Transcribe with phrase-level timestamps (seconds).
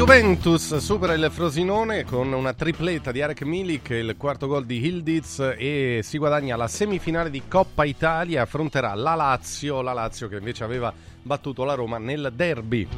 [0.00, 5.40] Juventus supera il Frosinone con una tripletta di Arek Milik, il quarto gol di Hildiz
[5.58, 10.64] e si guadagna la semifinale di Coppa Italia, affronterà la Lazio, la Lazio che invece
[10.64, 10.90] aveva
[11.20, 12.88] battuto la Roma nel derby.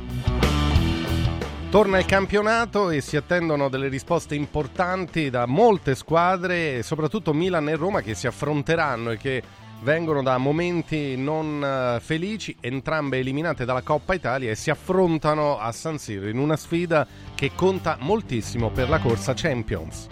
[1.70, 7.74] Torna il campionato e si attendono delle risposte importanti da molte squadre, soprattutto Milan e
[7.74, 9.42] Roma che si affronteranno e che
[9.82, 15.72] vengono da momenti non eh, felici, entrambe eliminate dalla Coppa Italia e si affrontano a
[15.72, 20.08] San Siro in una sfida che conta moltissimo per la corsa Champions.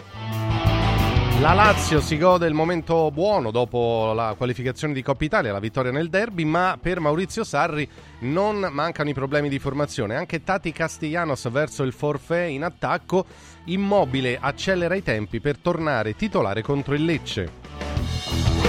[1.39, 5.91] La Lazio si gode il momento buono dopo la qualificazione di Coppa Italia, la vittoria
[5.91, 10.15] nel derby, ma per Maurizio Sarri non mancano i problemi di formazione.
[10.15, 13.25] Anche Tati Castellanos verso il forfè in attacco,
[13.65, 18.60] immobile accelera i tempi per tornare titolare contro il Lecce.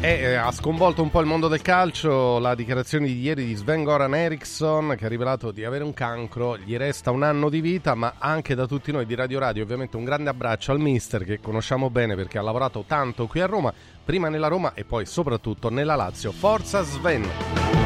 [0.00, 3.82] Eh, ha sconvolto un po' il mondo del calcio la dichiarazione di ieri di Sven
[3.82, 7.94] Goran Eriksson che ha rivelato di avere un cancro, gli resta un anno di vita,
[7.94, 11.40] ma anche da tutti noi di Radio Radio ovviamente un grande abbraccio al mister che
[11.40, 13.72] conosciamo bene perché ha lavorato tanto qui a Roma,
[14.04, 16.30] prima nella Roma e poi soprattutto nella Lazio.
[16.30, 17.85] Forza Sven!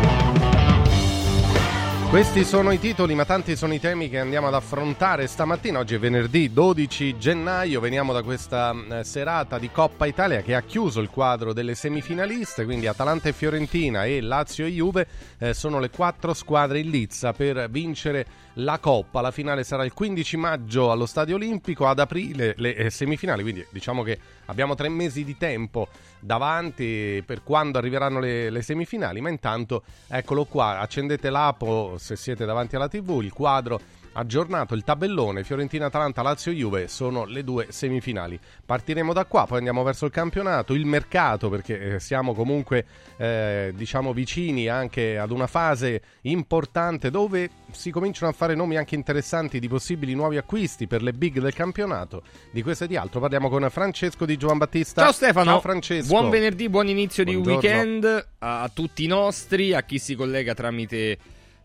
[2.11, 5.79] Questi sono i titoli, ma tanti sono i temi che andiamo ad affrontare stamattina.
[5.79, 10.63] Oggi è venerdì 12 gennaio, veniamo da questa eh, serata di Coppa Italia che ha
[10.63, 15.07] chiuso il quadro delle semifinaliste, quindi Atalanta e Fiorentina e Lazio e Juve
[15.39, 18.27] eh, sono le quattro squadre in lizza per vincere
[18.63, 19.21] la Coppa.
[19.21, 23.67] La finale sarà il 15 maggio allo Stadio Olimpico, ad aprile le eh, semifinali, quindi
[23.71, 29.29] diciamo che abbiamo tre mesi di tempo davanti per quando arriveranno le, le semifinali, ma
[29.29, 31.63] intanto eccolo qua, accendete l'app
[31.97, 33.81] se siete davanti alla tv, il quadro
[34.13, 38.39] aggiornato il tabellone Fiorentina Atalanta Lazio Juve sono le due semifinali.
[38.65, 42.85] Partiremo da qua poi andiamo verso il campionato il mercato perché eh, siamo comunque
[43.17, 48.95] eh, diciamo vicini anche ad una fase importante dove si cominciano a fare nomi anche
[48.95, 52.23] interessanti di possibili nuovi acquisti per le big del campionato.
[52.51, 55.03] Di questo e di altro parliamo con Francesco di Giovan Battista.
[55.03, 55.51] Ciao Stefano.
[55.51, 56.09] Ciao Francesco.
[56.09, 57.61] Buon venerdì buon inizio Buongiorno.
[57.61, 61.19] di weekend a tutti i nostri a chi si collega tramite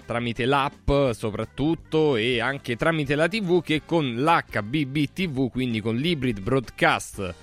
[0.06, 6.40] tramite l'app soprattutto e anche tramite la TV che con l'HBB TV, quindi con l'hybrid
[6.40, 7.34] broadcast,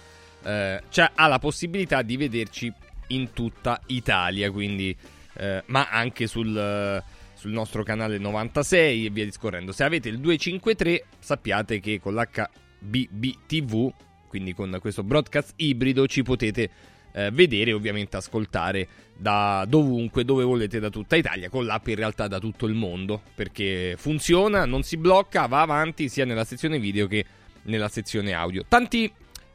[0.44, 0.82] eh,
[1.14, 2.72] ha la possibilità di vederci
[3.08, 4.96] in tutta Italia, quindi,
[5.34, 7.02] eh, ma anche sul,
[7.34, 9.72] sul, nostro canale 96 e via discorrendo.
[9.72, 13.92] Se avete il 253 sappiate che con l'HBB TV,
[14.28, 16.70] quindi con questo broadcast ibrido, ci potete
[17.12, 21.94] eh, vedere e ovviamente ascoltare da dovunque, dove volete, da tutta Italia, con l'app in
[21.94, 26.78] realtà da tutto il mondo, perché funziona, non si blocca, va avanti sia nella sezione
[26.78, 27.24] video che
[27.62, 28.64] nella sezione audio.
[28.66, 29.10] Tanti,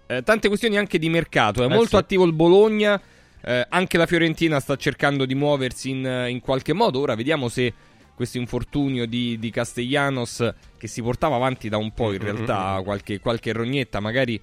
[0.07, 1.95] eh, tante questioni anche di mercato, è eh molto sì.
[1.95, 3.01] attivo il Bologna,
[3.41, 7.73] eh, anche la Fiorentina sta cercando di muoversi in, in qualche modo, ora vediamo se
[8.15, 13.19] questo infortunio di, di, Castellanos che si portava avanti da un po' in realtà qualche,
[13.19, 14.41] qualche rognetta magari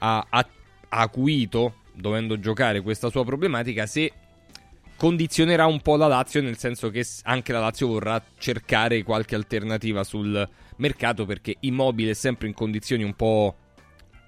[0.00, 0.46] ha, ha
[0.90, 4.12] acuito dovendo giocare questa sua problematica se
[4.96, 10.04] condizionerà un po' la Lazio, nel senso che anche la Lazio vorrà cercare qualche alternativa
[10.04, 13.56] sul mercato perché Immobile è sempre in condizioni un po'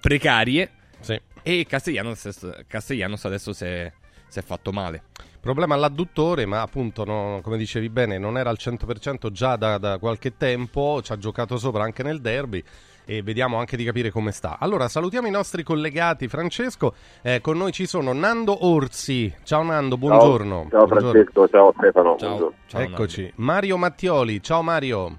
[0.01, 1.19] precarie sì.
[1.41, 3.91] e Castellanos, Castellanos adesso si è,
[4.27, 5.03] si è, fatto male.
[5.39, 9.97] Problema all'adduttore, ma appunto, no, come dicevi bene, non era al 100% già da, da
[9.97, 12.63] qualche tempo, ci ha giocato sopra anche nel derby
[13.09, 14.57] e vediamo anche di capire come sta.
[14.59, 16.93] Allora, salutiamo i nostri collegati, Francesco.
[17.23, 19.33] Eh, con noi ci sono Nando Orsi.
[19.43, 20.67] Ciao Nando, buongiorno.
[20.69, 22.15] Ciao, ciao Francesco, ciao Stefano.
[22.17, 23.21] Ciao, ciao Eccoci.
[23.21, 23.35] Nando.
[23.37, 24.43] Mario Mattioli.
[24.43, 25.17] Ciao Mario.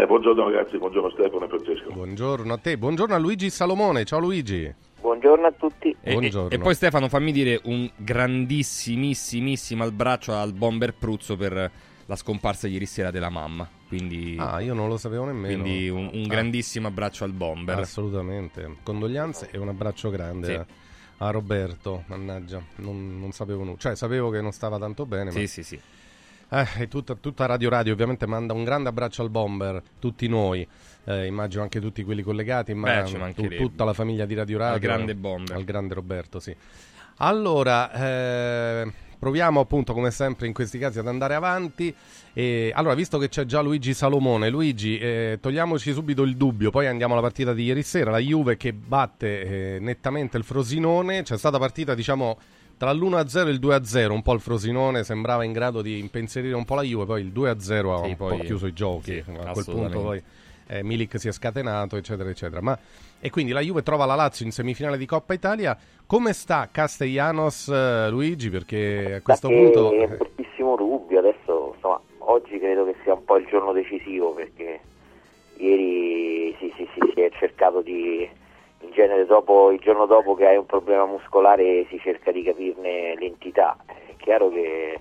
[0.00, 1.92] Eh, buongiorno ragazzi, buongiorno Stefano e Francesco.
[1.92, 4.04] Buongiorno a te, buongiorno a Luigi Salomone.
[4.04, 4.72] Ciao Luigi.
[5.00, 5.96] Buongiorno a tutti.
[6.02, 11.70] E, e, e, poi Stefano, fammi dire un grandissimissimissimo abbraccio al bomber Pruzzo per
[12.10, 13.68] la scomparsa ieri sera della mamma.
[13.86, 15.62] Quindi, ah, io non lo sapevo nemmeno.
[15.62, 16.26] Quindi un, un ah.
[16.26, 17.78] grandissimo abbraccio al bomber.
[17.78, 18.78] Assolutamente.
[18.82, 20.74] Condoglianze e un abbraccio grande sì.
[21.18, 22.02] a Roberto.
[22.06, 23.78] Mannaggia, non, non, sapevo nulla.
[23.78, 25.30] Cioè, sapevo che non stava tanto bene.
[25.30, 25.46] Sì, ma...
[25.46, 25.80] sì, sì.
[26.48, 30.66] Eh, tutta, tutta, Radio Radio ovviamente manda un grande abbraccio al bomber, tutti noi,
[31.04, 34.74] eh, immagino anche tutti quelli collegati, ma tu, tutta la famiglia di Radio Radio.
[34.74, 35.54] Al grande bomber.
[35.54, 36.52] Al grande Roberto, sì.
[37.18, 41.94] Allora, eh, proviamo appunto come sempre in questi casi ad andare avanti.
[42.32, 46.86] E, allora, visto che c'è già Luigi Salomone, Luigi, eh, togliamoci subito il dubbio, poi
[46.86, 51.36] andiamo alla partita di ieri sera, la Juve che batte eh, nettamente il Frosinone, c'è
[51.36, 52.38] stata partita diciamo
[52.78, 56.64] tra l'1-0 e il 2-0, un po' il Frosinone sembrava in grado di impensierire un
[56.64, 59.52] po' la Juve, poi il 2-0 ha sì, un po' chiuso i giochi, sì, a
[59.52, 60.22] quel punto poi
[60.70, 62.60] eh, Milik si è scatenato, eccetera, eccetera.
[62.60, 62.78] Ma,
[63.18, 65.76] e quindi la Juve trova la Lazio in semifinale di Coppa Italia.
[66.10, 68.50] Come sta Castellanos, eh, Luigi?
[68.50, 69.92] Perché a questo da punto...
[69.92, 74.34] È un fortissimo dubbio, adesso insomma, oggi credo che sia un po' il giorno decisivo
[74.34, 74.80] perché
[75.58, 78.28] ieri sì, sì, sì, si è cercato di
[78.80, 83.14] in genere dopo, il giorno dopo che hai un problema muscolare si cerca di capirne
[83.14, 83.76] l'entità.
[83.86, 84.98] È chiaro che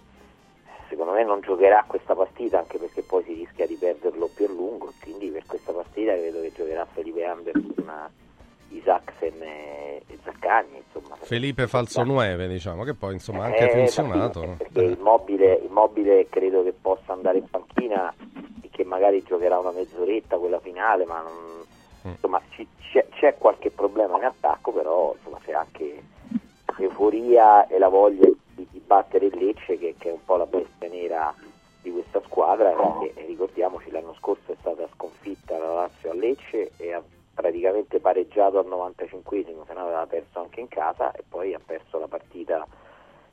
[0.89, 4.49] secondo me non giocherà questa partita anche perché poi si rischia di perderlo più a
[4.49, 8.09] lungo, quindi per questa partita credo che giocherà Felipe Anderson,
[8.71, 10.81] Isaacsen e, Zaccagni.
[10.85, 14.41] Insomma, Felipe Falso 9 diciamo che poi insomma ha anche eh, funzionato.
[14.41, 18.13] Sì, perché il mobile, il mobile credo che possa andare in panchina
[18.61, 21.33] e che magari giocherà una mezz'oretta quella finale, ma non,
[22.07, 22.11] mm.
[22.11, 26.03] insomma c'è, c'è, qualche problema in attacco, però insomma, c'è anche
[26.77, 30.45] l'euforia e la voglia di, di battere il Lecce che, che, è un po' la
[30.45, 31.33] bestia nera
[31.81, 32.71] di questa squadra
[33.01, 37.01] e, e ricordiamoci l'anno scorso è stata sconfitta la Lazio a Lecce e ha
[37.39, 41.97] praticamente pareggiato al 95esimo, se no aveva perso anche in casa e poi ha perso
[41.97, 42.67] la partita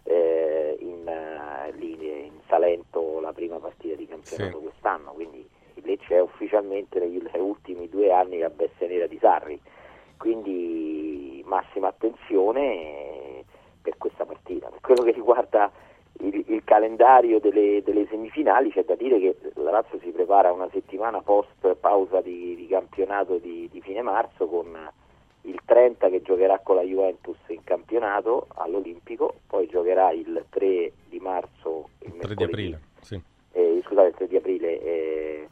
[0.04, 4.62] eh, in, uh, lì, in, Salento la prima partita di campionato sì.
[4.62, 5.44] quest'anno, quindi
[5.82, 9.60] Lecce è ufficialmente negli ultimi due anni la bestia nera di Sarri,
[10.16, 13.44] quindi massima attenzione
[13.82, 14.68] per questa partita.
[14.68, 15.70] Per quello che riguarda
[16.20, 20.68] il, il calendario delle, delle, semifinali c'è da dire che la Lazio si prepara una
[20.72, 24.66] settimana post pausa di, di campionato di, di, fine marzo con
[25.42, 31.18] il 30 che giocherà con la Juventus in campionato all'Olimpico, poi giocherà il 3 di
[31.20, 33.20] marzo, il 3 di aprile, sì.
[33.52, 35.48] eh, scusate, il 3 di aprile eh,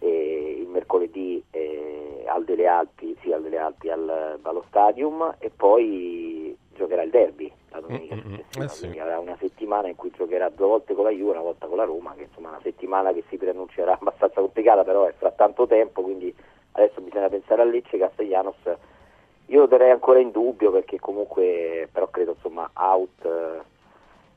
[0.00, 5.50] eh, il mercoledì eh, al Dele Alpi, sì, al Dele Alpi al, allo Stadium e
[5.54, 8.62] poi giocherà il derby la domenica mm, mm, mm.
[8.62, 8.80] eh sì.
[8.80, 11.76] quindi avrà una settimana in cui giocherà due volte con la Juve, una volta con
[11.76, 15.30] la Roma, che insomma è una settimana che si preannuncerà abbastanza complicata, però è fra
[15.30, 16.34] tanto tempo, quindi
[16.72, 18.56] adesso bisogna pensare a Lecce, Castellanos,
[19.46, 23.60] io lo terrei ancora in dubbio perché comunque però credo insomma out eh,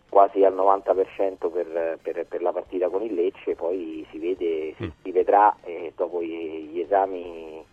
[0.08, 4.92] quasi al 90% per, per, per, la partita con il Lecce, poi si vede, si,
[5.02, 7.64] si vedrà eh, dopo gli, gli esami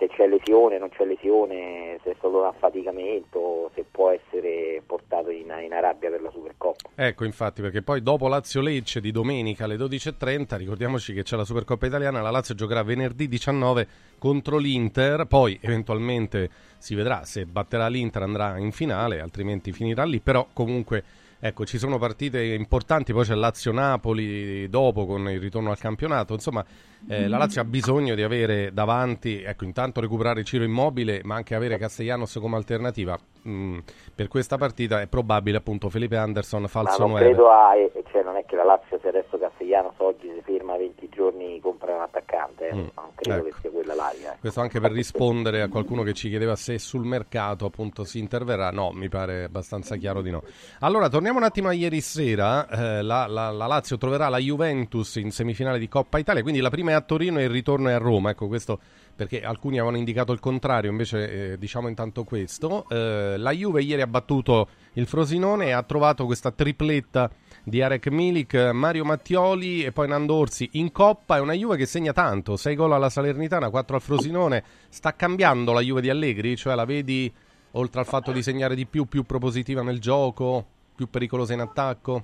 [0.00, 5.28] se c'è lesione, non c'è lesione, se è solo un affaticamento, se può essere portato
[5.28, 6.88] in, in, Arabia per la Supercoppa.
[6.94, 11.84] Ecco, infatti, perché poi dopo Lazio-Lecce di domenica alle 12.30, ricordiamoci che c'è la Supercoppa
[11.84, 13.86] italiana, la Lazio giocherà venerdì 19
[14.18, 16.48] contro l'Inter, poi eventualmente
[16.78, 21.04] si vedrà se batterà l'Inter andrà in finale, altrimenti finirà lì, però comunque
[21.42, 26.34] Ecco, ci sono partite importanti, poi c'è Lazio-Napoli dopo con il ritorno al campionato.
[26.34, 26.62] Insomma,
[27.08, 31.54] eh, la Lazio ha bisogno di avere davanti, ecco, intanto recuperare Ciro Immobile, ma anche
[31.54, 33.18] avere Castellanos come alternativa.
[33.48, 33.78] Mm,
[34.14, 37.24] per questa partita è probabile appunto Felipe Anderson falso ma non 9.
[37.24, 37.72] credo a,
[38.10, 41.94] cioè non è che la Lazio se adesso Castellanos oggi si ferma 20 giorni compra
[41.94, 42.74] un attaccante, eh.
[42.74, 43.44] mm, non credo ecco.
[43.44, 44.34] che sia quella l'aria.
[44.34, 44.36] Eh.
[44.40, 48.70] Questo anche per rispondere a qualcuno che ci chiedeva se sul mercato appunto si interverrà,
[48.70, 50.42] no, mi pare abbastanza chiaro di no.
[50.80, 55.16] Allora, torniamo un attimo a ieri sera, eh, la, la, la Lazio troverà la Juventus
[55.16, 57.92] in semifinale di Coppa Italia, quindi la prima è a Torino e il ritorno è
[57.92, 58.78] a Roma, ecco questo
[59.20, 62.86] perché alcuni avevano indicato il contrario, invece eh, diciamo intanto questo.
[62.88, 67.30] Eh, la Juve ieri ha battuto il Frosinone e ha trovato questa tripletta
[67.62, 71.36] di Arek Milik, Mario Mattioli e poi Nando Orsi in Coppa.
[71.36, 74.64] È una Juve che segna tanto, 6 gol alla Salernitana, 4 al Frosinone.
[74.88, 76.56] Sta cambiando la Juve di Allegri?
[76.56, 77.30] Cioè la vedi,
[77.72, 80.66] oltre al fatto di segnare di più, più propositiva nel gioco,
[81.00, 82.22] più pericolosa in attacco?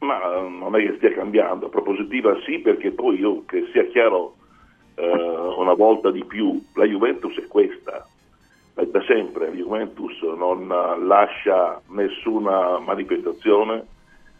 [0.00, 4.34] Ma eh, non è che stia cambiando, propositiva sì perché poi io, che sia chiaro
[4.96, 8.06] eh, una volta di più, la Juventus è questa,
[8.74, 10.68] da sempre la Juventus non
[11.06, 13.86] lascia nessuna manifestazione,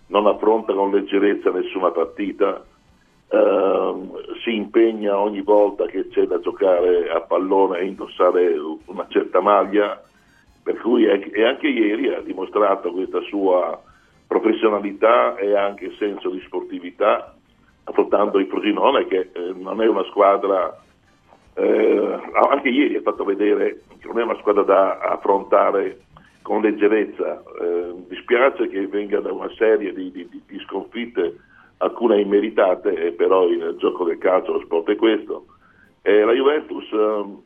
[0.08, 2.62] non affronta con leggerezza nessuna partita,
[3.28, 3.94] eh,
[4.42, 8.54] si impegna ogni volta che c'è da giocare a pallone a indossare
[8.84, 9.98] una certa maglia,
[10.64, 13.80] per cui è, e anche ieri ha dimostrato questa sua
[14.26, 17.36] professionalità e anche senso di sportività
[17.84, 20.74] affrontando il Frosinone che eh, non è una squadra,
[21.54, 22.18] eh,
[22.50, 26.00] anche ieri ha fatto vedere che non è una squadra da affrontare
[26.40, 31.36] con leggerezza, eh, dispiace che venga da una serie di, di, di sconfitte,
[31.78, 35.44] alcune immeritate, però il gioco del calcio, lo sport è questo.
[36.02, 37.42] la Juventus ehm,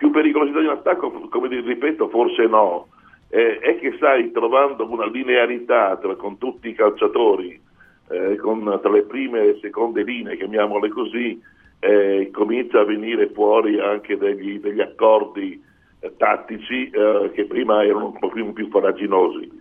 [0.00, 2.88] più pericolosità di un attacco, come ripeto, forse no,
[3.28, 7.60] è che stai trovando una linearità tra, con tutti i calciatori
[8.08, 11.38] eh, con, tra le prime e le seconde linee, chiamiamole così,
[11.80, 15.62] eh, comincia a venire fuori anche degli, degli accordi
[16.00, 19.52] eh, tattici eh, che prima erano un po' più, più faraginosi.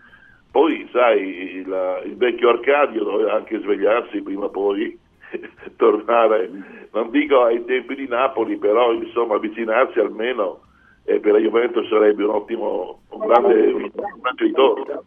[0.51, 4.97] Poi, sai, il, il, vecchio Arcadio doveva anche svegliarsi prima o poi
[5.77, 6.49] tornare,
[6.91, 10.61] non dico ai tempi di Napoli, però insomma avvicinarsi almeno
[11.03, 15.03] eh, per la Juventus sarebbe un ottimo, un grande, un grande ritorno,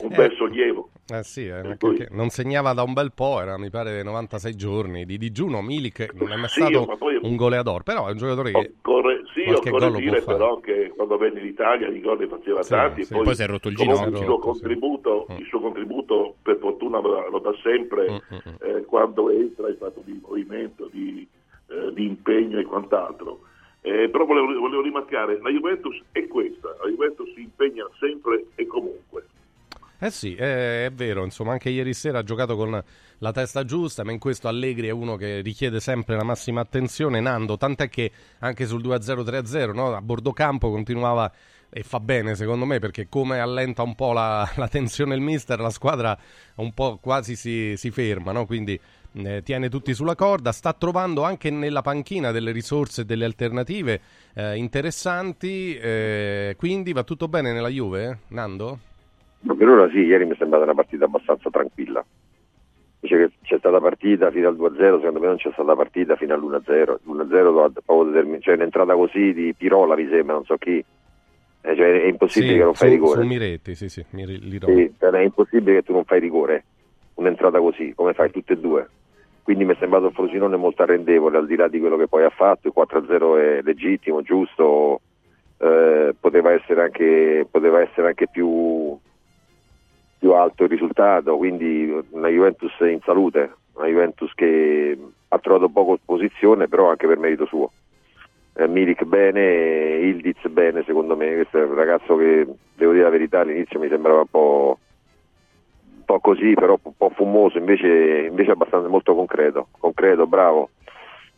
[0.00, 0.90] un bel sollievo.
[1.08, 2.04] Eh sì, eh, poi...
[2.10, 5.62] non segnava da un bel po', era mi pare 96 giorni di digiuno.
[5.62, 7.18] Milik non è mai sì, stato poi...
[7.22, 11.38] un goleador, però è un giocatore che occorre, sì, occorre dire però che quando venne
[11.40, 13.14] in Italia i gol ne faceva sì, tanti sì.
[13.14, 14.08] poi, poi si è rotto il ginocchio.
[14.08, 15.40] Il suo, contributo, sì.
[15.40, 18.76] il suo contributo per fortuna lo dà sempre mm, mm, mm.
[18.76, 21.24] eh, quando entra in fatto di movimento, di,
[21.68, 23.42] eh, di impegno e quant'altro.
[23.80, 28.66] Eh, però volevo, volevo rimarcare, la Juventus è questa, la Juventus si impegna sempre e
[28.66, 29.24] comunque.
[29.98, 32.82] Eh sì, è, è, vero, insomma, anche ieri sera ha giocato con
[33.18, 37.20] la testa giusta, ma in questo Allegri è uno che richiede sempre la massima attenzione.
[37.20, 38.10] Nando, tant'è che
[38.40, 39.94] anche sul 2-0-3-0, no?
[39.94, 41.32] a bordo campo continuava
[41.68, 45.58] e fa bene secondo me perché come allenta un po' la, la tensione il mister,
[45.58, 46.16] la squadra
[46.56, 48.46] un po' quasi si, si ferma, no?
[48.46, 48.78] quindi
[49.12, 54.00] eh, tiene tutti sulla corda, sta trovando anche nella panchina delle risorse e delle alternative
[54.34, 58.18] eh, interessanti, eh, quindi va tutto bene nella Juve, eh?
[58.28, 58.78] Nando?
[59.44, 62.04] Per ora sì, ieri mi è sembrata una partita abbastanza tranquilla.
[63.00, 66.34] Dice che c'è stata partita fino al 2-0, secondo me non c'è stata partita fino
[66.34, 66.98] all'1-0.
[67.04, 70.84] L'1-0 cioè un'entrata così di Pirola mi sembra, non so chi.
[71.66, 73.20] Eh, cioè, è impossibile sì, che non fai su, rigore.
[73.20, 76.64] Su Miretti, sì, sì, mi sì, cioè, è impossibile che tu non fai rigore,
[77.14, 78.88] un'entrata così, come fai tutte e due.
[79.42, 82.24] Quindi mi è sembrato un Frosinone molto arrendevole, al di là di quello che poi
[82.24, 85.00] ha fatto, il 4-0 è legittimo, giusto,
[85.58, 88.98] eh, poteva, essere anche, poteva essere anche più,
[90.26, 95.92] più alto il risultato, quindi una Juventus in salute, una Juventus che ha trovato poco
[95.92, 97.70] opposizione, però anche per merito suo.
[98.54, 103.10] Eh, Milik bene, Ildiz bene secondo me, questo è un ragazzo che, devo dire la
[103.10, 104.78] verità, all'inizio mi sembrava un po',
[105.96, 110.70] un po così, però un po' fumoso, invece, invece abbastanza molto concreto, concreto, bravo.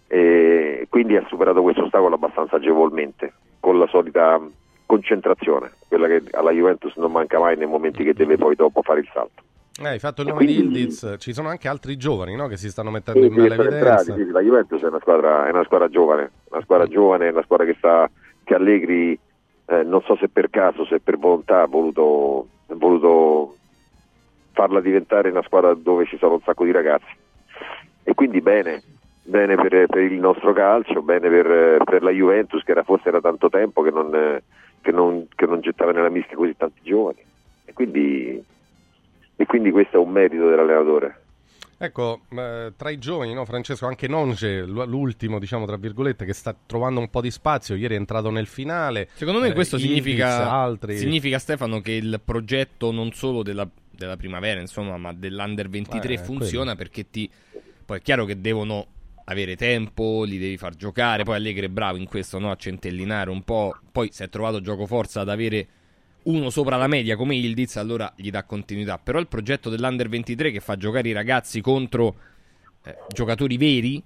[0.06, 4.40] E quindi ha superato questo ostacolo abbastanza agevolmente, con la solita
[4.88, 9.00] concentrazione, quella che alla Juventus non manca mai nei momenti che deve poi dopo fare
[9.00, 9.42] il salto.
[9.80, 10.62] Eh, hai fatto il nome quindi...
[10.62, 12.48] di Ildiz, ci sono anche altri giovani no?
[12.48, 14.14] che si stanno mettendo sì, in male evidenza.
[14.14, 17.66] Sì, la Juventus è una squadra, è una squadra giovane, una squadra giovane, una squadra
[17.66, 18.10] che sta
[18.42, 19.18] che Allegri
[19.66, 23.56] eh, non so se per caso, se per volontà ha voluto, voluto
[24.52, 27.14] farla diventare una squadra dove ci sono un sacco di ragazzi.
[28.02, 28.82] E quindi bene,
[29.22, 33.20] bene per, per il nostro calcio, bene per, per, la Juventus che era, forse era
[33.20, 34.40] tanto tempo che non
[34.88, 37.18] che non, che non gettava nella mischia così tanti giovani.
[37.66, 38.42] E quindi,
[39.36, 41.22] e quindi questo è un merito dell'allenatore.
[41.76, 46.56] Ecco, eh, tra i giovani, no, Francesco, anche Nonge, l'ultimo, diciamo, tra virgolette, che sta
[46.66, 49.08] trovando un po' di spazio, ieri è entrato nel finale.
[49.12, 50.96] Secondo me eh, questo significa, altri...
[50.96, 56.18] significa, Stefano, che il progetto non solo della, della primavera, insomma, ma dell'Under 23 eh,
[56.18, 56.76] funziona quello.
[56.76, 57.30] perché ti...
[57.84, 58.86] Poi è chiaro che devono
[59.28, 61.22] avere tempo, li devi far giocare.
[61.22, 62.50] Poi Allegri è bravo in questo, no?
[62.50, 63.78] a centellinare un po'.
[63.92, 65.68] Poi si è trovato gioco forza ad avere
[66.24, 68.98] uno sopra la media come Ildiz, allora gli dà continuità.
[68.98, 72.16] Però il progetto dell'Under 23 che fa giocare i ragazzi contro
[72.84, 74.02] eh, giocatori veri,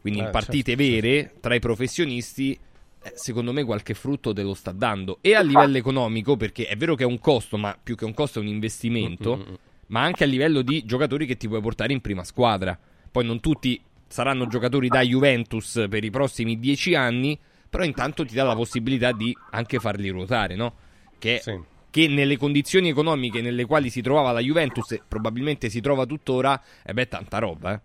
[0.00, 1.40] quindi eh, in partite certo, vere, certo.
[1.40, 2.58] tra i professionisti,
[3.02, 5.18] eh, secondo me qualche frutto te lo sta dando.
[5.20, 8.14] E a livello economico, perché è vero che è un costo, ma più che un
[8.14, 9.54] costo è un investimento, mm-hmm.
[9.88, 12.78] ma anche a livello di giocatori che ti puoi portare in prima squadra.
[13.10, 13.80] Poi non tutti
[14.12, 17.38] saranno giocatori da Juventus per i prossimi dieci anni,
[17.68, 20.74] però intanto ti dà la possibilità di anche farli ruotare, no?
[21.18, 21.58] Che, sì.
[21.88, 26.60] che nelle condizioni economiche nelle quali si trovava la Juventus e probabilmente si trova tuttora,
[26.84, 27.80] e beh, tanta roba, eh.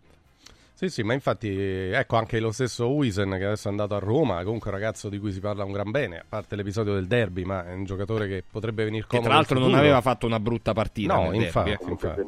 [0.74, 4.44] Sì, sì, ma infatti, ecco anche lo stesso Uisen che adesso è andato a Roma,
[4.44, 7.46] comunque un ragazzo di cui si parla un gran bene, a parte l'episodio del derby,
[7.46, 9.28] ma è un giocatore che potrebbe venire comodo.
[9.28, 11.16] Che tra l'altro non aveva fatto una brutta partita.
[11.16, 11.70] No, infatti.
[11.70, 11.90] Derby, eh.
[11.90, 12.22] infatti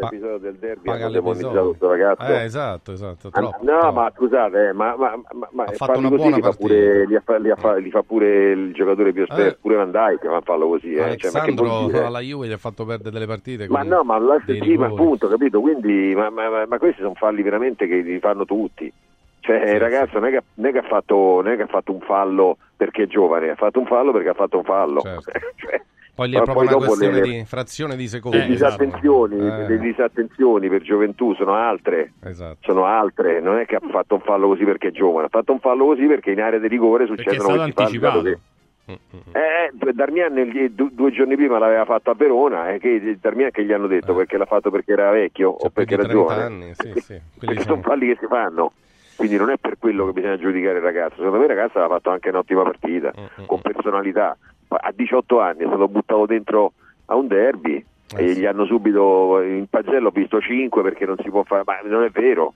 [0.00, 2.22] l'episodio del derby hanno demonizzato questo ragazzo.
[2.22, 3.30] Eh, esatto, esatto.
[3.30, 3.92] Troppo, no, troppo.
[3.92, 7.36] ma scusate, eh, ma, ma, ma, ma ha fatto una buona fa pure, li, fa,
[7.38, 9.58] li, fa, li, fa, pure il giocatore più esperto, eh.
[9.60, 10.92] pure Van Dijk fa farlo così.
[10.92, 11.02] Eh.
[11.02, 13.68] Alessandro cioè, alla Juve gli ha fatto perdere delle partite.
[13.68, 15.60] Ma no, ma la sì, ma appunto, capito?
[15.60, 18.92] Quindi, ma, ma, ma, questi sono falli veramente che li fanno tutti.
[19.40, 20.18] Cioè, sì, il ragazzo.
[20.18, 23.06] Non, è che, non, è fatto, non è che ha fatto un fallo perché è
[23.06, 25.00] giovane, ha fatto un fallo perché ha fatto un fallo.
[25.00, 25.30] Certo.
[25.56, 25.82] cioè,
[26.18, 28.38] poi lì è proprio una questione le, di frazione di secondi.
[28.38, 29.68] Le disattenzioni, eh.
[29.68, 32.14] le disattenzioni per gioventù sono altre.
[32.24, 32.56] Esatto.
[32.62, 33.40] Sono altre.
[33.40, 35.84] Non è che ha fatto un fallo così perché è giovane, ha fatto un fallo
[35.84, 38.20] così perché in area di rigore succedono questi anticipato.
[38.20, 38.38] falli.
[38.86, 43.72] Eh, Darmian due, due giorni prima l'aveva fatto a Verona e che Darmian che gli
[43.72, 44.16] hanno detto eh.
[44.16, 47.20] perché l'ha fatto perché era vecchio cioè, o perché era giovane anni, sì, sì.
[47.62, 48.72] sono falli che si fanno
[49.18, 51.94] quindi non è per quello che bisogna giudicare il ragazzo secondo me il ragazzo aveva
[51.94, 53.46] fatto anche un'ottima partita mm-hmm.
[53.46, 54.34] con personalità
[54.68, 56.72] a 18 anni è stato buttato dentro
[57.06, 57.84] a un derby
[58.16, 58.40] eh e sì.
[58.40, 62.10] gli hanno subito in pagello visto 5 perché non si può fare, ma non è
[62.10, 62.54] vero.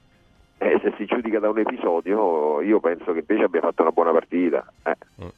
[0.59, 4.13] Eh, se si giudica da un episodio, io penso che invece abbia fatto una buona
[4.13, 4.65] partita.
[4.85, 4.97] Eh.
[5.25, 5.29] Mm.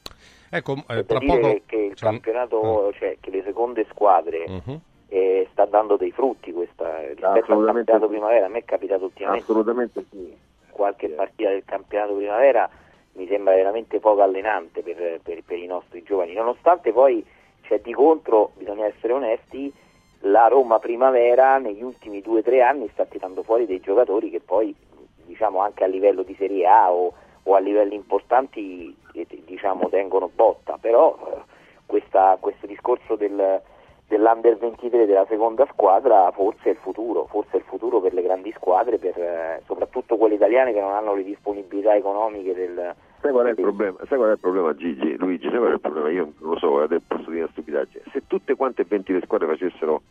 [0.51, 2.91] Ecco, eh, tra poco che il campionato, uh.
[2.93, 4.79] cioè che le seconde squadre uh-huh.
[5.07, 8.45] eh, sta dando dei frutti questa, rispetto al campionato primavera.
[8.45, 10.37] A me è capitato ultimamente Assolutamente sì.
[10.75, 12.69] Qualche partita del campionato primavera
[13.13, 17.25] mi sembra veramente poco allenante per, per, per i nostri giovani, nonostante poi
[17.61, 19.73] c'è di contro, bisogna essere onesti,
[20.19, 24.41] la Roma Primavera negli ultimi due o tre anni sta tirando fuori dei giocatori che
[24.41, 24.75] poi
[25.23, 27.13] diciamo anche a livello di Serie A o,
[27.43, 31.41] o a livelli importanti eh, diciamo tengono botta, però eh,
[31.85, 33.61] questa, questo discorso del,
[34.07, 38.21] dell'Under 23 della seconda squadra forse è il futuro, forse è il futuro per le
[38.21, 42.95] grandi squadre, per, eh, soprattutto quelle italiane che non hanno le disponibilità economiche del...
[43.21, 43.97] Sai qual, è il problema?
[44.07, 45.15] sai qual è il problema Gigi?
[45.17, 46.09] Luigi, sai qual è il problema?
[46.09, 48.03] Io non lo so, eh, posso dire una stupidaggine.
[48.11, 50.01] Se tutte quante e 20 le squadre facessero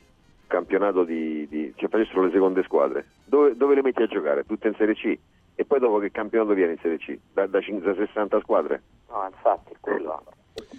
[0.49, 4.45] campionato di, di cioè facessero le seconde squadre, dove, dove, le metti a giocare?
[4.45, 5.17] Tutte in Serie C?
[5.55, 7.17] E poi dopo che campionato viene in Serie C?
[7.33, 8.83] Da, da, da 60 squadre?
[9.09, 10.23] No, infatti, quello...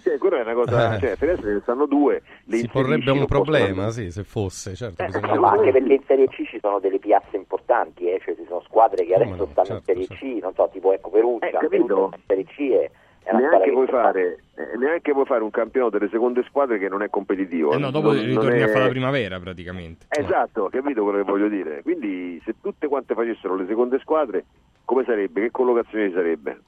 [0.02, 1.00] Cioè, quella è una cosa, eh.
[1.00, 2.22] cioè, adesso ne stanno due.
[2.48, 5.02] si porrebbe un problema, sì, se fosse, certo.
[5.02, 8.44] Eh, ma anche perché in Serie C ci sono delle piazze importanti, eh, cioè ci
[8.46, 10.24] sono squadre che adesso no, stanno certo, in Serie certo.
[10.24, 12.10] C, non so, tipo ecco Perugia, eh, capito?
[12.14, 12.90] in Serie C è,
[13.32, 17.10] neanche puoi, fare, eh, neanche puoi fare un campionato delle seconde squadre che non è
[17.10, 17.72] competitivo.
[17.72, 18.62] Eh no, dopo non, ritorni non è...
[18.62, 20.06] a fare la primavera praticamente.
[20.08, 21.82] Esatto, capito quello che voglio dire.
[21.82, 24.44] Quindi se tutte quante facessero le seconde squadre,
[24.84, 25.42] come sarebbe?
[25.42, 26.60] Che collocazione ci sarebbe?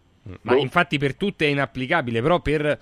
[0.42, 0.58] Ma no?
[0.58, 2.78] infatti per tutte è inapplicabile, però per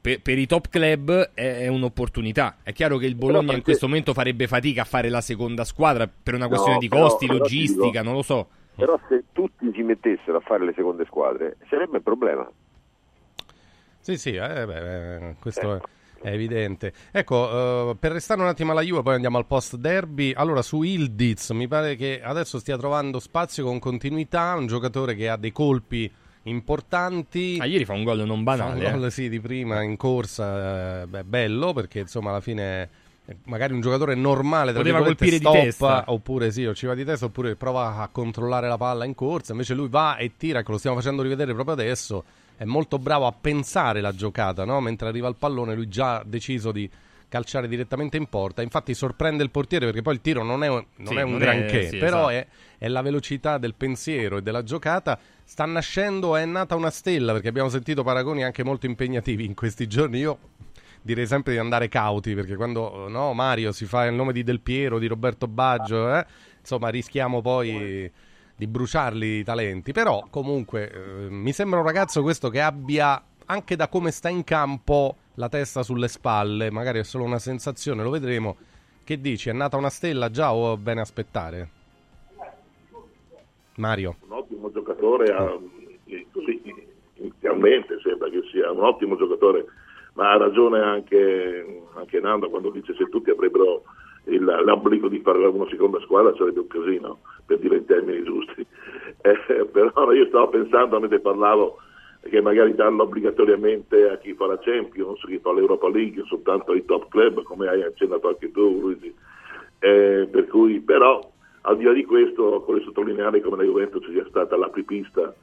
[0.00, 2.58] per, per, i top club è, è, un'opportunità.
[2.62, 3.56] È chiaro che il Bologna perché...
[3.56, 6.88] in questo momento farebbe fatica a fare la seconda squadra per una questione no, di
[6.88, 8.48] costi, però, logistica, però non lo so.
[8.74, 12.48] Però se tutti si mettessero a fare le seconde squadre sarebbe un problema.
[14.00, 15.80] Sì, sì, eh, beh, questo eh.
[16.22, 16.92] è, è, evidente.
[17.10, 20.32] Ecco, uh, per restare un attimo alla Juve, poi andiamo al post derby.
[20.32, 25.28] Allora, su Ildiz mi pare che adesso stia trovando spazio con continuità, un giocatore che
[25.28, 26.10] ha dei colpi
[26.42, 27.58] importanti.
[27.60, 28.80] Ah, ieri fa un gol non banale.
[28.80, 29.10] Fa un gol, eh.
[29.10, 32.88] sì, di prima in corsa, eh, beh, bello perché insomma alla fine
[33.28, 36.94] eh, magari un giocatore normale poteva colpire stoppa, di testa oppure sì, o ci va
[36.94, 40.62] di testa oppure prova a controllare la palla in corsa invece lui va e tira
[40.62, 42.24] che lo stiamo facendo rivedere proprio adesso
[42.56, 44.80] è molto bravo a pensare la giocata no?
[44.80, 46.88] mentre arriva il pallone lui già ha deciso di
[47.28, 48.62] calciare direttamente in porta.
[48.62, 51.38] Infatti sorprende il portiere perché poi il tiro non è, non sì, è un non
[51.38, 52.48] granché, è, sì, però esatto.
[52.78, 55.18] è, è, la velocità del pensiero e della giocata.
[55.44, 59.86] Sta nascendo, è nata una stella perché abbiamo sentito paragoni anche molto impegnativi in questi
[59.86, 60.18] giorni.
[60.18, 60.38] Io
[61.02, 64.60] direi sempre di andare cauti perché quando no, Mario si fa il nome di Del
[64.60, 66.26] Piero, di Roberto Baggio, eh,
[66.60, 68.10] insomma rischiamo poi
[68.56, 69.92] di bruciarli i talenti.
[69.92, 74.44] Però comunque eh, mi sembra un ragazzo questo che abbia anche da come sta in
[74.44, 78.56] campo la testa sulle spalle, magari è solo una sensazione, lo vedremo.
[79.04, 79.48] Che dici?
[79.48, 81.70] È nata una stella già o bene aspettare?
[83.76, 84.16] Mario.
[84.26, 85.60] Un ottimo giocatore,
[86.06, 86.60] eh, così
[87.14, 89.64] inizialmente sembra che sia un ottimo giocatore,
[90.14, 93.84] ma ha ragione anche, anche Nando quando dice se tutti avrebbero
[94.24, 98.66] il, l'obbligo di fare una seconda squadra sarebbe un casino, per dire in termini giusti.
[99.20, 101.78] Eh, però io stavo pensando mentre parlavo
[102.28, 106.84] che magari danno obbligatoriamente a chi fa la Champions, chi fa l'Europa League, soltanto ai
[106.84, 109.14] top club, come hai accennato anche tu, Luigi.
[109.78, 111.20] Eh, per cui, però,
[111.62, 115.34] al di là di questo, vorrei sottolineare come la Juventus sia stata l'apripista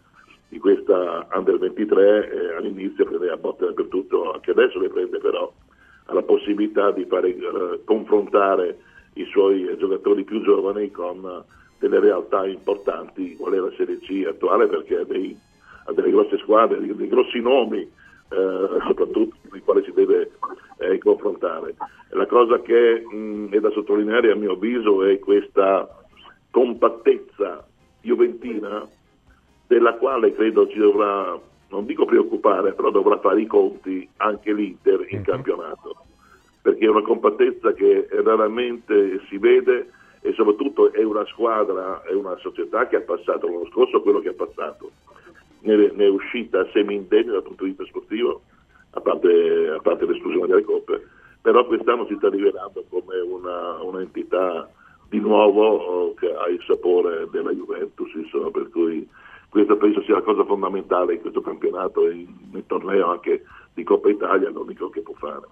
[0.48, 5.52] di questa Under 23, eh, all'inizio prendeva botte dappertutto, anche adesso le prende però,
[6.06, 8.78] ha la possibilità di fare eh, confrontare
[9.14, 11.44] i suoi giocatori più giovani con
[11.80, 15.38] delle realtà importanti, qual è la Serie C attuale, perché dei
[15.86, 20.32] a delle grosse squadre, dei, dei grossi nomi, eh, soprattutto con i quali si deve
[20.80, 21.76] eh, confrontare.
[22.10, 25.88] La cosa che mh, è da sottolineare a mio avviso è questa
[26.50, 27.66] compattezza
[28.02, 28.88] juventina
[29.68, 31.38] della quale credo ci dovrà,
[31.70, 35.24] non dico preoccupare, però dovrà fare i conti anche l'Inter in uh-huh.
[35.24, 35.96] campionato,
[36.62, 39.90] perché è una compattezza che raramente si vede
[40.22, 44.30] e soprattutto è una squadra, è una società che ha passato l'anno scorso quello che
[44.30, 44.92] ha passato
[45.66, 48.42] ne, ne è uscita semi-indenne dal punto di vista sportivo,
[48.92, 51.06] a parte, a parte l'esclusione delle coppe,
[51.42, 54.70] però quest'anno si sta rivelando come una, un'entità
[55.10, 59.08] di nuovo oh, che ha il sapore della Juventus, insomma, per cui
[59.50, 64.10] questa penso sia la cosa fondamentale in questo campionato e nel torneo anche di Coppa
[64.10, 65.46] Italia, l'unico che può fare.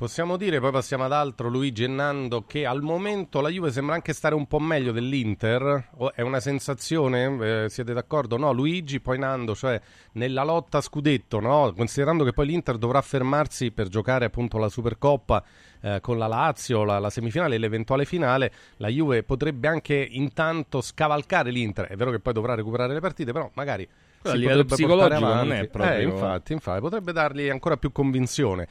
[0.00, 3.94] Possiamo dire, poi passiamo ad altro, Luigi e Nando, che al momento la Juve sembra
[3.94, 5.90] anche stare un po' meglio dell'Inter.
[6.14, 7.64] È una sensazione?
[7.64, 8.38] Eh, siete d'accordo?
[8.38, 9.78] No, Luigi, poi Nando, cioè
[10.12, 11.74] nella lotta a scudetto, no?
[11.76, 15.44] considerando che poi l'Inter dovrà fermarsi per giocare appunto la Supercoppa
[15.82, 20.80] eh, con la Lazio, la, la, semifinale e l'eventuale finale, la Juve potrebbe anche intanto
[20.80, 21.88] scavalcare l'Inter.
[21.88, 23.86] È vero che poi dovrà recuperare le partite, però magari...
[24.22, 25.94] a livello psicologico non è proprio...
[25.94, 28.66] Eh, infatti, infatti, potrebbe dargli ancora più convinzione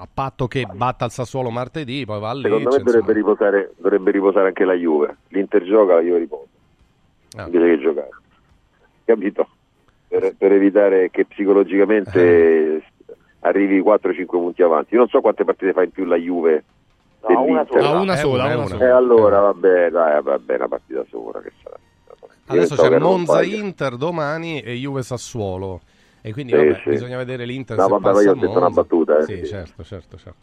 [0.00, 2.48] a patto che batta il Sassuolo martedì, poi va a Lecce.
[2.48, 5.16] Secondo me dovrebbe riposare, dovrebbe riposare, anche la Juve.
[5.28, 6.46] L'Inter gioca, la Juve riposa.
[7.36, 7.46] Ah.
[7.46, 8.10] Invece che giocare.
[9.04, 9.48] Capito?
[10.08, 12.82] Per, per evitare che psicologicamente eh.
[13.40, 14.94] arrivi 4-5 punti avanti.
[14.94, 16.64] Io non so quante partite fa in più la Juve.
[17.28, 17.88] No, una sola.
[17.88, 18.84] Ah, una sola, una sola.
[18.84, 21.76] E allora vabbè, dai, vabbè, una partita sola che sarà.
[22.48, 25.80] Adesso c'è Monza Inter domani e Juve Sassuolo.
[26.26, 26.88] E quindi sì, vabbè, sì.
[26.88, 29.18] bisogna vedere l'Inter no, se vabbè, passa io ho detto una battuta.
[29.18, 29.22] Eh.
[29.22, 30.38] Sì, certo, certo, certo.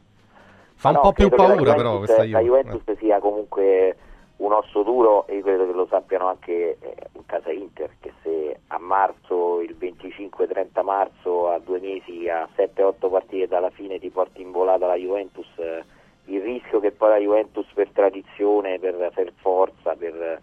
[0.76, 2.32] Fa un no, po' più paura però questa Juve.
[2.32, 2.96] La Juventus eh.
[3.00, 3.98] sia comunque
[4.38, 8.13] un osso duro e io credo che lo sappiano anche eh, in casa Inter, che
[8.24, 14.10] se a marzo, il 25-30 marzo, a due mesi, a 7-8 partite dalla fine ti
[14.10, 15.84] porti in volata la Juventus, eh,
[16.28, 20.39] il rischio che poi la Juventus per tradizione, per, per forza, per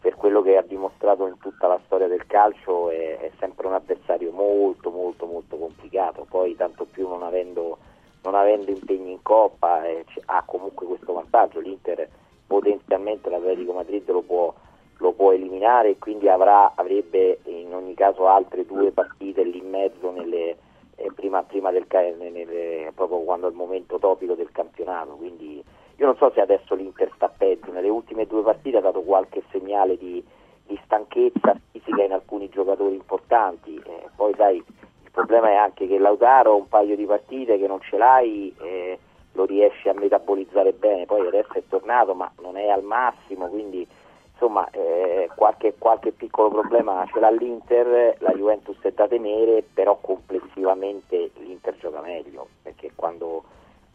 [0.00, 3.74] per quello che ha dimostrato in tutta la storia del calcio è, è sempre un
[3.74, 7.78] avversario molto molto molto complicato, poi tanto più non avendo,
[8.22, 12.08] non avendo impegni in Coppa eh, ha comunque questo vantaggio, l'Inter
[12.46, 14.54] potenzialmente l'Atletico Madrid lo può,
[14.98, 19.68] lo può eliminare e quindi avrà, avrebbe in ogni caso altre due partite lì in
[19.68, 20.56] mezzo nelle,
[20.96, 21.86] eh, prima, prima del,
[22.18, 25.12] nelle, proprio quando è il momento topico del campionato.
[25.12, 25.62] Quindi
[25.96, 29.42] io non so se adesso l'Inter sta peggio, nelle ultime due partite ha dato qualche
[29.50, 30.22] segnale di,
[30.66, 35.98] di stanchezza fisica in alcuni giocatori importanti, eh, poi sai, il problema è anche che
[35.98, 38.98] Lautaro un paio di partite che non ce l'hai eh,
[39.32, 43.86] lo riesce a metabolizzare bene, poi adesso è tornato ma non è al massimo, quindi
[44.32, 49.96] insomma eh, qualche, qualche, piccolo problema ce l'ha l'Inter, la Juventus è da temere, però
[49.98, 53.44] complessivamente l'Inter gioca meglio, perché quando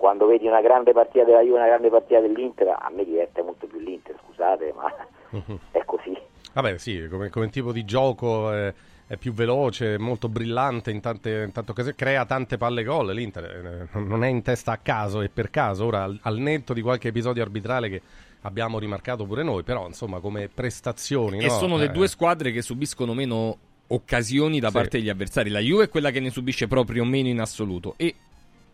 [0.01, 3.43] quando vedi una grande partita della Juve e una grande partita dell'Inter, a me diverte
[3.43, 4.91] molto più l'Inter, scusate, ma
[5.29, 5.59] uh-huh.
[5.69, 6.17] è così.
[6.53, 8.73] Vabbè, sì, come, come tipo di gioco è,
[9.05, 13.13] è, più veloce, molto brillante, in tante, in tante occasioni, crea tante palle gol.
[13.13, 16.73] L'Inter eh, non è in testa a caso e per caso, ora al, al netto
[16.73, 18.01] di qualche episodio arbitrale che
[18.41, 21.37] abbiamo rimarcato pure noi, però insomma come prestazioni.
[21.37, 21.51] E no?
[21.51, 21.81] sono eh.
[21.81, 23.55] le due squadre che subiscono meno
[23.89, 24.73] occasioni da sì.
[24.73, 25.51] parte degli avversari.
[25.51, 28.15] La Juve è quella che ne subisce proprio meno in assoluto e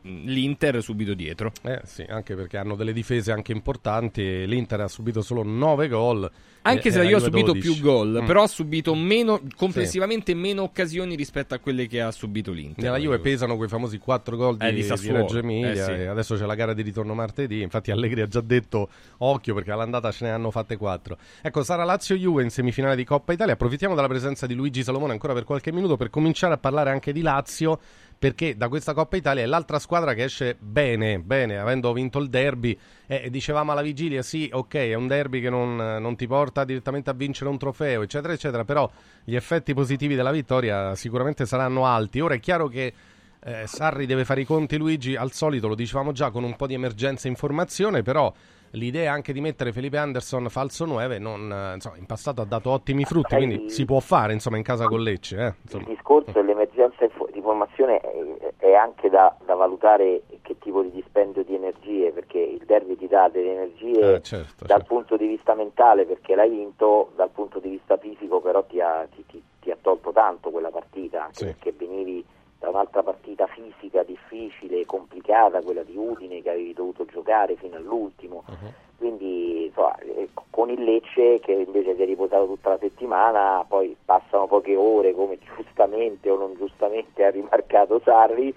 [0.07, 1.51] l'Inter subito dietro.
[1.63, 4.45] Eh sì, anche perché hanno delle difese anche importanti.
[4.47, 6.31] L'Inter ha subito solo 9 gol.
[6.63, 7.59] Anche se io ho subito 12.
[7.61, 8.25] più gol, mm.
[8.25, 10.37] però ha subito meno, complessivamente sì.
[10.37, 12.83] meno occasioni rispetto a quelle che ha subito l'Inter.
[12.83, 15.71] Nella Juve pesano quei famosi 4 gol di, eh, di, di Reggio Emilia.
[15.71, 16.05] Eh, sì.
[16.05, 17.61] adesso c'è la gara di ritorno martedì.
[17.61, 18.89] Infatti, Allegri ha già detto
[19.19, 21.17] occhio perché all'andata ce ne hanno fatte 4.
[21.41, 23.53] Ecco, sarà Lazio-Juve in semifinale di Coppa Italia.
[23.53, 27.13] Approfittiamo della presenza di Luigi Salomone ancora per qualche minuto per cominciare a parlare anche
[27.13, 27.79] di Lazio
[28.17, 32.29] perché da questa Coppa Italia è l'altra squadra che esce bene, bene, avendo vinto il
[32.29, 32.77] derby.
[33.05, 37.09] Eh, dicevamo alla vigilia, sì, ok, è un derby che non, non, ti porta direttamente
[37.09, 38.89] a vincere un trofeo, eccetera, eccetera, però
[39.23, 42.19] gli effetti positivi della vittoria sicuramente saranno alti.
[42.19, 42.93] Ora è chiaro che
[43.39, 46.67] eh, Sarri deve fare i conti, Luigi, al solito, lo dicevamo già, con un po'
[46.67, 48.33] di emergenza informazione, però
[48.71, 53.05] l'idea anche di mettere Felipe Anderson falso 9 non, insomma, in passato ha dato ottimi
[53.05, 55.55] frutti, quindi si può fare insomma, in casa con Lecce.
[55.71, 57.11] Eh, il discorso dell'emergenza di
[57.47, 62.63] formazione è, è anche da, da, valutare che tipo di dispendio di energie, perché il
[62.65, 64.93] derby ti dà delle energie eh, certo, dal certo.
[64.93, 69.07] punto di vista mentale perché l'hai vinto, dal punto di vista fisico però ti ha,
[69.15, 71.45] ti, ti, ti ha tolto tanto quella partita, anche sì.
[71.45, 72.25] perché venivi
[72.59, 78.43] da un'altra partita fisica difficile, complicata, quella di Udine che avevi dovuto giocare fino all'ultimo.
[78.47, 78.86] Uh-huh.
[78.97, 83.95] Quindi insomma, eh, con il Lecce che invece si è riposato tutta la settimana, poi
[84.03, 88.53] passano poche ore come giustamente o non giustamente ha rimarcato Sarri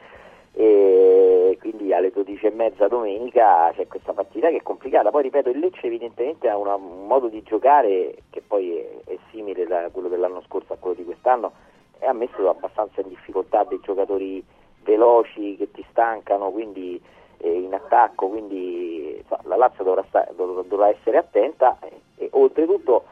[0.52, 5.10] e quindi alle 12 e mezza domenica c'è questa partita che è complicata.
[5.10, 9.18] Poi ripeto, il Lecce evidentemente ha una, un modo di giocare che poi è, è
[9.30, 11.52] simile da quello dell'anno scorso a quello di quest'anno
[11.98, 14.42] e ha messo abbastanza in difficoltà dei giocatori
[14.82, 17.00] veloci che ti stancano quindi
[17.48, 23.04] in attacco quindi insomma, la Lazio dovrà, sta- dovrà, essere attenta e, e, oltretutto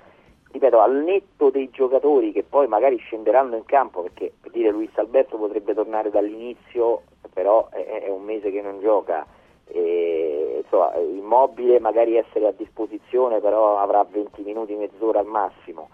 [0.50, 4.96] ripeto al netto dei giocatori che poi magari scenderanno in campo perché per dire Luis
[4.96, 9.24] Alberto potrebbe tornare dall'inizio però è, è un mese che non gioca.
[9.70, 15.90] E, insomma, immobile magari essere a disposizione però avrà 20 minuti mezz'ora al massimo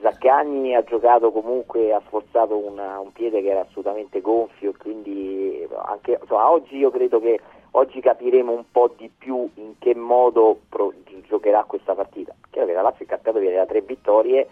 [0.00, 6.18] Zaccagni ha giocato comunque, ha sforzato una, un piede che era assolutamente gonfio, quindi anche,
[6.20, 7.40] insomma, oggi io credo che
[7.72, 10.92] oggi capiremo un po' di più in che modo pro,
[11.26, 12.34] giocherà questa partita.
[12.50, 14.48] Chiaro che la Lazio è capitato di avere tre vittorie,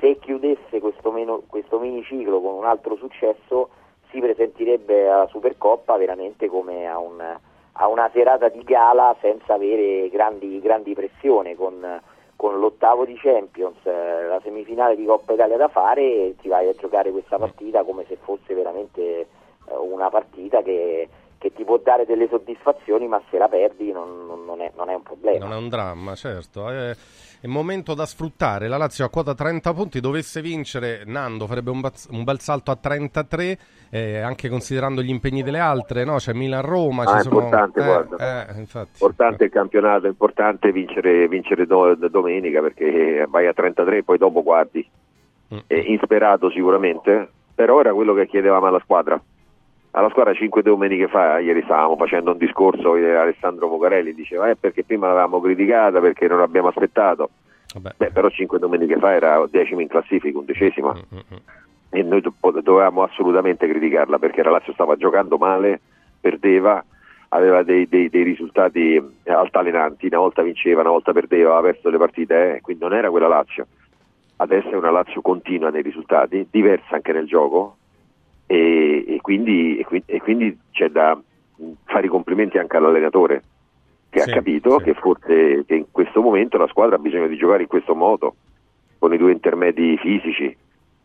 [0.00, 3.68] se chiudesse questo, meno, questo miniciclo con un altro successo
[4.10, 7.20] si presentirebbe alla Supercoppa veramente come a, un,
[7.72, 12.00] a una serata di gala senza avere grandi, grandi pressioni con
[12.40, 16.72] con l'ottavo di Champions, eh, la semifinale di Coppa Italia da fare ti vai a
[16.72, 19.26] giocare questa partita come se fosse veramente eh,
[19.78, 21.06] una partita che,
[21.40, 24.94] che ti può dare delle soddisfazioni, ma se la perdi non, non, è, non è,
[24.94, 25.46] un problema.
[25.46, 26.68] Non è un dramma, certo.
[26.68, 26.94] È,
[27.40, 28.68] è momento da sfruttare.
[28.68, 32.70] La Lazio a quota 30 punti, dovesse vincere, Nando farebbe un, baz- un bel salto
[32.70, 36.16] a 33, eh, anche considerando gli impegni delle altre, no?
[36.16, 37.04] C'è Milan-Roma.
[37.04, 38.48] Ah, è importante, eh, guarda.
[38.50, 44.02] Eh, importante il campionato, è importante vincere, vincere do- domenica perché vai a 33 e
[44.02, 44.86] poi dopo guardi.
[45.54, 45.58] Mm.
[45.66, 49.18] È insperato sicuramente, però era quello che chiedevamo alla squadra
[49.92, 54.56] alla squadra cinque domeniche fa, ieri stavamo facendo un discorso e Alessandro Mocarelli diceva eh,
[54.56, 57.30] perché prima l'avevamo criticata perché non abbiamo aspettato
[57.96, 61.40] Beh, però cinque domeniche fa era decima in classifica, undicesima mm-hmm.
[61.90, 65.80] e noi do- dovevamo assolutamente criticarla perché la Lazio stava giocando male,
[66.20, 66.84] perdeva
[67.32, 71.98] aveva dei, dei, dei, risultati altalenanti, una volta vinceva, una volta perdeva, aveva perso le
[71.98, 73.66] partite, eh, quindi non era quella Lazio.
[74.36, 77.76] Adesso è una Lazio continua nei risultati, diversa anche nel gioco,
[78.50, 81.16] e, e, quindi, e, e, quindi, c'è da
[81.84, 83.44] fare i complimenti anche all'allenatore
[84.08, 84.86] che sì, ha capito sì.
[84.86, 88.34] che forse che in questo momento la squadra ha bisogno di giocare in questo modo,
[88.98, 90.56] con i due intermedi fisici,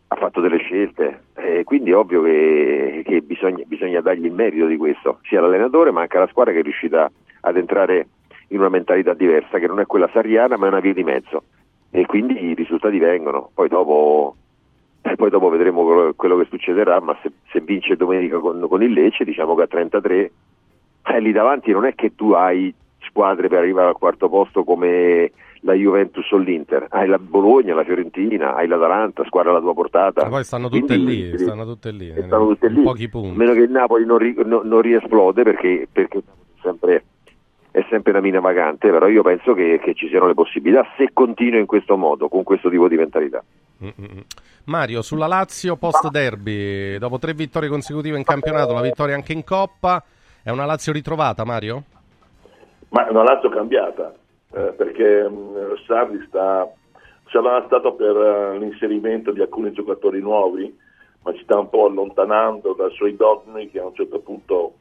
[0.08, 4.66] ha fatto delle scelte, e quindi è ovvio che, che bisogna, bisogna, dargli il merito
[4.66, 7.08] di questo, sia l'allenatore ma anche la squadra che è riuscita
[7.42, 8.08] ad entrare
[8.48, 11.44] in una mentalità diversa, che non è quella sarriana ma è una via di mezzo.
[11.90, 14.34] E quindi i risultati vengono, poi dopo
[15.10, 18.92] e poi dopo vedremo quello che succederà, ma se, se vince domenica con, con, il
[18.92, 20.32] Lecce diciamo che a 33
[21.04, 25.30] eh, lì davanti non è che tu hai squadre per arrivare al quarto posto come
[25.60, 30.22] la Juventus o l'Inter, hai la Bologna, la Fiorentina, hai l'Atalanta, squadra alla tua portata.
[30.22, 32.82] Ma poi stanno tutte Quindi, lì, stanno tutte lì, stanno tutte lì.
[32.82, 33.34] pochi punti.
[33.34, 36.22] A meno che il Napoli non, ri, no, non riesplode perché, perché
[36.62, 37.04] sempre,
[37.70, 41.10] è sempre una mina vagante, però io penso che, che ci siano le possibilità se
[41.12, 43.42] continua in questo modo, con questo tipo di mentalità.
[44.64, 49.44] Mario, sulla Lazio post derby, dopo tre vittorie consecutive in campionato, la vittoria anche in
[49.44, 50.02] Coppa,
[50.42, 51.82] è una Lazio ritrovata, Mario?
[52.88, 54.14] Ma è una Lazio cambiata,
[54.54, 56.66] eh, perché mh, mm, Sardi sta,
[57.30, 60.74] sarà stato per uh, l'inserimento di alcuni giocatori nuovi,
[61.22, 64.74] ma ci sta un po' allontanando dai suoi dogmi che a un certo punto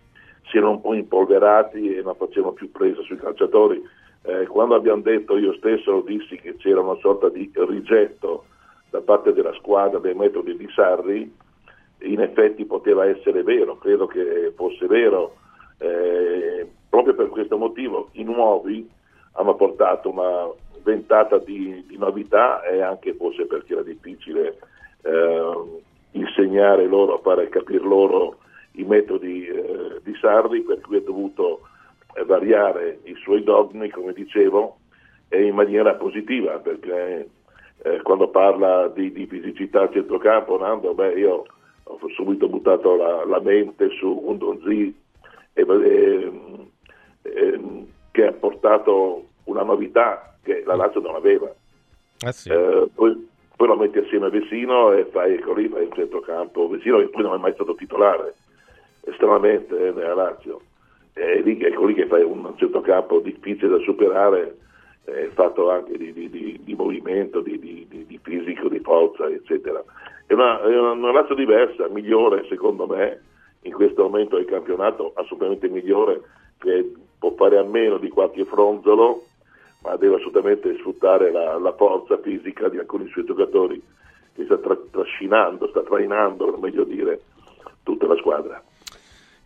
[0.48, 3.82] si erano un po' impolverati e non facevano più presa sui calciatori.
[4.22, 8.46] Eh, quando abbiamo detto, io stesso lo dissi, che c'era una sorta di rigetto
[8.96, 11.30] da parte della squadra dei metodi di Sarri,
[12.00, 15.36] in effetti poteva essere vero, credo che fosse vero.
[15.80, 18.90] Eh, proprio per questo motivo i nuovi
[19.34, 20.50] hanno portato una
[20.82, 24.58] ventata di, di novità e anche forse perché era difficile
[25.02, 25.64] eh,
[26.12, 28.38] insegnare loro, fare capire loro
[28.74, 31.68] i metodi eh, di Sarri, per cui ha dovuto
[32.14, 34.78] eh, variare i suoi dogmi, come dicevo,
[35.28, 37.28] e in maniera positiva, perché
[37.86, 41.46] eh, quando parla di, di, fisicità a centrocampo, Nando, beh, io
[41.84, 44.96] ho subito buttato la, la mente su un Donzi
[45.54, 46.32] eh,
[47.22, 47.62] eh,
[48.10, 51.54] che ha portato una novità che la Lazio non aveva.
[52.22, 52.50] Ah, sì.
[52.50, 56.68] Eh, poi, poi, lo metti assieme a Vesino e fai, ecco lì, fai il centrocampo.
[56.68, 58.34] Vesino che poi non è mai stato titolare,
[59.02, 60.60] estremamente eh, nella Lazio.
[61.14, 64.58] È lì, ecco lì che fai un centrocampo difficile da superare
[65.06, 67.88] eh, fatto anche di, di, di, di movimento, di,
[68.22, 69.84] fisico, di forza, eccetera.
[70.26, 73.22] È una, è una razza diversa, migliore secondo me
[73.62, 76.22] in questo momento del campionato, assolutamente migliore,
[76.58, 79.24] che può fare a meno di qualche fronzolo,
[79.82, 83.82] ma deve assolutamente sfruttare la, la forza fisica di alcuni suoi giocatori
[84.36, 87.22] che sta tra, trascinando, sta trainando, per meglio dire,
[87.84, 88.62] tutta la squadra.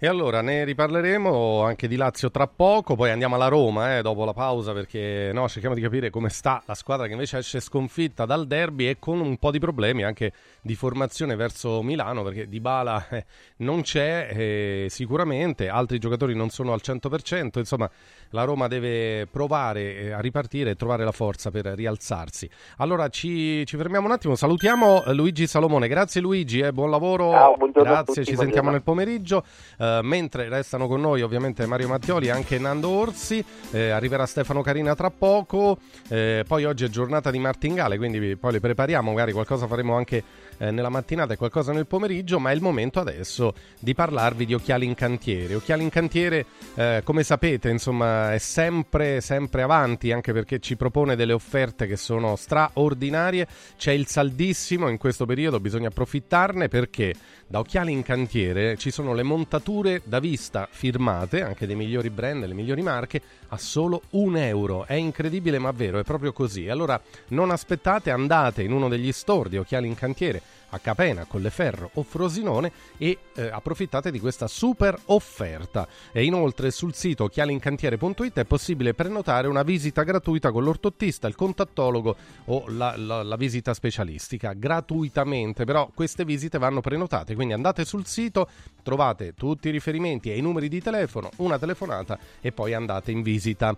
[0.02, 4.24] E allora ne riparleremo anche di Lazio tra poco, poi andiamo alla Roma eh, dopo
[4.24, 8.24] la pausa perché no, cerchiamo di capire come sta la squadra che invece esce sconfitta
[8.24, 10.32] dal derby e con un po' di problemi anche
[10.62, 13.26] di formazione verso Milano perché Dybala eh,
[13.58, 17.90] non c'è eh, sicuramente, altri giocatori non sono al 100%, insomma
[18.30, 22.50] la Roma deve provare eh, a ripartire e trovare la forza per rialzarsi.
[22.78, 27.32] Allora ci, ci fermiamo un attimo, salutiamo eh, Luigi Salomone, grazie Luigi, eh, buon lavoro,
[27.32, 29.44] Ciao, grazie, ci sentiamo nel pomeriggio.
[29.90, 34.62] Uh, mentre restano con noi ovviamente Mario Mattioli e anche Nando Orsi, eh, arriverà Stefano
[34.62, 39.32] Carina tra poco, eh, poi oggi è giornata di martingale, quindi poi le prepariamo, magari
[39.32, 40.24] qualcosa faremo anche
[40.60, 44.54] eh, nella mattinata e qualcosa nel pomeriggio, ma è il momento adesso di parlarvi di
[44.54, 45.56] Occhiali in Cantiere.
[45.56, 46.46] Occhiali in Cantiere,
[46.76, 51.98] eh, come sapete, insomma, è sempre, sempre avanti, anche perché ci propone delle offerte che
[51.98, 53.48] sono straordinarie.
[53.78, 57.16] C'è il saldissimo in questo periodo, bisogna approfittarne perché
[57.48, 62.46] da Occhiali in Cantiere ci sono le montature da vista firmate, anche dei migliori brand,
[62.46, 64.86] le migliori marche, a solo un euro.
[64.86, 66.70] È incredibile ma vero, è proprio così.
[66.70, 71.92] Allora non aspettate, andate in uno degli store di Occhiali in Cantiere a Capena, Colleferro
[71.94, 75.88] o Frosinone e eh, approfittate di questa super offerta.
[76.12, 82.16] E inoltre sul sito occhialincantiere.it è possibile prenotare una visita gratuita con l'ortottista, il contattologo
[82.46, 88.06] o la, la, la visita specialistica gratuitamente, però queste visite vanno prenotate, quindi andate sul
[88.06, 88.50] sito,
[88.90, 93.22] trovate tutti i riferimenti e i numeri di telefono, una telefonata e poi andate in
[93.22, 93.70] visita.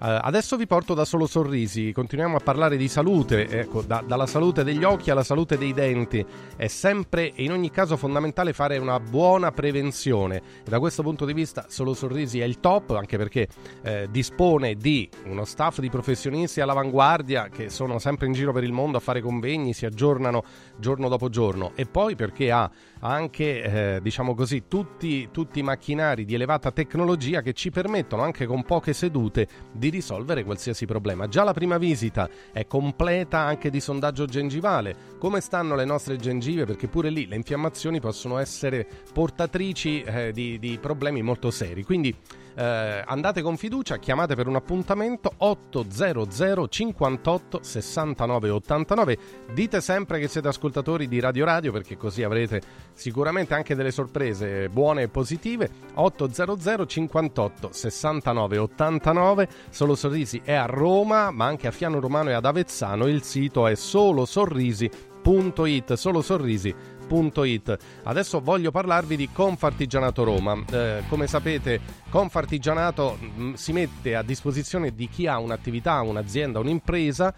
[0.00, 4.26] Uh, adesso vi porto da solo sorrisi, continuiamo a parlare di salute, ecco, da, dalla
[4.26, 6.24] salute degli occhi alla salute dei denti.
[6.54, 10.36] È sempre e in ogni caso fondamentale fare una buona prevenzione.
[10.36, 13.48] E da questo punto di vista solo sorrisi è il top, anche perché
[13.82, 18.72] eh, dispone di uno staff di professionisti all'avanguardia che sono sempre in giro per il
[18.72, 20.44] mondo a fare convegni, si aggiornano
[20.76, 26.24] giorno dopo giorno e poi perché ha anche, eh, diciamo così, tutti, tutti i macchinari
[26.24, 31.28] di elevata tecnologia che ci permettono anche con poche sedute di risolvere qualsiasi problema.
[31.28, 34.96] Già la prima visita è completa anche di sondaggio gengivale.
[35.18, 36.64] Come stanno le nostre gengive?
[36.64, 41.84] Perché pure lì le infiammazioni possono essere portatrici eh, di, di problemi molto seri.
[41.84, 42.14] Quindi
[42.58, 49.18] eh, andate con fiducia, chiamate per un appuntamento 800 58 69 89.
[49.52, 52.60] Dite sempre che siete ascoltatori di Radio Radio perché così avrete
[52.94, 55.70] sicuramente anche delle sorprese buone e positive.
[55.94, 59.48] 800 58 69 89.
[59.70, 63.06] Solo Sorrisi è a Roma, ma anche a Fiano Romano e ad Avezzano.
[63.06, 65.92] Il sito è solosorrisi.it.
[65.92, 66.74] Solo Sorrisi
[67.08, 67.78] Confartigianato.it.
[68.04, 70.62] Adesso voglio parlarvi di Confartigianato Roma.
[70.70, 76.58] Eh, come sapete, Confartigianato mh, mm, si mette a disposizione di chi ha un'attività, un'azienda,
[76.58, 77.34] un'impresa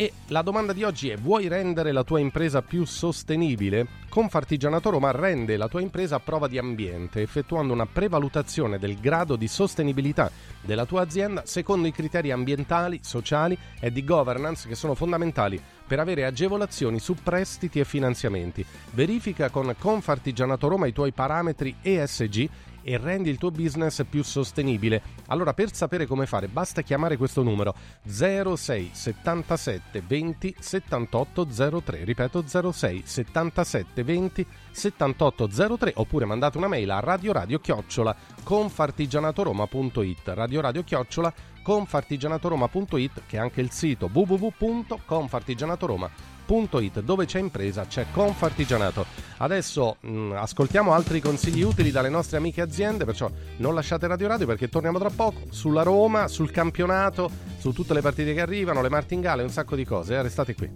[0.00, 4.06] e la domanda di oggi è: vuoi rendere la tua impresa più sostenibile?
[4.08, 9.34] Confartigianato Roma rende la tua impresa a prova di ambiente, effettuando una prevalutazione del grado
[9.34, 10.30] di sostenibilità
[10.60, 15.98] della tua azienda secondo i criteri ambientali, sociali e di governance che sono fondamentali per
[15.98, 18.64] avere agevolazioni su prestiti e finanziamenti.
[18.92, 22.48] Verifica con Confartigianato Roma i tuoi parametri ESG
[22.88, 25.02] e rendi il tuo business più sostenibile.
[25.26, 27.74] Allora, per sapere come fare, basta chiamare questo numero
[28.06, 31.46] 06 77 20 78
[31.84, 32.04] 03.
[32.04, 40.62] Ripeto 06 77 20 78 03 oppure mandate una mail a radio chiocciola confartigianatoroma.it radio
[40.62, 41.30] radio chiocciola
[41.62, 49.04] confartigianatoroma.it che è anche il sito www.confartigianatoroma.it Confartigianato.it dove c'è impresa c'è Confartigianato.
[49.38, 54.28] Adesso mh, mm, ascoltiamo altri consigli utili dalle nostre amiche aziende, perciò non lasciate Radio
[54.28, 58.80] Radio perché torniamo tra poco sulla Roma, sul campionato, su tutte le partite che arrivano,
[58.80, 60.14] le martingale, un sacco di cose.
[60.14, 60.22] Eh?
[60.22, 60.70] Restate qui.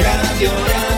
[0.00, 0.97] Radio Radio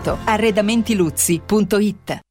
[0.07, 2.30] Arredamentiluzzi.it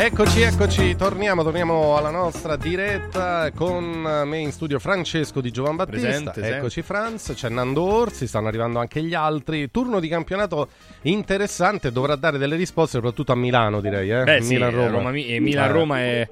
[0.00, 3.84] Eccoci, eccoci, torniamo, torniamo alla nostra diretta con
[4.24, 6.06] me in studio Francesco di Giovan Battista.
[6.06, 6.48] Presente, sì.
[6.50, 9.68] eccoci Franz, c'è Nando Orsi, stanno arrivando anche gli altri.
[9.72, 10.68] Turno di campionato
[11.02, 14.08] interessante, dovrà dare delle risposte soprattutto a Milano direi.
[14.08, 14.22] Eh?
[14.22, 14.88] Beh, sì, Milan-Roma.
[14.88, 16.28] Roma, e Milan-Roma è,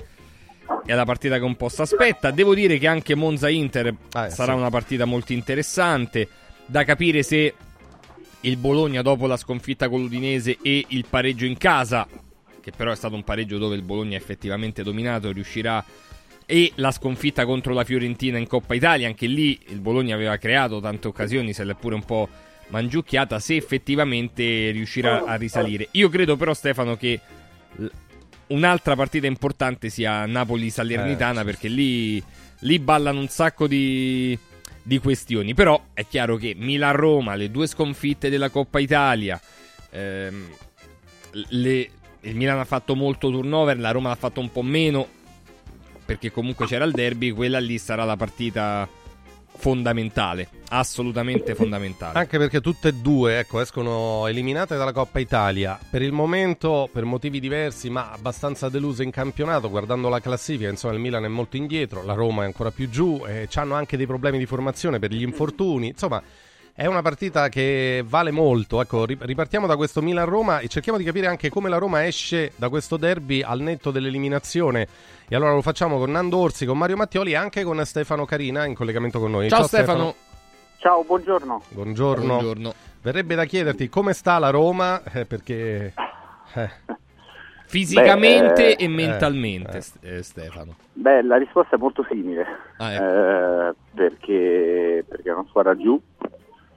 [0.84, 2.30] è la partita che un po' aspetta.
[2.30, 4.58] Devo dire che anche Monza-Inter Ah, sarà sì.
[4.58, 6.28] una partita molto interessante.
[6.66, 7.52] Da capire se
[8.42, 12.06] il Bologna, dopo la sconfitta con l'Udinese e il pareggio in casa,
[12.66, 15.84] che però è stato un pareggio dove il Bologna ha effettivamente dominato, riuscirà.
[16.46, 20.80] E la sconfitta contro la Fiorentina in Coppa Italia, anche lì il Bologna aveva creato
[20.80, 22.28] tante occasioni, se l'è pure un po'
[22.70, 25.86] mangiucchiata, se effettivamente riuscirà a risalire.
[25.92, 27.20] Io credo però Stefano che
[28.48, 32.20] un'altra partita importante sia Napoli-Salernitana Eh, perché lì,
[32.60, 34.36] lì ballano un sacco di,
[34.82, 35.54] di questioni.
[35.54, 39.40] Però è chiaro che Milan-Roma, le due sconfitte della Coppa Italia,
[39.90, 40.48] ehm,
[41.50, 41.90] le-
[42.28, 45.06] il Milan ha fatto molto turnover, la Roma l'ha fatto un po' meno
[46.04, 48.88] perché comunque c'era il derby, quella lì sarà la partita
[49.56, 52.18] fondamentale, assolutamente fondamentale.
[52.18, 55.78] Anche perché tutte e due ecco, escono eliminate dalla Coppa Italia.
[55.90, 60.94] Per il momento, per motivi diversi, ma abbastanza deluse in campionato, guardando la classifica, insomma
[60.94, 64.06] il Milan è molto indietro, la Roma è ancora più giù, e hanno anche dei
[64.06, 65.88] problemi di formazione per gli infortuni.
[65.88, 66.22] Insomma,
[66.78, 68.82] è una partita che vale molto.
[68.82, 72.52] Ecco, ri- ripartiamo da questo Milan-Roma e cerchiamo di capire anche come la Roma esce
[72.56, 74.86] da questo derby al netto dell'eliminazione.
[75.26, 78.66] E allora lo facciamo con Nando Orsi, con Mario Mattioli e anche con Stefano Carina
[78.66, 79.48] in collegamento con noi.
[79.48, 80.14] Ciao, Stefano.
[80.78, 81.62] Ciao, buongiorno.
[81.70, 82.26] Buongiorno.
[82.26, 82.74] Buongiorno.
[83.00, 85.94] Verrebbe da chiederti come sta la Roma, eh, perché...
[86.54, 86.70] eh,
[87.68, 90.16] Fisicamente Beh, e mentalmente, eh.
[90.18, 90.76] Eh, Stefano.
[90.92, 92.46] Beh, la risposta è molto simile,
[92.76, 93.02] Ah, ecco.
[93.04, 96.00] eh, perché, perché è una squadra giù,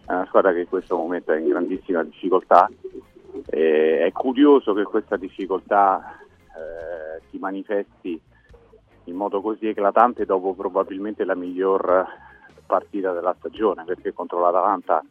[0.10, 2.68] è una squadra che in questo momento è in grandissima difficoltà.
[3.46, 8.20] e è curioso che questa difficoltà eh, si manifesti
[9.04, 12.08] in modo così eclatante dopo probabilmente la miglior
[12.66, 15.04] partita della stagione, perché contro l'Atalanta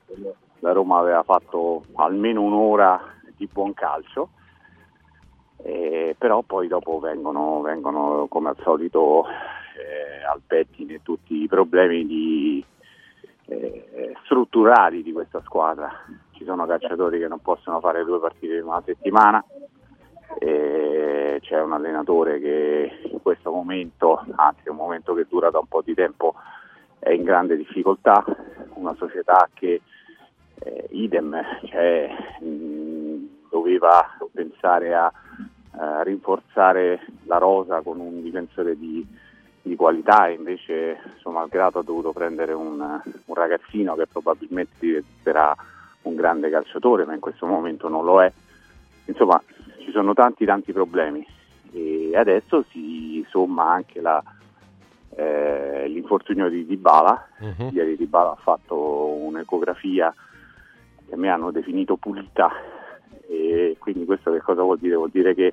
[0.61, 3.01] la Roma aveva fatto almeno un'ora
[3.37, 4.31] di buon calcio.
[5.63, 12.07] Eh, però poi dopo vengono, vengono come al solito eh, al pettine tutti i problemi
[12.07, 12.65] di,
[13.49, 15.91] eh, strutturali di questa squadra.
[16.33, 19.45] Ci sono calciatori che non possono fare due partite in una settimana,
[20.39, 25.67] eh, c'è un allenatore che in questo momento, anzi un momento che dura da un
[25.67, 26.35] po' di tempo,
[26.99, 28.25] è in grande difficoltà,
[28.75, 29.81] una società che
[30.61, 35.11] eh, idem, cioè, mh, doveva pensare a
[35.73, 39.07] eh, rinforzare la rosa con un difensore di
[39.69, 45.55] di qualità e invece suo malgrado ha dovuto prendere un, un ragazzino che probabilmente diventerà
[46.03, 48.33] un grande calciatore ma in questo momento non lo è
[49.05, 49.41] insomma
[49.79, 51.25] ci sono tanti tanti problemi
[51.73, 54.23] e adesso si somma anche la,
[55.17, 57.71] eh, l'infortunio di Dybala Mhm.
[57.73, 60.13] ieri Dybala ha fatto un'ecografia
[61.09, 62.51] che mi hanno definito pulita
[63.29, 64.97] e quindi questo che cosa vuol dire?
[64.97, 65.53] Vuol dire che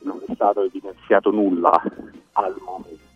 [0.00, 1.70] non è stato evidenziato nulla
[2.32, 3.07] al momento.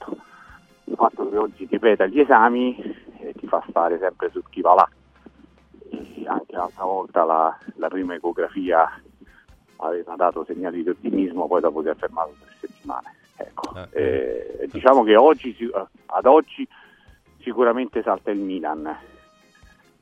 [0.93, 2.77] Il fatto che oggi ripeta gli esami
[3.21, 4.89] eh, ti fa stare sempre su chi va là.
[5.89, 9.01] E anche l'altra volta la, la prima ecografia
[9.77, 13.15] aveva dato segnali di ottimismo, poi dopo si è fermato tre settimane.
[13.37, 13.75] Ecco.
[13.93, 16.69] Eh, diciamo che oggi, si- ad oggi
[17.41, 18.95] sicuramente salta il Milan.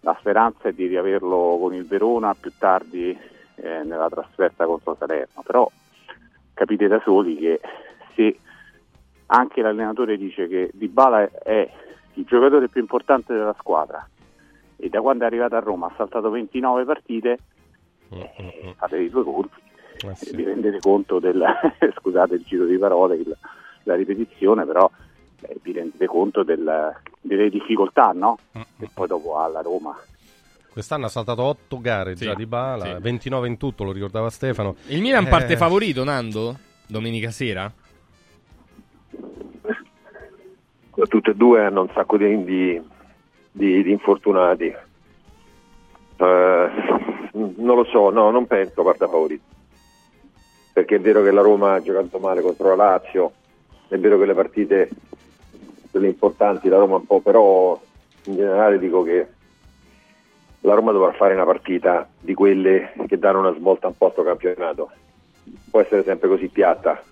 [0.01, 3.17] La speranza è di riaverlo con il Verona più tardi
[3.55, 5.71] eh, nella trasferta contro Salerno, però
[6.53, 7.61] capite da soli che
[8.17, 8.39] se
[9.33, 11.71] anche l'allenatore dice che Dybala è
[12.15, 14.07] il giocatore più importante della squadra
[14.77, 17.39] e da quando è arrivato a Roma ha saltato 29 partite,
[18.11, 19.55] eh, fate i due conti
[20.03, 21.43] e vi rendete conto del,
[22.01, 23.37] scusate il giro di parole, il-
[23.85, 24.91] la ripetizione, però
[25.43, 28.39] eh, vi rendete conto del- delle difficoltà no?
[28.79, 29.97] che poi dopo ha la Roma.
[30.73, 34.77] Quest'anno ha saltato 8 gare già di Bala, 29 in tutto, lo ricordava Stefano.
[34.89, 36.57] Il Milan Eh, parte favorito, Nando?
[36.87, 37.71] Domenica sera?
[41.07, 42.81] Tutte e due hanno un sacco di, di-
[43.51, 44.67] di- di infortunati.
[46.17, 46.71] Eh,
[47.33, 49.45] non lo so, no, non penso parta favorito.
[50.73, 53.33] Perché è vero che la Roma ha giocato male contro la Lazio,
[53.89, 54.89] è vero che le partite,
[55.91, 57.81] quelle importanti, la Roma un po', però
[58.25, 59.27] in generale dico che
[60.61, 64.11] la Roma dovrà fare una partita di quelle che danno una svolta un po' a
[64.11, 64.91] sto campionato.
[65.71, 67.03] Può essere sempre così piatta,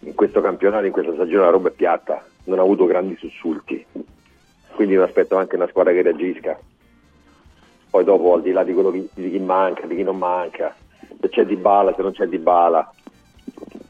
[0.00, 3.84] in questo campionato, in questa stagione la roba è piatta, non ha avuto grandi sussulti,
[4.74, 6.58] quindi mi aspetto anche una squadra che reagisca.
[7.90, 10.74] Poi dopo al di là di quello che- di chi manca, di chi non manca,
[11.20, 12.92] se c'è di bala, se non c'è di bala,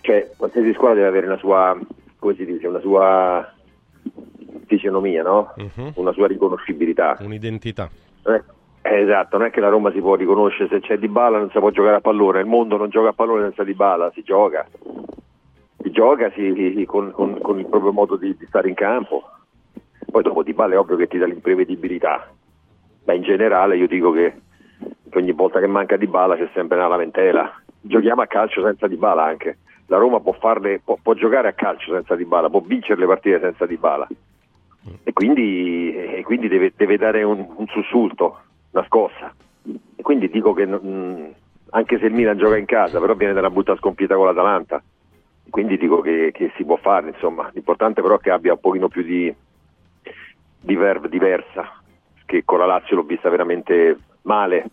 [0.03, 1.79] cioè qualsiasi squadra deve avere una sua,
[2.19, 3.51] come si dice, una sua
[4.67, 5.53] fisionomia, no?
[5.97, 7.17] Una sua riconoscibilità.
[7.21, 7.89] Un'identità.
[8.27, 8.43] Eh,
[8.83, 11.51] eh, esatto, non è che la Roma si può riconoscere se c'è di bala non
[11.51, 14.23] si può giocare a pallone, il mondo non gioca a pallone senza di bala, si
[14.23, 14.67] gioca.
[15.95, 19.22] Gioca si- con, con- con il proprio modo di, di stare in campo.
[20.11, 22.28] Poi dopo di bala è ovvio che ti dà l'imprevedibilità.
[23.05, 24.34] Ma in generale io dico che,
[25.12, 27.61] ogni volta che manca di bala c'è sempre una lamentela.
[27.80, 29.59] Giochiamo a calcio senza di bala anche.
[29.86, 33.07] La Roma può, farle, può, può giocare a calcio senza di bala, può vincere le
[33.07, 34.09] partite senza di bala.
[35.05, 38.38] E quindi, e quindi deve, deve dare un, un sussulto,
[38.72, 39.32] una scossa.
[39.97, 41.32] E quindi dico che non-
[41.70, 44.82] anche se il Milan gioca in casa, però viene da una brutta sconfitta con l'Atalanta.
[45.55, 47.49] Quindi dico che, che si può fare, insomma.
[47.55, 49.33] L'importante però è che abbia un pochino più di,
[50.61, 51.81] di verve diversa,
[52.27, 54.67] che con la Lazio l'ho vista veramente male,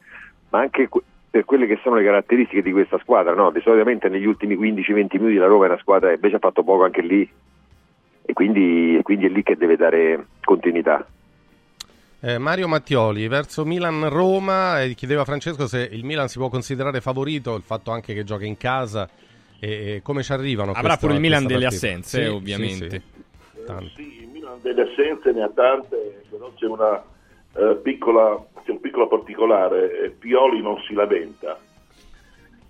[0.50, 0.90] ma anche
[1.30, 3.52] per quelle che sono le caratteristiche di questa squadra, no?
[3.52, 6.64] Di solitamente negli ultimi 15-20 minuti la Roma è una squadra che invece ha fatto
[6.64, 7.30] poco anche lì
[8.24, 11.06] e quindi, quindi è lì che deve dare continuità.
[12.22, 17.62] Eh, Mario Mattioli verso Milan-Roma chiedeva Francesco se il Milan si può considerare favorito, il
[17.62, 19.08] fatto anche che gioca in casa
[19.62, 20.72] e, e come ci arrivano.
[20.72, 21.86] Avrà questa- pure il Milan delle partita.
[21.88, 22.90] assenze, Sì, ovviamente.
[22.90, 23.02] sì,
[23.54, 23.64] sì.
[23.66, 24.02] Tante.
[24.02, 27.02] Il Milan delle assenze ne ha tante, però c'è una
[27.54, 31.58] eh, piccola, c'è un piccolo particolare, eh, Pioli non si lamenta.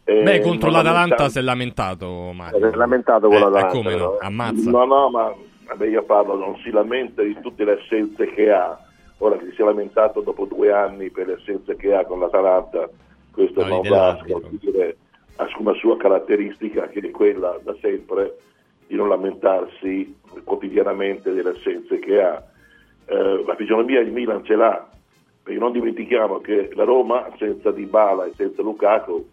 [0.03, 2.57] Eh, Beh, contro l'Atalanta si è lamentato Mario.
[2.57, 4.17] Si è lamentato con Eh, l'Atalanta, eh, come no?
[4.19, 4.69] Ammazza.
[4.71, 5.33] No, no, ma
[5.67, 8.77] vabbè, io parlo, non si lamenta di tutte le assenze che ha.
[9.19, 12.89] Ora che si è lamentato dopo due anni per le assenze che ha con l'Atalanta,
[13.31, 14.17] questo No, non va a.
[15.41, 18.37] ha una sua caratteristica che è quella da sempre
[18.85, 22.43] di non lamentarsi quotidianamente delle assenze che ha.
[23.05, 24.87] Eh, la fisionomia il Milan ce l'ha,
[25.41, 29.25] perché non dimentichiamo che la Roma senza Dybala e senza Lukaku,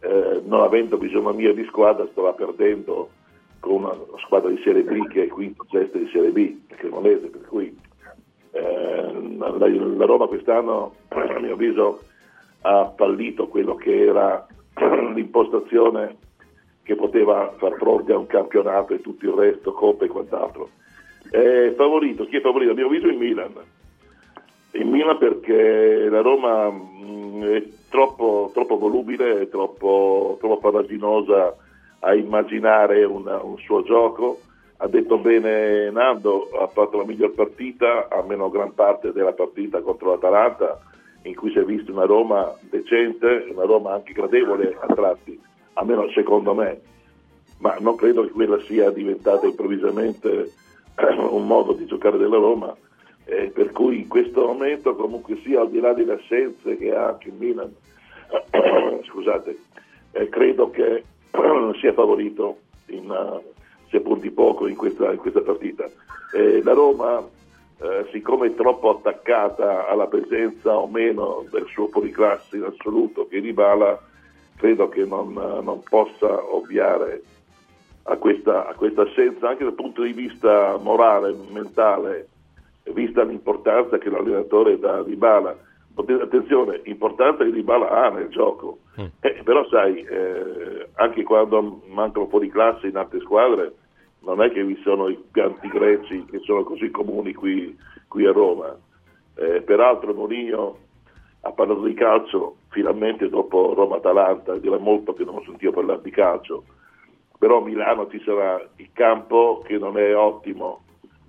[0.00, 3.10] eh, non avendo fisionomia di squadra, stava perdendo
[3.60, 3.94] con una,
[4.24, 7.76] squadra di Serie B che è quinto gesto di Serie B, Cremonese, per cui
[8.52, 12.00] eh, la, la Roma quest'anno, a mio avviso,
[12.62, 14.46] ha fallito quello che era
[15.14, 16.16] l'impostazione
[16.82, 20.70] che poteva far fronte a un campionato e tutto il resto, Coppa e quant'altro.
[21.30, 22.72] Eh, favorito, chi è favorito?
[22.72, 23.52] A mio avviso il Milan.
[24.72, 31.54] Il Milan perché la Roma mh, è troppo, troppo volubile, è troppo, troppo farraginosa
[32.00, 34.40] a immaginare una- un suo gioco.
[34.78, 40.10] Ha detto bene Nando, ha fatto la miglior partita, almeno gran parte della partita contro
[40.10, 40.80] l'Atalanta,
[41.22, 45.40] in cui si è vista una Roma decente, una Roma anche gradevole a tratti,
[45.74, 46.80] almeno secondo me,
[47.58, 50.52] ma non credo che quella sia diventata improvvisamente
[51.30, 52.74] un modo di giocare della Roma,
[53.24, 57.08] eh, per cui in questo momento comunque sia al di là delle assenze che ha
[57.08, 57.72] anche il Milan,
[59.04, 59.58] scusate,
[60.12, 61.04] eh, credo che
[61.80, 63.42] sia favorito in, uh,
[63.88, 65.88] seppur di poco in questa, in questa partita.
[66.34, 67.24] Eh, la Roma,
[67.82, 73.40] eh, siccome è troppo attaccata alla presenza o meno del suo policlasse in assoluto, che
[73.40, 74.00] Ribala,
[74.56, 77.22] credo che non, non possa ovviare
[78.04, 82.28] a questa, a questa assenza anche dal punto di vista morale, mentale,
[82.84, 85.56] vista l'importanza che l'allenatore dà a Ribala.
[85.94, 88.78] Attenzione, importanza che Ribala ha nel gioco,
[89.20, 93.74] eh, però sai, eh, anche quando mancano fuori classe in altre squadre,
[94.24, 97.76] non è che vi sono i pianti greci che sono così comuni qui,
[98.08, 98.76] qui a Roma.
[99.36, 100.78] Eh, peraltro Mourinho
[101.40, 106.64] ha parlato di calcio finalmente dopo Roma-Atalanta, dirà molto che non sentivo parlare di calcio,
[107.38, 110.82] però a Milano ci sarà il campo che non è ottimo,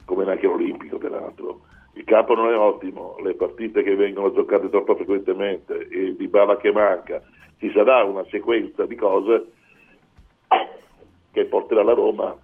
[0.05, 1.61] come neanche l'Olimpico peraltro.
[1.93, 6.57] Il campo non è ottimo, le partite che vengono giocate troppo frequentemente, e di bala
[6.57, 7.21] che manca,
[7.57, 9.51] ci sarà una sequenza di cose
[11.31, 12.35] che porterà la Roma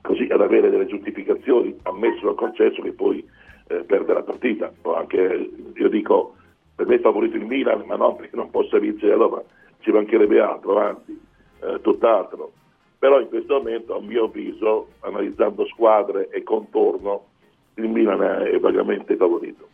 [0.00, 3.26] così ad avere delle giustificazioni, ammesso o concesso che poi
[3.68, 4.72] eh, perde la partita.
[4.82, 6.34] O anche, io dico,
[6.74, 9.42] per me è favorito il Milan, ma non perché non possa vincere la Roma,
[9.80, 11.18] ci mancherebbe altro, anzi,
[11.60, 12.52] eh, tutt'altro.
[12.98, 17.26] Però in questo momento, a mio avviso, analizzando squadre e contorno,
[17.74, 19.68] il Milan è vagamente favorito.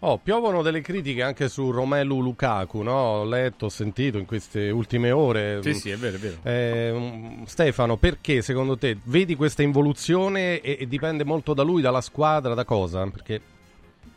[0.00, 2.92] Oh, piovono delle critiche anche su Romelu Lukaku, no?
[2.92, 5.60] Ho letto, ho sentito in queste ultime ore.
[5.62, 6.36] Sì, sì, è vero, è vero.
[6.44, 12.00] Eh, Stefano, perché secondo te vedi questa involuzione e, e, dipende molto da lui, dalla
[12.00, 13.04] squadra, da cosa?
[13.10, 13.40] Perché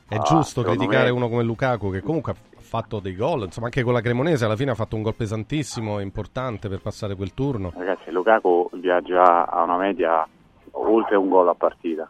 [0.08, 1.16] è ah, giusto criticare me...
[1.16, 4.56] uno come Lukaku che comunque ha fatto dei gol, insomma anche con la Cremonese alla
[4.56, 7.74] fine ha fatto un gol pesantissimo e importante per passare quel turno.
[7.76, 10.28] Ragazzi, Lukaku viaggia a una media
[10.74, 12.08] oltre un gol a partita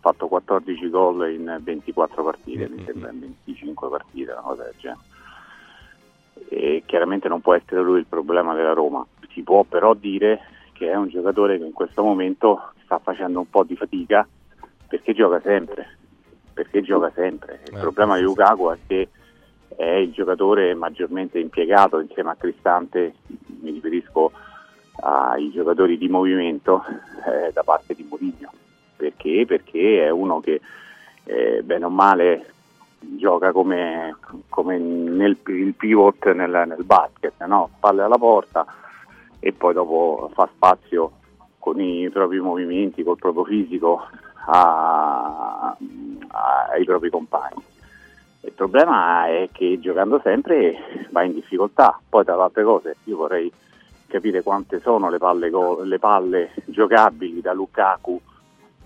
[0.00, 2.78] fatto 14 gol in 24 partite, mm-hmm.
[2.78, 5.00] mi sembra in 25 partite, una cosa del genere.
[6.48, 10.40] E chiaramente non può essere lui il problema della Roma, si può però dire
[10.72, 14.26] che è un giocatore che in questo momento sta facendo un po' di fatica
[14.88, 15.98] perché gioca sempre,
[16.52, 17.60] perché gioca sempre.
[17.66, 19.08] Il eh, problema di Lukaku è che
[19.76, 23.14] è il giocatore maggiormente impiegato insieme a Cristante,
[23.60, 24.32] mi riferisco
[25.02, 26.82] ai giocatori di movimento
[27.26, 28.50] eh, da parte di Mourinho
[29.00, 29.44] perché?
[29.46, 30.60] Perché è uno che
[31.24, 32.52] eh, bene o male
[32.98, 34.16] gioca come,
[34.50, 37.70] come nel il pivot nel, nel basket, no?
[37.80, 38.66] palle alla porta
[39.38, 41.12] e poi dopo fa spazio
[41.58, 44.02] con i propri movimenti, col proprio fisico
[44.46, 45.76] a, a,
[46.72, 47.62] ai propri compagni.
[48.42, 53.16] Il problema è che giocando sempre va in difficoltà, poi tra le altre cose io
[53.16, 53.50] vorrei
[54.06, 55.50] capire quante sono le palle,
[55.84, 58.20] le palle giocabili da Lukaku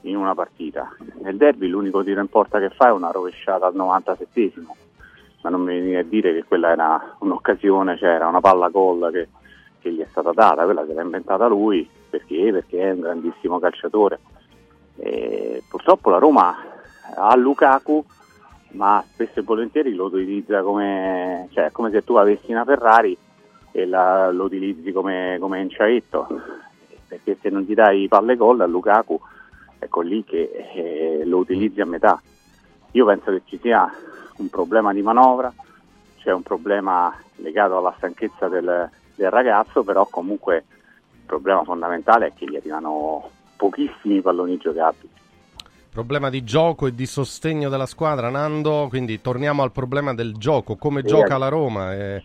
[0.04, 0.94] in una partita.
[1.22, 4.52] Nel derby l'unico tiro in porta che fa è una rovesciata al 97
[5.44, 9.10] ma non mi viene a dire che quella era un'occasione, cioè era una palla gol
[9.12, 9.28] che,
[9.78, 12.50] che gli è stata data, quella se l'ha inventata lui, perché?
[12.50, 14.20] Perché è un grandissimo calciatore.
[14.96, 16.56] E purtroppo la Roma
[17.14, 18.02] ha Lukaku,
[18.70, 23.14] ma spesso e volentieri lo utilizza come, cioè, come se tu avessi una Ferrari
[23.70, 26.26] e la, lo utilizzi come, come inciaetto,
[27.06, 29.20] perché se non ti dai palle gol a Lukaku
[29.84, 32.20] ecco lì che eh, lo utilizzi a metà.
[32.92, 33.90] Io penso che ci sia
[34.36, 35.52] un problema di manovra,
[36.18, 40.64] c'è un problema legato alla stanchezza del, del ragazzo, però comunque
[41.12, 45.10] il problema fondamentale è che gli arrivano pochissimi palloni giocabili.
[45.90, 50.76] Problema di gioco e di sostegno della squadra, Nando, quindi torniamo al problema del gioco,
[50.76, 51.94] come sì, gioca la Roma.
[51.94, 52.22] E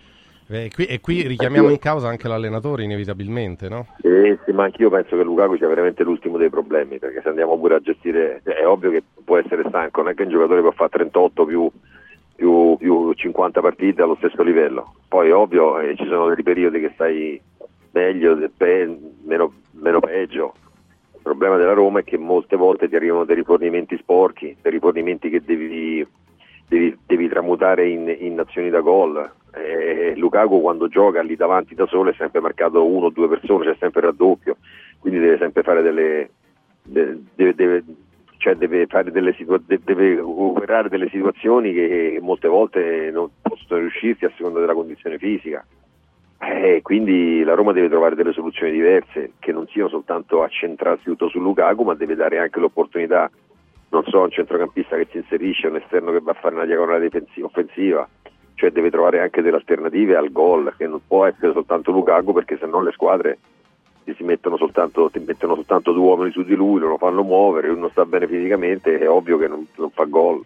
[0.51, 3.85] e qui, e qui richiamiamo in causa anche l'allenatore inevitabilmente, no?
[4.01, 7.57] Sì, sì, ma anch'io penso che Lukaku sia veramente l'ultimo dei problemi, perché se andiamo
[7.57, 10.71] pure a gestire, è ovvio che può essere stanco, non è che un giocatore può
[10.71, 11.71] fare 38 più,
[12.35, 14.95] più, più 50 partite allo stesso livello.
[15.07, 17.39] Poi ovvio eh, ci sono dei periodi che stai
[17.91, 20.53] meglio, pe- meno, meno peggio.
[21.13, 25.29] Il problema della Roma è che molte volte ti arrivano dei rifornimenti sporchi, dei rifornimenti
[25.29, 26.05] che devi,
[26.69, 31.85] devi, devi tramutare in, in azioni da gol eh, Lukaku quando gioca lì davanti da
[31.87, 34.57] solo è sempre marcato uno o due persone, c'è sempre il raddoppio,
[34.99, 36.29] quindi deve sempre fare delle,
[36.83, 37.83] deve, deve,
[38.37, 44.31] cioè deve, delle situa- deve operare delle situazioni che molte volte non possono riuscirsi a
[44.35, 45.65] seconda della condizione fisica.
[46.41, 51.27] Eh, quindi la Roma deve trovare delle soluzioni diverse che non siano soltanto accentrarsi tutto
[51.27, 53.29] su Lukaku, ma deve dare anche l'opportunità,
[53.89, 57.09] non so, un centrocampista che si inserisce, un esterno che va a fare una diagonale
[57.41, 58.07] offensiva,
[58.55, 62.57] cioè deve trovare anche delle alternative al gol, che non può essere soltanto Lukaku perché
[62.57, 63.37] sennò le squadre
[64.15, 67.79] si mettono soltanto, ti mettono soltanto due uomini su di lui, lo fanno muovere, lui
[67.79, 70.43] non sta bene fisicamente, è ovvio che non, non fa gol.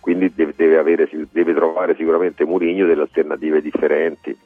[0.00, 4.36] Quindi deve, deve, avere, deve trovare sicuramente Murigno delle alternative differenti,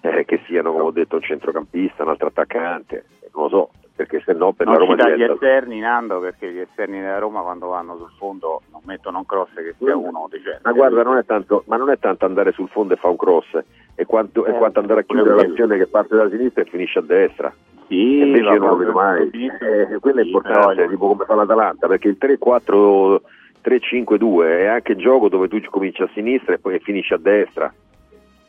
[0.00, 3.04] eh, che siano, come ho detto, un centrocampista, un altro attaccante,
[3.34, 3.70] non lo so,
[4.00, 5.34] perché se no per non la Roma ci dà gli diventa...
[5.34, 9.52] esterni Nando perché gli esterni della Roma quando vanno sul fondo non mettono un cross
[9.52, 10.60] che sia uno decente.
[10.62, 13.18] Ma guarda, non è tanto, ma non è tanto andare sul fondo e fare un
[13.18, 13.62] cross,
[13.94, 16.98] è quanto, è Eh, quanto andare a chiudere l'azione che parte da sinistra e finisce
[16.98, 17.52] a destra.
[17.88, 19.26] Sì, E invece io non lo vedo mai.
[19.26, 19.68] benissimo.
[19.68, 23.20] Eh, quello è importante, tipo come fa l'Atalanta, perché il 3-4
[23.62, 27.70] 3-5-2 è anche il gioco dove tu cominci a sinistra e poi finisci a destra.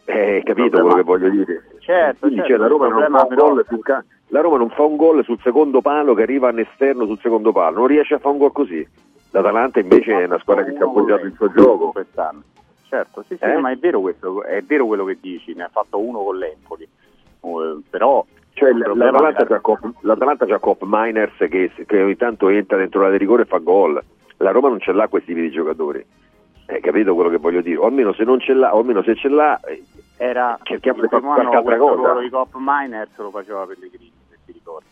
[0.05, 1.63] Eh, capito quello che voglio dire?
[1.79, 5.23] Certo, Quindi certo, cioè, la, Roma gol sul ca- la Roma non fa un gol
[5.23, 8.51] sul secondo palo che arriva all'esterno sul secondo palo, non riesce a fare un gol
[8.51, 8.85] così.
[9.31, 11.91] L'Atalanta invece è una squadra che ci ha appoggiato il suo gioco.
[11.91, 12.41] quest'anno.
[12.87, 13.57] Certo, sì, sì, Eh?
[13.57, 16.83] ma è vero questo, è vero quello che dici, ne ha fatto uno con l'Empoli.
[16.83, 22.75] Eh, però Cioè, l'Atalanta c'ha Cop, l'Atalanta c'ha Cop Miners che, che ogni tanto entra
[22.77, 24.01] dentro l'area di rigore e fa gol.
[24.37, 26.05] La Roma non ce l'ha questi tipi di giocatori.
[26.71, 27.77] Hai capito quello che voglio dire?
[27.77, 29.83] O almeno se non ce l'ha, o almeno se ce l'ha, eh,
[30.17, 32.19] era cerchiamo il di fare qualche altra cosa.
[32.19, 34.85] di Cop Miners lo faceva Pellegrini, se ti ricordi.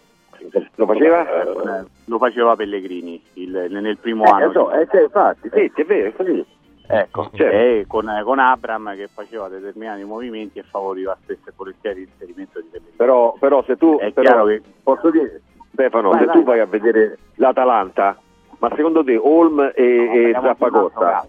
[0.76, 1.42] Lo faceva?
[1.42, 4.52] Eh, lo faceva Pellegrini il- nel primo Eh, anno.
[4.52, 6.46] so, eh, sì, infatti, sì, è vero, è così.
[6.92, 7.56] Ecco, Certo.
[7.56, 12.68] e con, con Abram che faceva determinati movimenti e favoriva spesso e volentieri l'inserimento di
[12.72, 12.96] Pellegrini.
[12.98, 16.36] Però, però se tu È però, che- posso dire, Stefano, Vai, se vai.
[16.36, 18.18] tu vai a vedere l'Atalanta,
[18.58, 21.28] ma secondo te Olm e, e di un Zappacosta,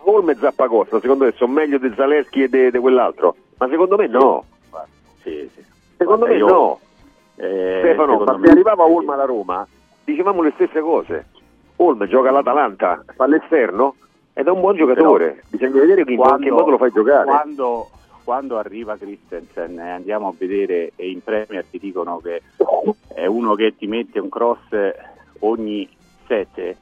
[0.00, 3.36] altro Olm e Zappacosta, secondo te sono meglio di Zaleschi e di quell'altro?
[3.58, 4.44] Ma secondo me no.
[5.22, 5.62] Sì, sì.
[5.96, 6.80] Secondo Guarda, me io- no.
[7.36, 9.66] Eh, Stefano, ma me- se arrivava Olm alla Roma,
[10.04, 11.26] dicevamo le stesse cose.
[11.76, 13.94] Olm gioca all'Atalanta, fa all'esterno
[14.34, 15.42] ed è un buon giocatore.
[15.48, 17.24] Bisogna vedere in quando- che modo lo fai giocare.
[17.24, 17.88] Quando,
[18.24, 22.42] quando arriva Christensen e andiamo a vedere e in Premier ti dicono che
[23.14, 24.68] è uno che ti mette un cross
[25.40, 25.88] ogni
[26.26, 26.76] sette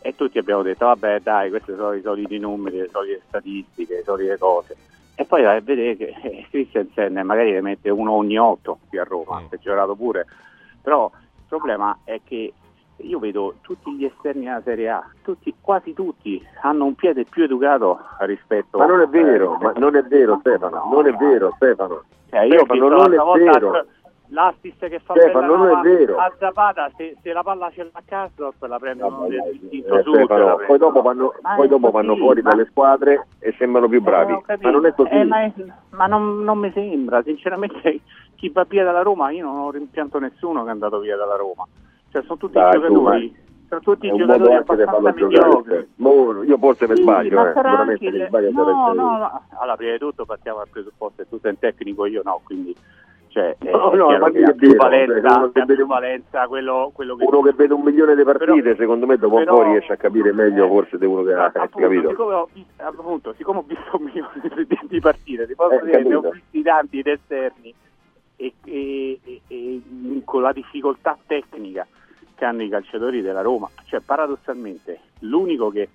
[0.00, 4.02] e tutti abbiamo detto vabbè dai questi sono i soliti numeri, le solite statistiche, le
[4.02, 4.76] solite cose.
[5.14, 8.98] E poi vai a vedere che eh, Christensen magari ne mette uno ogni otto qui
[8.98, 10.26] a Roma, si è giocato pure.
[10.80, 12.52] Però il problema è che
[12.98, 17.44] io vedo tutti gli esterni della Serie A, tutti, quasi tutti hanno un piede più
[17.44, 21.52] educato rispetto Ma non è vero, eh, ma non è vero Stefano, non è vero
[21.56, 22.02] Stefano.
[22.30, 23.86] cioè, io Stefano, non è volta vero.
[24.30, 26.16] l'Astis che fa Stefano, non è vero.
[26.18, 30.14] a Zapata, se, se la palla l'ha a Karsdorp la prendono del distinto Eh, sud.
[30.14, 34.32] Stefano, poi dopo vanno, poi dopo vanno fuori ma- dalle squadre e sembrano più bravi.
[34.32, 34.66] Eh, ho capito.
[34.68, 35.10] ma non è così.
[35.10, 35.52] Eh, ma, è-
[35.90, 38.00] ma non, non mi sembra, sinceramente
[38.36, 41.36] chi va via dalla Roma, io non ho rimpianto nessuno che è andato via dalla
[41.36, 41.66] Roma.
[42.10, 43.36] Cioè sono tutti Dai, tu, giocatori,
[43.68, 45.88] sono tutti un giocatori abbastanza mediocri.
[46.46, 47.46] Io forse mi Sì, sbaglio, eh.
[47.52, 49.42] sicuramente anche mi sbaglio no, no, no.
[49.58, 52.74] Allora, prima di tutto partiamo dal presupposto che tu sei un tecnico, io no, quindi
[53.28, 57.74] cioè, No, no, è più valenza, uno che valenza quello, quello che Uno che vede
[57.74, 60.64] un milione di partite, Però- secondo me dopo però- un po' riesce a capire meglio
[60.64, 62.08] eh, forse di uno che ha appunto, capito.
[62.10, 64.30] siccome ho, visto, appunto, siccome ho visto un milione
[64.66, 67.74] di, di partite, ti posso Eh, dire ne ho visti tanti ed esterni
[68.36, 69.82] e, e- e- e
[70.24, 71.86] con la difficoltà tecnica
[72.34, 75.88] che hanno i calciatori della Roma, cioè paradossalmente l'unico che,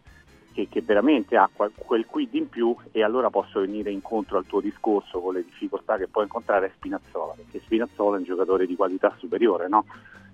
[0.54, 4.62] che- che veramente ha quel, quid in più e allora posso venire incontro al tuo
[4.62, 9.14] discorso con le difficoltà che può incontrare Spinazzola, perché Spinazzola è un giocatore di qualità
[9.18, 9.86] superiore, no?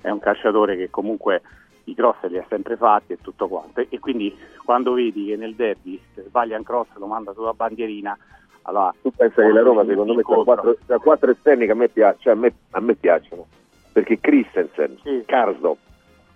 [0.01, 1.41] è un calciatore che comunque
[1.85, 5.55] i cross li ha sempre fatti e tutto quanto e quindi quando vedi che nel
[5.55, 8.15] derby se sbaglia un cross lo manda sulla bandierina
[8.63, 11.89] allora Tu pensa che la Roma secondo me ha quattro, quattro esterni che a me,
[11.89, 13.47] pia- cioè a me, a me piacciono.
[13.91, 15.79] Perché Christensen, Karsdorp,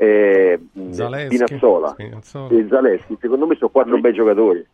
[0.04, 0.60] eh,
[0.92, 2.48] Zaleschi, Pinazzola Spinazzola.
[2.50, 4.66] e Zaleschi, secondo me sono quattro bei giocatori.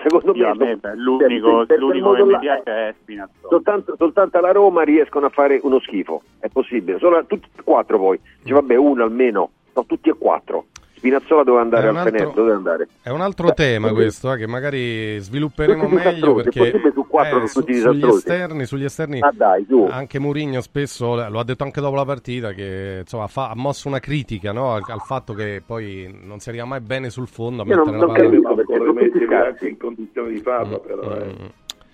[0.00, 3.48] Secondo me, sono- beh, l'unico, cioè, per- l'unico che mi modo là- piace è Spinazzola
[3.48, 7.98] soltanto, soltanto alla Roma riescono a fare uno schifo, è possibile, solo tutti e quattro
[7.98, 10.66] poi, dice vabbè uno almeno, no tutti e quattro.
[10.98, 12.88] Spinazzola dove andare È al un altro- dove andare?
[13.02, 17.42] È un altro Beh, tema questo, eh, che magari svilupperemo meglio perché possibile su quattro
[17.42, 18.16] eh, sono tutti sugli disastrosi.
[18.18, 22.52] esterni, sugli esterni Ma dai, anche Mourinho spesso lo ha detto anche dopo la partita
[22.52, 26.48] che insomma, fa- ha mosso una critica no, al, al fatto che poi non si
[26.48, 28.28] arriva mai bene sul fondo a Io non- mettere non la palla.
[28.28, 29.48] capisco Ma perché sono metterli scarsi.
[29.48, 31.24] anche in condizioni di farlo però eh.
[31.26, 31.44] Mm.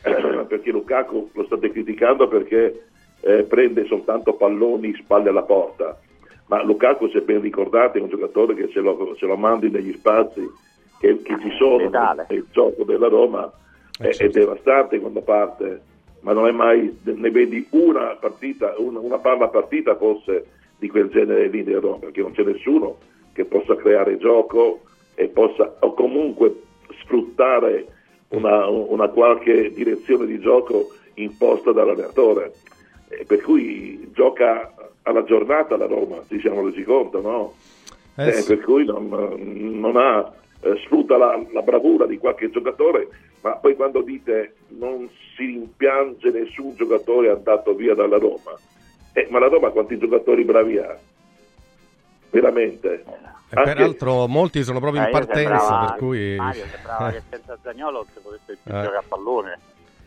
[0.02, 2.86] Eh, perché Lukaku lo state criticando perché
[3.20, 5.98] eh, prende soltanto palloni spalle alla porta
[6.46, 9.94] ma Lukaku se ben ricordate è un giocatore che se lo, se lo mandi negli
[9.94, 10.42] spazi
[11.00, 12.26] che, che ci sono Letale.
[12.28, 13.50] nel gioco della Roma
[13.98, 15.80] è, è devastante quando parte
[16.20, 20.46] ma non è mai ne vedi una partita una, una palla partita forse
[20.78, 22.98] di quel genere lì nella Roma perché non c'è nessuno
[23.32, 24.80] che possa creare gioco
[25.14, 26.62] e possa o comunque
[27.02, 27.86] sfruttare
[28.28, 32.52] una, una qualche direzione di gioco imposta dall'allenatore
[33.10, 34.72] Eh, per cui gioca
[35.02, 37.52] alla giornata la Roma, ci siamo resi conto, no?
[38.16, 38.54] Eh, Eh, sì.
[38.54, 39.08] Per cui non,
[39.78, 40.32] non ha,
[40.62, 43.08] eh, sfrutta la, la bravura di qualche giocatore,
[43.44, 48.56] ma poi quando dite non si rimpiange nessun giocatore andato via dalla Roma,
[49.12, 50.98] eh, ma la Roma quanti giocatori bravi ha?
[52.30, 53.04] Veramente?
[53.50, 56.36] E peraltro molti sono proprio in Eh, io partenza, sembrava- per cui...
[56.36, 58.80] Mario sembrava che senza Zagnolo non si potesse più Eh.
[58.80, 59.58] giocare a pallone.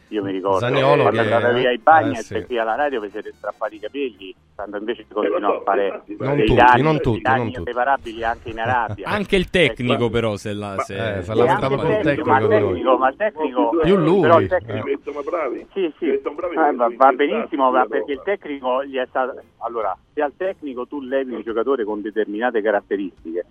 [0.10, 2.45] Io mi ricordo Zaniolo quando che- è andata via i bagni eh, e sì.
[2.45, 6.36] qui alla radio vi siete strappati i capelli, quando invece Eh, continuano a fare Non
[6.38, 7.62] dei tutti, danni, non tutti, danni non tutti.
[7.64, 9.08] irreparabili anche in Arabia.
[9.10, 10.10] Anche il tecnico, Ecco.
[10.10, 10.76] però, se la.
[10.80, 10.95] Se...
[10.95, 14.39] Eh, E un po' il tecnico, ma tecnico il ma il tecnico Più lui, però
[14.39, 14.47] il eh.
[14.47, 15.68] tecnico Diventano bravi.
[15.74, 16.22] sì, sì.
[16.34, 19.41] Bravi Eh, va, va benissimo, ma perché il tecnico gli è stato.
[19.58, 23.45] Allora, se al tecnico tu levi un giocatore con determinate caratteristiche,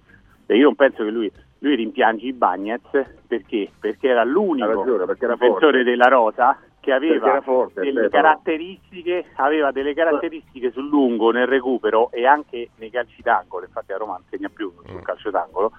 [0.46, 1.30] e io non penso che lui,
[1.60, 2.90] lui rimpiangi i Bagnets
[3.26, 3.70] perché?
[3.78, 5.84] Perché era l'unico ragione, perché era difensore forte.
[5.84, 8.22] della rosa che aveva forte, delle Stefano.
[8.22, 13.96] caratteristiche, aveva delle caratteristiche sul lungo, nel recupero e anche nei calci d'angolo, infatti a
[13.96, 14.90] Roma non segna più Mm.
[14.90, 15.72] sul calcio d'angolo,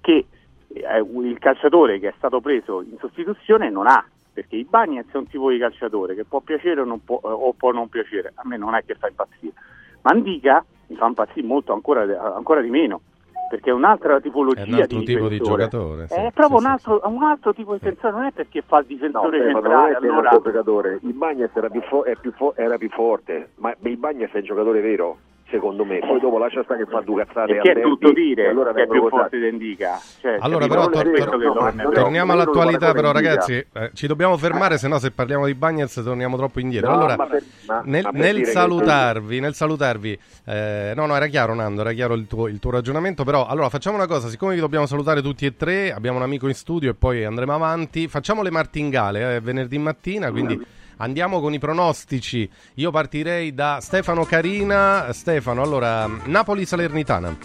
[0.00, 0.26] che
[0.68, 5.16] eh, il calciatore che è stato preso in sostituzione non ha, perché il Bagnez è
[5.16, 8.32] un tipo di calciatore che può piacere o, non può, eh, o può non piacere,
[8.36, 9.54] a me non è che fa impazzire.
[10.02, 12.02] Mandica mi fa impazzire molto ancora,
[12.36, 13.00] ancora di meno,
[13.48, 15.64] perché è un'altra tipologia È un altro di tipo di difensore.
[15.68, 18.32] giocatore, sì, è sì, proprio sì, un, altro, un altro tipo di difensore, non è
[18.32, 20.30] perché fa il No, difensore non centrale, è che è un allora...
[20.30, 20.98] altro giocatore.
[21.02, 24.38] Il Bagnez era più, fo- è più fo- era più forte, ma il Bagnez è
[24.38, 25.18] un giocatore vero,
[25.48, 25.98] secondo me.
[26.00, 28.72] Poi dopo lascia stare che fa due cazzate E che è tutto dire e allora
[28.72, 29.38] che è più forte votati.
[29.38, 29.98] di Indica.
[30.20, 30.88] Cioè, Allora, capito?
[30.90, 31.88] però, tor- tor- lo prende.
[31.94, 33.52] torniamo all'attualità, però, ragazzi.
[33.72, 36.90] eh, ci dobbiamo fermare, se no, se parliamo di Bagnets, torniamo troppo indietro.
[36.90, 41.26] No, allora, ma per- ma- nel, ma nel salutarvi, nel salutarvi, eh, no, no, era
[41.26, 43.24] chiaro, Nando, era chiaro il tuo, il tuo ragionamento.
[43.24, 46.48] Però, allora, facciamo una cosa: siccome vi dobbiamo salutare tutti e tre, abbiamo un amico
[46.48, 48.08] in studio e poi andremo avanti.
[48.08, 50.60] Facciamo le martingale, eh, venerdì mattina, quindi.
[50.98, 52.48] Andiamo con i pronostici.
[52.74, 55.12] Io partirei da Stefano Carina.
[55.12, 57.36] Stefano, allora, Napoli-Salernitana.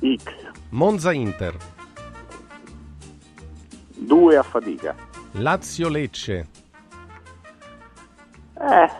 [0.00, 0.22] X,
[0.70, 1.56] Monza Inter.
[3.96, 4.94] due a fatica.
[5.32, 6.46] Lazio Lecce.
[8.58, 8.90] Eh,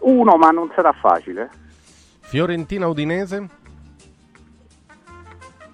[0.00, 1.50] uno, ma non sarà facile.
[2.20, 3.48] Fiorentina Udinese.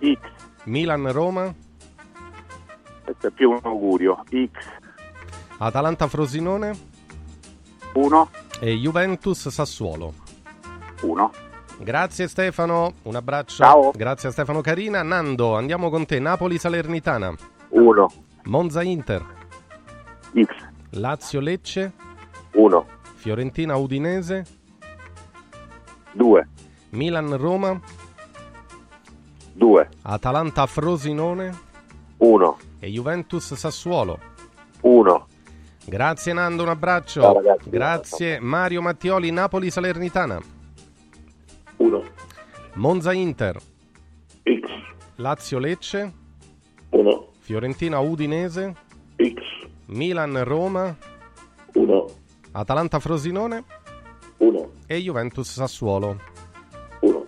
[0.01, 0.19] X,
[0.65, 1.55] Milan Roma.
[3.05, 4.25] Questo è più un augurio.
[4.29, 4.51] X,
[5.59, 6.93] Atalanta Frosinone.
[7.95, 8.31] 1,
[8.61, 10.15] E Juventus Sassuolo.
[11.03, 11.33] 1.
[11.79, 13.63] Grazie Stefano, un abbraccio.
[13.63, 13.91] Ciao.
[13.95, 15.03] Grazie a Stefano Carina.
[15.03, 16.19] Nando, andiamo con te.
[16.19, 17.33] Napoli Salernitana.
[17.69, 18.13] 1,
[18.45, 19.25] Monza Inter.
[20.33, 20.49] X,
[20.91, 21.93] Lazio Lecce.
[22.53, 24.45] 1, Fiorentina Udinese.
[26.13, 26.49] 2,
[26.91, 27.81] Milan Roma.
[29.53, 31.59] 2, Atalanta Frosinone.
[32.19, 34.19] 1, E Juventus Sassuolo.
[34.83, 35.27] 1.
[35.87, 37.23] Grazie Nando, un abbraccio.
[37.23, 37.71] Ciao, ragazzi.
[37.71, 40.39] Grazie Mario Mattioli, Napoli Salernitana.
[41.79, 42.03] 1,
[42.75, 43.57] Monza Inter.
[44.43, 44.69] X,
[45.15, 46.13] Lazio Lecce.
[46.91, 48.75] 1, Fiorentina Udinese.
[49.17, 49.33] X,
[49.87, 50.95] Milan Roma.
[51.73, 52.05] 1,
[52.53, 53.65] Atalanta Frosinone.
[54.37, 56.21] 1, E Juventus Sassuolo.
[57.01, 57.25] 1.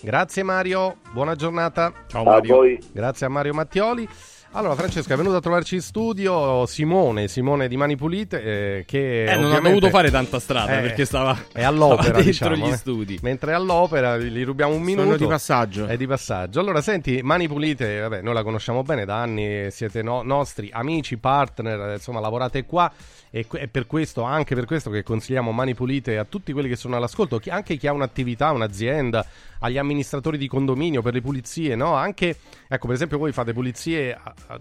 [0.00, 1.92] Grazie Mario, buona giornata.
[2.06, 2.54] Ciao A Mario.
[2.56, 2.78] voi.
[2.90, 4.08] Grazie a Mario Mattioli.
[4.56, 8.42] Allora, Francesco è venuto a trovarci in studio Simone, Simone di Mani Pulite,
[8.78, 12.22] eh, che Eh, non ha dovuto fare tanta strada Eh, perché stava, è all'opera, stava
[12.22, 12.76] dentro diciamo, gli eh.
[12.76, 13.18] studi.
[13.20, 15.06] Mentre è all'opera gli rubiamo un minuto.
[15.06, 15.86] Sono di passaggio.
[15.86, 16.60] È di passaggio.
[16.60, 21.16] Allora, senti, Mani Pulite, vabbè, noi la conosciamo bene da anni, siete no- nostri amici,
[21.16, 22.92] partner, insomma, lavorate qua
[23.34, 26.76] e è per questo, anche per questo che consigliamo Mani Pulite a tutti quelli che
[26.76, 29.26] sono all'ascolto, anche chi ha un'attività, un'azienda,
[29.58, 31.94] agli amministratori di condominio per le pulizie, no?
[31.94, 32.36] Anche,
[32.68, 34.16] ecco, per esempio voi fate pulizie,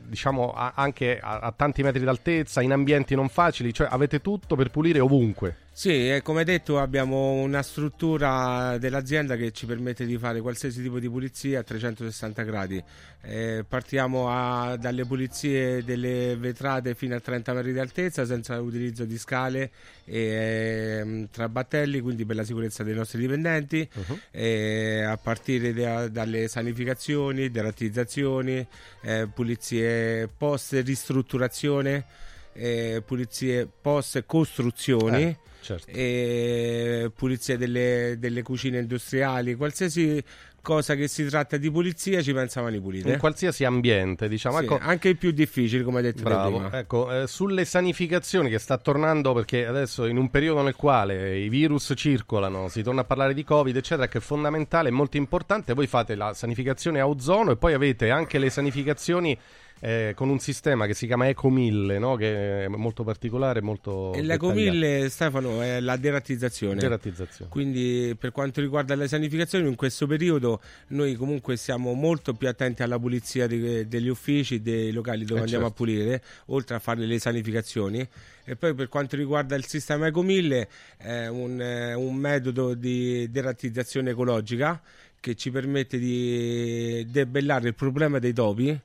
[0.07, 4.71] diciamo, anche a, a tanti metri d'altezza, in ambienti non facili, cioè avete tutto per
[4.71, 5.57] pulire ovunque.
[5.75, 11.09] Sì, come detto abbiamo una struttura dell'azienda che ci permette di fare qualsiasi tipo di
[11.09, 12.81] pulizia a 360 gradi.
[13.23, 19.03] Eh, partiamo a- dalle pulizie delle vetrate fino a 30 metri di altezza senza utilizzo
[19.05, 19.71] di scale
[20.05, 23.89] e ehm, tra battelli, quindi per la sicurezza dei nostri dipendenti,
[24.29, 28.65] eh, a partire da- dalle sanificazioni, derattizzazioni,
[29.01, 32.05] eh, pulizie post ristrutturazione,
[32.53, 35.23] eh, pulizie post costruzioni.
[35.23, 35.89] Eh, certo.
[35.89, 40.23] e pulizie delle, delle cucine industriali, qualsiasi
[40.63, 43.11] cosa che si tratta di pulizia ci pensa Mani Pulite.
[43.11, 44.59] In qualsiasi ambiente, diciamo.
[44.59, 46.79] Sì, ecco, anche i più difficili, come hai detto Bravo, prima.
[46.79, 51.49] ecco, eh, sulle sanificazioni che sta tornando perché adesso in un periodo nel quale i
[51.49, 55.73] virus circolano, si torna a parlare di Covid, eccetera, che è fondamentale, è molto importante,
[55.73, 59.37] voi fate la sanificazione a ozono e poi avete anche le sanificazioni
[59.79, 62.15] eh, con un sistema che si chiama Eco 1000, no?
[62.15, 64.77] che è molto particolare, molto E l'Eco dettagliato.
[64.77, 66.79] 1000, Stefano, è la derattizzazione.
[66.79, 67.51] Derattizzazione.
[67.51, 72.81] Quindi per quanto riguarda le sanificazioni, in questo periodo noi comunque siamo molto più attenti
[72.81, 75.83] alla pulizia di- degli uffici, dei locali dove Eh, andiamo certo.
[75.83, 78.07] a pulire, oltre a fare le sanificazioni.
[78.45, 83.29] E poi per quanto riguarda il sistema Eco 1000, è un, eh, un metodo di
[83.29, 84.81] derattizzazione ecologica
[85.19, 88.77] che ci permette di debellare il problema dei topi.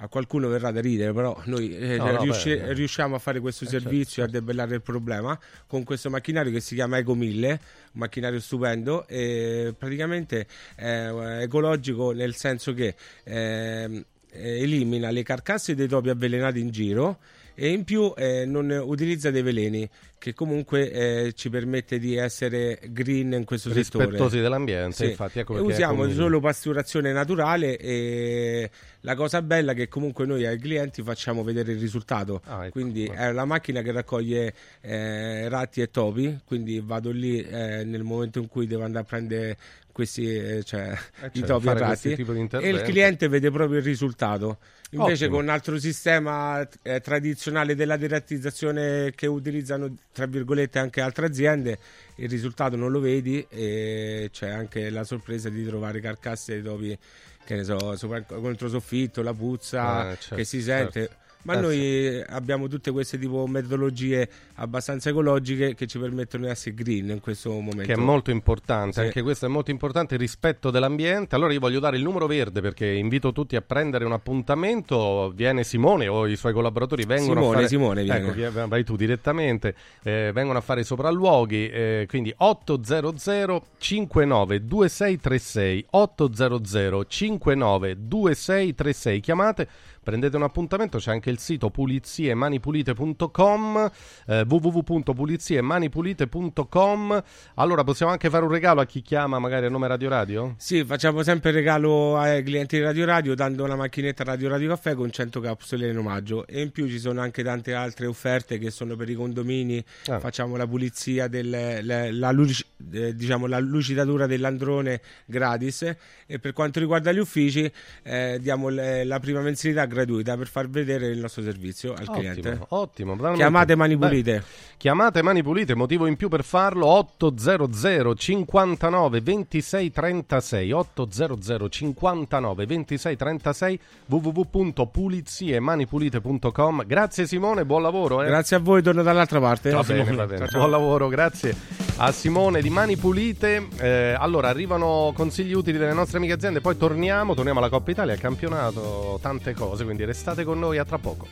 [0.00, 2.72] A qualcuno verrà da ridere, però noi eh, No, no, riusci- beh, eh.
[2.72, 5.36] riusciamo a fare questo Eh, certo, servizio, a debellare il problema
[5.66, 7.58] con questo macchinario che si chiama Eco 1000, un
[7.94, 10.46] macchinario stupendo e praticamente
[10.76, 12.94] è eh, ecologico nel senso che
[13.24, 17.18] ehm, eh, elimina le carcasse dei topi avvelenati in giro
[17.60, 22.78] e in più eh, non utilizza dei veleni che comunque eh, ci permette di essere
[22.90, 24.04] green in questo settore.
[24.04, 26.14] Rispettosi dell'ambiente, infatti, ecco usiamo Eco 1000.
[26.14, 28.70] solo pasturazione naturale e
[29.00, 32.42] la cosa bella è che comunque noi ai clienti facciamo vedere il risultato.
[32.44, 32.72] Ah, ecco.
[32.72, 38.04] quindi è la macchina che raccoglie eh, ratti e topi, quindi vado lì eh, nel
[38.04, 39.56] momento in cui devo andare a prendere
[39.98, 40.92] questi eh, cioè,
[41.32, 44.58] i certo, topi e di e il cliente vede proprio il risultato.
[44.90, 45.30] Invece Ottimo.
[45.30, 51.80] con un altro sistema eh, tradizionale della derattizzazione che utilizzano tra virgolette anche altre aziende,
[52.14, 56.96] il risultato non lo vedi e c'è anche la sorpresa di trovare carcasse di topi
[57.44, 61.00] che ne so, sopra contro soffitto, la puzza Eh, certo, che si sente.
[61.00, 61.26] certo.
[61.42, 66.74] Ma Eh, noi abbiamo tutte queste tipo metodologie abbastanza ecologiche che ci permettono di essere
[66.74, 67.82] green in questo momento.
[67.82, 69.00] Che è molto importante, Sì.
[69.00, 71.36] anche questo è molto importante, il rispetto dell'ambiente.
[71.36, 75.32] Allora io voglio dare il numero verde perché invito tutti a prendere un appuntamento.
[75.34, 77.68] Viene Simone o i suoi collaboratori vengono Simone, a fare...
[77.68, 78.28] Simone viene.
[78.28, 85.86] Ecco, vai tu direttamente, eh, vengono a fare i sopralluoghi, eh, quindi 800 59 2636
[85.90, 89.68] 800 59 2636 chiamate.
[90.08, 93.90] Prendete un appuntamento, c'è anche il sito puliziemanipulite.com,
[94.26, 97.22] eh, www.puliziemanipulite.com.
[97.56, 100.54] Allora possiamo anche fare un regalo a chi chiama magari a nome Radio Radio?
[100.56, 104.68] Sì, facciamo sempre il regalo ai clienti di Radio Radio dando una macchinetta Radio Radio
[104.70, 108.56] Caffè con 100 capsule in omaggio e in più ci sono anche tante altre offerte
[108.56, 110.20] che sono per i condomini, Ah.
[110.20, 115.82] facciamo la pulizia del, le- la, luci- eh, diciamo, la lucidatura dell'androne gratis
[116.26, 117.70] e per quanto riguarda gli uffici
[118.04, 122.48] eh, diamo le- la prima mensilità gratuita per far vedere il nostro servizio al cliente.
[122.48, 123.16] Ottimo, ottimo.
[123.16, 123.42] veramente.
[123.42, 124.44] Chiamate Mani Beh, Pulite.
[124.76, 133.16] Chiamate Mani Pulite, motivo in più per farlo 800 59 26 36 800 59 26
[133.16, 138.22] 36 www.puliziemanipulite.com Grazie Simone, buon lavoro.
[138.22, 138.26] Eh.
[138.26, 139.70] Grazie a voi, torno dall'altra parte.
[139.70, 140.38] Va bene, va bene.
[140.38, 140.58] Ciao, ciao.
[140.60, 143.66] Buon lavoro, grazie a Simone di Mani Pulite.
[143.78, 148.12] Eh, allora, arrivano consigli utili delle nostre amiche aziende, poi torniamo, torniamo alla Coppa Italia,
[148.12, 151.28] al campionato, tante cose, quindi restate con noi, a tra poco.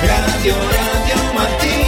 [0.00, 1.87] Radio Radio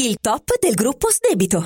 [0.03, 1.65] il top del gruppo Sdebito.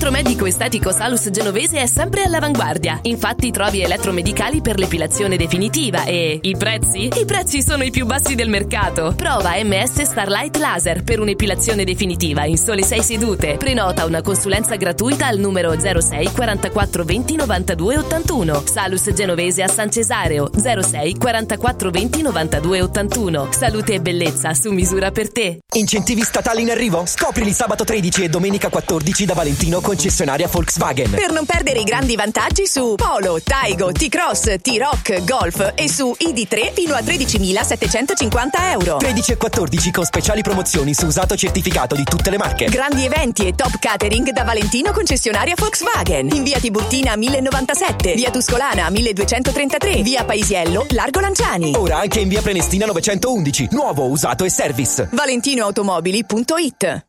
[0.00, 3.00] Centro medico estetico Salus Genovese è sempre all'avanguardia.
[3.02, 7.10] Infatti trovi elettromedicali per l'epilazione definitiva e i prezzi?
[7.14, 9.12] I prezzi sono i più bassi del mercato.
[9.14, 13.56] Prova MS Starlight Laser per un'epilazione definitiva in sole 6 sedute.
[13.58, 18.62] Prenota una consulenza gratuita al numero 06 44 20 92 81.
[18.64, 23.48] Salus Genovese a San Cesareo 06 44 20 92 81.
[23.50, 25.58] Salute e bellezza su misura per te.
[25.74, 27.04] Incentivi statali in arrivo?
[27.04, 31.10] Scoprili sabato 13 e domenica 14 da Valentino concessionaria Volkswagen.
[31.10, 36.72] Per non perdere i grandi vantaggi su Polo, Taigo, T-Cross, T-Rock, Golf e su ID3
[36.74, 38.98] fino a 13.750 euro.
[38.98, 42.66] 13 e 14 con speciali promozioni su usato certificato di tutte le marche.
[42.66, 46.28] Grandi eventi e top catering da Valentino concessionaria Volkswagen.
[46.34, 51.72] In via Tiburtina 1097, via Tuscolana 1233, via Paisiello, Largo Lanciani.
[51.74, 53.70] Ora anche in via Prenestina 911.
[53.72, 55.08] Nuovo, usato e service.
[55.10, 57.08] ValentinoAutomobili.it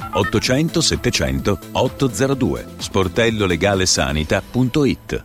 [0.11, 5.23] 800 700 802 sportellolegalesanita.it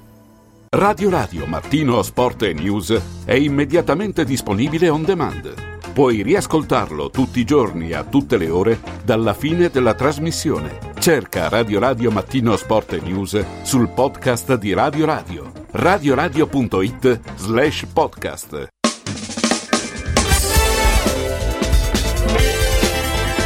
[0.68, 5.54] Radio Radio Mattino Sport e News è immediatamente disponibile on demand.
[5.92, 10.78] Puoi riascoltarlo tutti i giorni a tutte le ore dalla fine della trasmissione.
[10.98, 15.50] Cerca Radio Radio Mattino Sport e News sul podcast di Radio Radio.
[15.70, 18.66] radioradio.it slash podcast.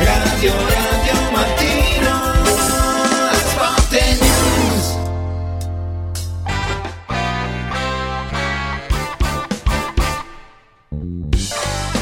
[0.01, 0.70] Radio Radio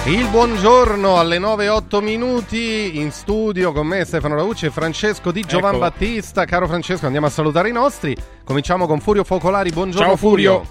[0.09, 5.74] Il buongiorno alle 9.08 minuti in studio con me Stefano Raucci e Francesco Di Giovan
[5.74, 5.80] Ecco.
[5.80, 6.46] Battista.
[6.46, 8.16] Caro Francesco, andiamo a salutare i nostri.
[8.42, 9.68] Cominciamo con Furio Focolari.
[9.68, 10.62] Buongiorno Ciao, Furio.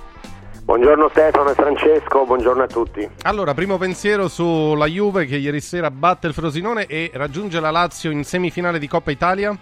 [0.64, 3.08] Buongiorno Stefano e Francesco, buongiorno a tutti.
[3.26, 8.10] Allora, primo pensiero sulla Juve che ieri sera batte il Frosinone e raggiunge la Lazio
[8.10, 9.56] in semifinale di Coppa Italia.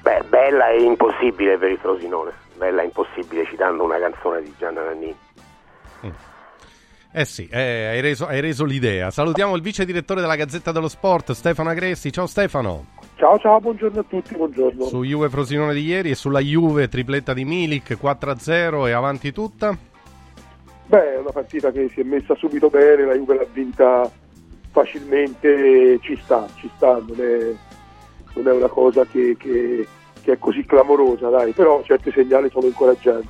[0.00, 4.82] Beh, bella e impossibile per il Frosinone, bella e impossibile citando una canzone di Gianna
[4.82, 5.27] Nannini.
[7.18, 9.10] Eh sì, eh, hai, reso, hai reso l'idea.
[9.10, 12.12] Salutiamo il vice direttore della Gazzetta dello Sport, Stefano Agresti.
[12.12, 12.86] Ciao Stefano.
[13.16, 14.84] Ciao ciao, buongiorno a tutti, buongiorno.
[14.84, 19.76] Su Juve Frosinone di ieri e sulla Juve tripletta di Milik 4-0 e avanti tutta.
[20.86, 24.08] Beh, è una partita che si è messa subito bene, la Juve l'ha vinta
[24.70, 27.52] facilmente, ci sta, ci sta, non è,
[28.34, 29.88] non è una cosa che, che-
[30.22, 33.26] che è così clamorosa, dai, però certi segnali sono incoraggianti.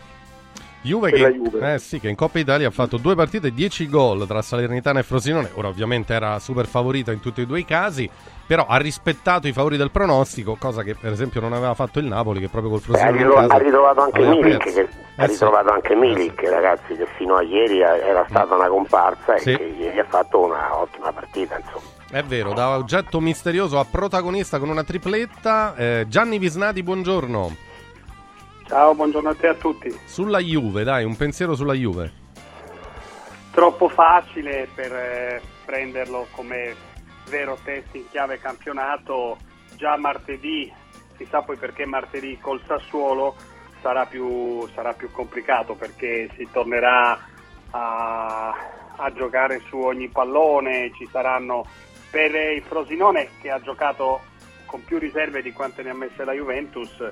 [0.83, 1.74] Juve che, Juve.
[1.74, 5.01] Eh sì, che in Coppa Italia ha fatto due partite e 10 gol tra Salernitana
[5.01, 5.51] e Frosinone.
[5.55, 8.09] Ora ovviamente era super favorita in tutti e due i casi,
[8.47, 12.07] però ha rispettato i favori del pronostico, cosa che per esempio non aveva fatto il
[12.07, 15.33] Napoli che proprio col ha, Frosinone casa ha ritrovato anche Milik, che, ha Eh sì.
[15.33, 19.50] ritrovato anche Milik, ragazzi, che fino a ieri era stata una comparsa Sì.
[19.53, 21.96] e che ieri ha fatto una ottima partita, insomma.
[22.11, 25.75] È vero, da oggetto misterioso a protagonista con una tripletta.
[25.76, 27.67] Eh, Gianni Visnati, buongiorno.
[28.68, 29.90] Ciao, buongiorno a te a tutti.
[30.04, 32.12] Sulla Juve, dai, un pensiero sulla Juve.
[33.50, 36.74] Troppo facile per eh, prenderlo come
[37.30, 39.38] vero test in chiave campionato.
[39.74, 40.70] Già martedì,
[41.16, 43.36] si sa poi perché martedì col Sassuolo
[43.80, 47.18] sarà più, sarà più complicato perché si tornerà
[47.70, 48.54] a,
[48.96, 51.64] a giocare su ogni pallone, ci saranno
[52.11, 54.20] per il Frosinone che ha giocato
[54.66, 57.03] con più riserve di quante ne ha messe la Juventus,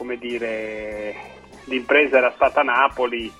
[0.00, 1.14] come dire,
[1.64, 3.30] l'impresa era stata Napoli,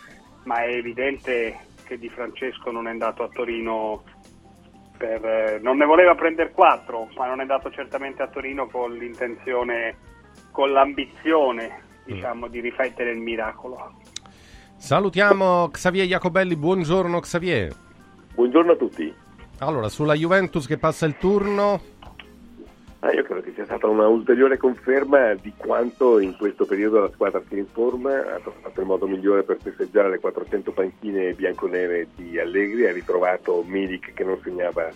[0.44, 4.02] ma è evidente che Di Francesco non è andato a Torino
[4.98, 8.92] per, eh, non ne voleva prendere quattro, ma non è andato certamente a Torino con
[8.92, 9.96] l'intenzione,
[10.50, 13.94] con l'ambizione, diciamo, di riflettere il miracolo.
[14.76, 17.74] Salutiamo Xavier Jacobelli, buongiorno Xavier.
[18.34, 19.14] Buongiorno a tutti.
[19.60, 21.80] Allora, sulla Juventus che passa il turno,
[23.02, 27.10] Ah, io credo che sia stata una ulteriore conferma di quanto in questo periodo la
[27.10, 32.08] squadra sia in forma, ha trovato il modo migliore per festeggiare le 400 panchine bianconere
[32.14, 34.90] di Allegri, ha ritrovato Milik che non segnava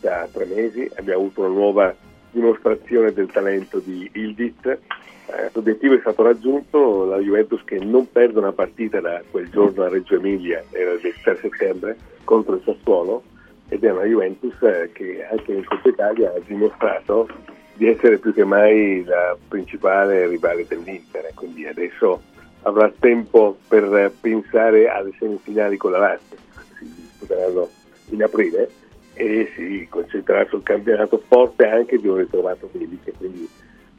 [0.00, 1.96] da tre mesi, abbiamo avuto una nuova
[2.30, 8.38] dimostrazione del talento di Ildit, eh, l'obiettivo è stato raggiunto, la Juventus che non perde
[8.38, 13.24] una partita da quel giorno a Reggio Emilia, era il 23 settembre, contro il Sassuolo,
[13.68, 17.28] ed è una Juventus eh, che anche in Coppa Italia ha dimostrato
[17.74, 22.20] di essere più che mai la principale rivale dell'Inter, quindi adesso
[22.62, 26.36] avrà tempo per pensare alle semifinali con la Lazio,
[26.76, 27.68] si disputeranno
[28.10, 28.68] in aprile
[29.14, 33.48] e si concentrerà sul campionato forte anche di un ritrovato Milik, quindi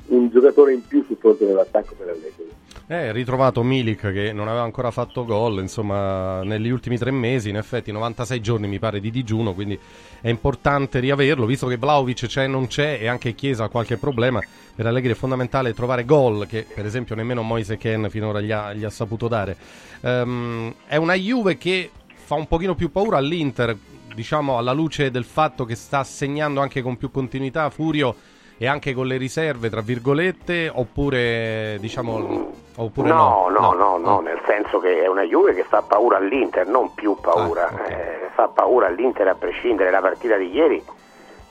[0.10, 2.48] un giocatore in più sul fronte dell'attacco per Allegri.
[2.92, 7.58] Eh, ritrovato Milik che non aveva ancora fatto gol, insomma, negli ultimi tre mesi, in
[7.58, 9.78] effetti 96 giorni mi pare di digiuno, quindi
[10.22, 13.98] è importante riaverlo, visto che Vlaovic c'è e non c'è e anche Chiesa ha qualche
[13.98, 14.42] problema,
[14.74, 18.74] per Allegri è fondamentale trovare gol che per esempio nemmeno Moise Ken finora gli ha,
[18.74, 19.56] gli ha saputo dare.
[20.02, 23.78] Um, è una Juve che fa un pochino più paura all'Inter,
[24.16, 28.16] diciamo alla luce del fatto che sta segnando anche con più continuità Furio
[28.62, 33.60] e anche con le riserve, tra virgolette, oppure diciamo oppure no, no?
[33.60, 36.94] No, no, no, no, nel senso che è una Juve che fa paura all'Inter, non
[36.94, 37.90] più paura, Ah, ok.
[37.90, 40.84] eh, fa paura all'Inter a prescindere dalla partita di ieri.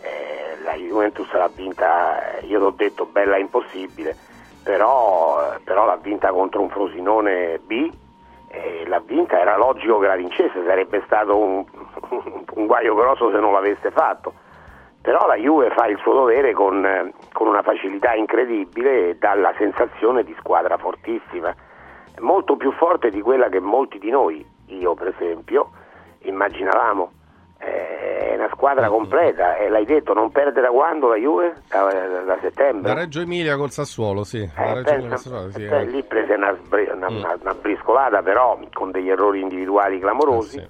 [0.03, 4.15] eh, la Juventus l'ha vinta, eh, io l'ho detto, bella impossibile,
[4.63, 7.91] però, eh, però l'ha vinta contro un Frosinone B
[8.49, 11.65] e l'ha vinta, era logico che la vincesse, sarebbe stato un,
[12.55, 14.33] un guaio grosso se non l'avesse fatto
[15.01, 19.35] però la Juve fa il suo dovere con, eh, con una facilità incredibile e dà
[19.35, 21.55] la sensazione di squadra fortissima,
[22.21, 25.71] molto più forte di quella che molti di noi, io per esempio,
[26.23, 27.13] immaginavamo.
[27.61, 27.97] Eh,
[28.29, 31.55] È una squadra completa e l'hai detto, non perde da quando la Juve?
[31.69, 31.83] Da,
[32.25, 32.93] da settembre?
[32.93, 34.39] Da Reggio Emilia col Sassuolo, sì.
[34.43, 35.85] Eh, pensa- Sassuolo, sì, eh, eh.
[35.87, 37.17] lì prese una, una- Mm.
[37.41, 40.69] una- briscolata però con degli errori individuali clamorosi e,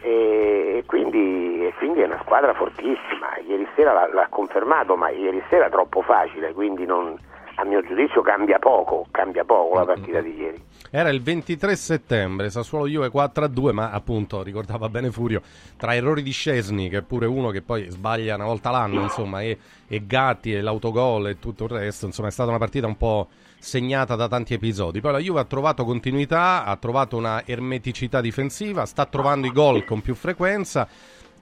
[0.00, 3.36] e quindi, e quindi è una squadra fortissima.
[3.46, 7.18] Ieri sera l'ha, l'ha confermato ma ieri sera troppo facile quindi non-
[7.60, 10.64] a mio giudizio cambia poco cambia poco Mm, la partita di ieri.
[10.90, 15.42] Era il 23 settembre, Sassuolo Juve 4-2, ma appunto ricordava bene Furio,
[15.76, 19.42] tra errori di Scesni, che è pure uno che poi sbaglia una volta l'anno, insomma,
[19.42, 22.96] e, e Gatti e l'autogol e tutto il resto, insomma è stata una partita un
[22.96, 23.28] po'
[23.58, 25.00] segnata da tanti episodi.
[25.00, 29.84] Poi la Juve ha trovato continuità, ha trovato una ermeticità difensiva, sta trovando i gol
[29.84, 30.88] con più frequenza,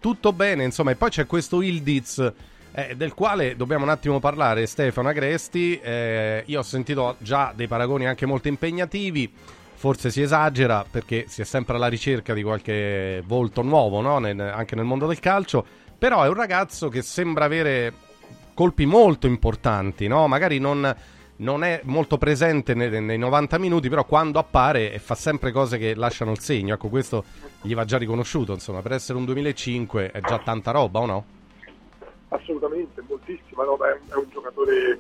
[0.01, 2.33] tutto bene, insomma, e poi c'è questo Ildiz
[2.77, 5.81] eh, del quale dobbiamo un attimo parlare, Stefano Agresti.
[5.81, 9.33] Eh, io ho sentito già dei paragoni anche molto impegnativi.
[9.79, 14.19] Forse si esagera perché si è sempre alla ricerca di qualche volto nuovo, no?
[14.19, 15.65] Nel- anche nel mondo del calcio.
[15.97, 17.95] Però è un ragazzo che sembra avere
[18.53, 20.27] colpi molto importanti, no?
[20.29, 20.95] Magari non,
[21.37, 25.79] non è molto presente nei, nei 90 minuti, però quando appare e fa sempre cose
[25.79, 26.75] che lasciano il segno.
[26.75, 27.25] Ecco, questo
[27.63, 28.53] gli va già riconosciuto.
[28.53, 31.36] Insomma, per essere un 2005 è già tanta roba, o no?
[32.29, 34.99] Assolutamente, moltissima è un, è un giocatore,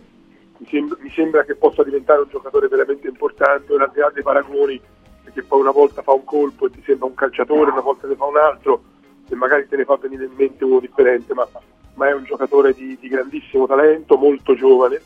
[0.58, 4.22] mi sembra, mi sembra che possa diventare un giocatore veramente importante, al di là dei
[4.22, 4.80] paragoni,
[5.24, 8.14] perché poi una volta fa un colpo e ti sembra un calciatore, una volta ne
[8.14, 8.82] fa un altro
[9.28, 11.48] e magari te ne fa venire in mente uno differente, ma,
[11.94, 15.00] ma è un giocatore di, di grandissimo talento, molto giovane,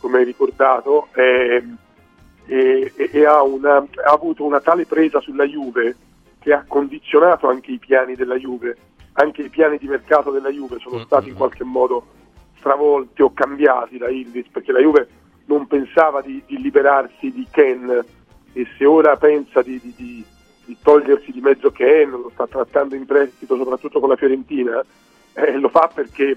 [0.00, 1.62] come hai ricordato, e-
[2.46, 5.94] e- e ha, una- ha avuto una tale presa sulla Juve
[6.40, 8.76] che ha condizionato anche i piani della Juve,
[9.20, 12.04] anche i piani di mercato della Juve sono stati in qualche modo
[12.58, 15.08] stravolti o cambiati da Ildiz perché la Juve
[15.46, 18.04] non pensava di, di liberarsi di Ken.
[18.52, 23.04] E se ora pensa di, di- di- togliersi di mezzo Ken, lo sta trattando in
[23.04, 24.84] prestito soprattutto con la Fiorentina,
[25.34, 26.36] eh, lo fa perché,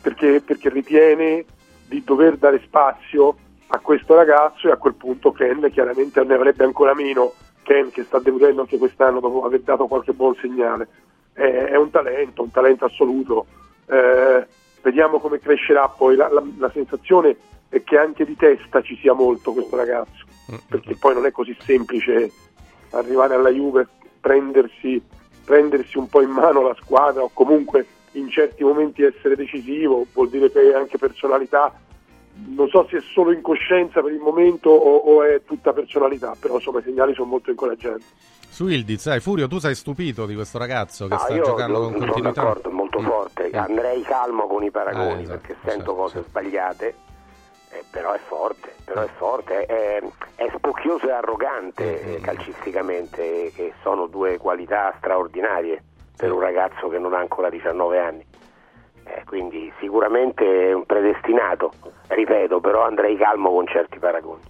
[0.00, 1.44] perché, perché ritiene
[1.88, 3.36] di dover dare spazio
[3.68, 7.32] a questo ragazzo e a quel punto Ken chiaramente ne avrebbe ancora meno.
[7.62, 10.88] Ken che sta debutando anche quest'anno dopo aver dato qualche buon segnale
[11.34, 13.46] è, è un talento, un talento assoluto.
[13.86, 14.46] Eh,
[14.80, 17.36] vediamo come crescerà poi la, la- la sensazione
[17.68, 20.24] è che anche di testa ci sia molto questo ragazzo
[20.68, 22.30] perché poi non è così semplice
[22.90, 23.88] arrivare alla Juve
[24.20, 25.02] prendersi,
[25.44, 30.28] prendersi un po' in mano la squadra o comunque in certi momenti essere decisivo vuol
[30.28, 31.72] dire che anche personalità.
[32.46, 36.54] Non so se è solo incoscienza per il momento o, o è tutta personalità, però
[36.54, 38.04] insomma i segnali sono molto incoraggianti.
[38.54, 41.80] Su Ildiz, sai, Furio, tu sei stupito di questo ragazzo che No, sta io giocando
[41.80, 42.40] con sono continuità?
[42.42, 43.50] d'accordo, è molto forte.
[43.50, 46.94] Andrei calmo con i paragoni Eh, esatto, perché sento cose sbagliate
[47.70, 50.00] eh, però è forte però è forte è,
[50.36, 55.82] è spocchioso e arrogante eh, calcisticamente eh, che sono due qualità straordinarie
[56.16, 58.24] per un ragazzo che non ha ancora 19 anni.
[59.06, 61.72] Eh, quindi sicuramente è un predestinato,
[62.06, 64.40] ripeto, però andrei calmo con certi paragoni.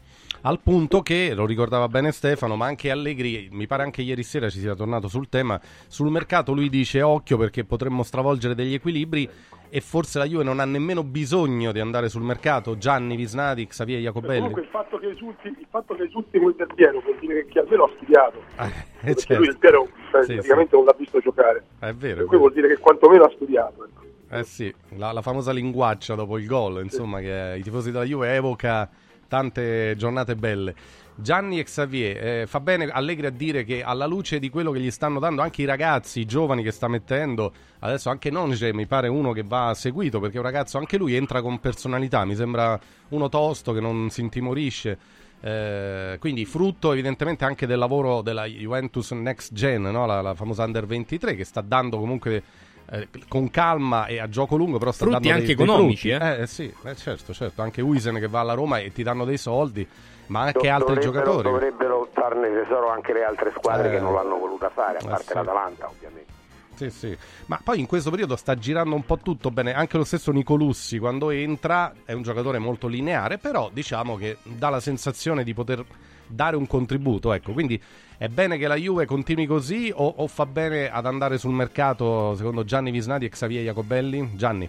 [0.47, 4.51] Al punto che, lo ricordava bene Stefano, ma anche Allegri, mi pare anche ieri sera
[4.51, 9.27] ci sia tornato sul tema, sul mercato lui dice occhio perché potremmo stravolgere degli equilibri
[9.71, 12.77] e forse la Juve non ha nemmeno bisogno di andare sul mercato.
[12.77, 14.41] Gianni Visnati, Xavier Jacobelli.
[14.41, 17.61] Comunque il fatto che esulti, il fatto che esulti con il Piero vuol dire che
[17.61, 18.39] almeno ha studiato.
[18.59, 19.37] Eh, Perché certo.
[19.37, 21.65] lui il Piero cioè, Sì, praticamente non l'ha visto giocare.
[21.79, 22.17] È vero.
[22.17, 23.87] Per cui vuol dire che quantomeno ha studiato.
[23.87, 24.03] ecco.
[24.29, 28.35] Eh sì, la, la famosa linguaccia dopo il gol, insomma, che i tifosi della Juve
[28.35, 28.91] evoca
[29.35, 30.75] tante giornate belle.
[31.17, 34.79] Gianni e Xavier, eh, fa bene Allegri a dire che alla luce di quello che
[34.79, 38.87] gli stanno dando anche i ragazzi, i giovani che sta mettendo, adesso anche Nonge mi
[38.87, 42.37] pare uno che va seguito perché è un ragazzo, anche lui entra con personalità, mi
[42.37, 42.79] sembra
[43.09, 44.99] uno tosto che non si intimorisce.
[45.41, 50.07] Eh, quindi frutto evidentemente anche del lavoro della Juventus Next Gen, no?
[50.07, 52.43] la, la famosa Under 23 che sta dando comunque
[52.91, 56.11] eh, con calma e a gioco lungo, però sta Frutti dando anche dei, dei economici,
[56.11, 56.25] frutti.
[56.25, 56.41] eh?
[56.43, 59.39] Eh, sì, eh, certo, certo, anche Wisen che va alla Roma e ti danno dei
[59.39, 59.87] soldi,
[60.27, 61.51] ma anche Do- altri giocatori.
[61.51, 63.91] Dovrebbero farne tesoro anche le altre squadre Eh.
[63.93, 65.35] che non l'hanno voluta fare, a Eh, parte sì.
[65.35, 66.33] l'Atalanta ovviamente.
[66.75, 67.17] Sì, sì.
[67.47, 69.73] Ma poi in questo periodo sta girando un po' tutto bene.
[69.75, 74.71] Anche lo stesso Nicolussi quando entra è un giocatore molto lineare, però diciamo che dà
[74.71, 75.85] la sensazione di poter
[76.27, 77.33] dare un contributo.
[77.33, 77.81] Ecco, quindi
[78.17, 82.35] è bene che la Juve continui così o, o fa bene ad andare sul mercato
[82.37, 84.31] secondo Gianni Visnati e Xavier Jacobelli?
[84.35, 84.69] Gianni?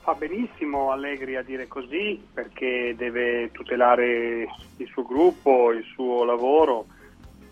[0.00, 4.46] Fa benissimo Allegri a dire così perché deve tutelare
[4.76, 6.86] il suo gruppo, il suo lavoro,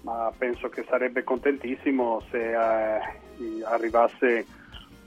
[0.02, 3.00] ma penso che sarebbe contentissimo se eh,
[3.64, 4.46] arrivasse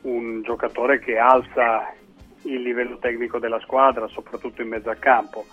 [0.01, 1.93] un giocatore che alza
[2.41, 5.45] il livello tecnico della squadra, soprattutto in mezzo al campo.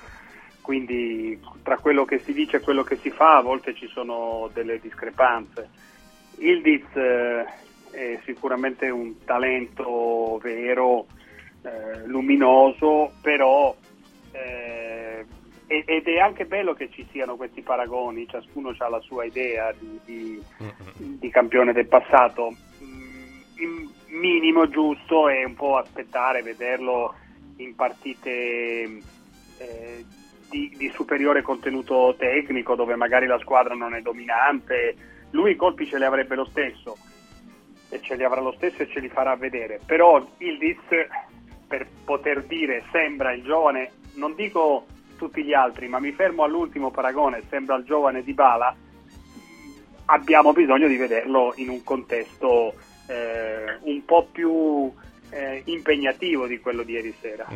[0.64, 4.48] Quindi tra quello che si dice e quello che si fa a volte ci sono
[4.54, 5.68] delle discrepanze.
[6.38, 7.44] Ildiz eh,
[7.90, 11.04] è sicuramente un talento vero,
[11.60, 13.76] eh, luminoso, però
[14.32, 15.26] eh,
[15.66, 20.00] ed è anche bello che ci siano questi paragoni, ciascuno ha la sua idea di,
[20.06, 20.42] di-
[20.96, 22.54] di campione del passato.
[22.82, 27.14] Mm, Il minimo giusto è un po' aspettare, vederlo
[27.56, 28.30] in partite
[29.58, 30.04] eh,
[30.54, 34.94] di, di superiore contenuto tecnico, dove magari la squadra non è dominante.
[35.30, 36.96] Lui i colpi ce li avrebbe lo stesso
[37.88, 39.80] e ce li avrà lo stesso e ce li farà vedere.
[39.84, 40.78] Però il Diz,
[41.66, 44.86] per poter dire sembra il giovane, non dico
[45.16, 48.76] tutti gli altri, ma mi fermo all'ultimo paragone, sembra il giovane di Bala,
[50.06, 52.74] abbiamo bisogno di vederlo in un contesto
[53.08, 54.92] eh, un po' più
[55.30, 57.46] eh, impegnativo di quello di ieri sera.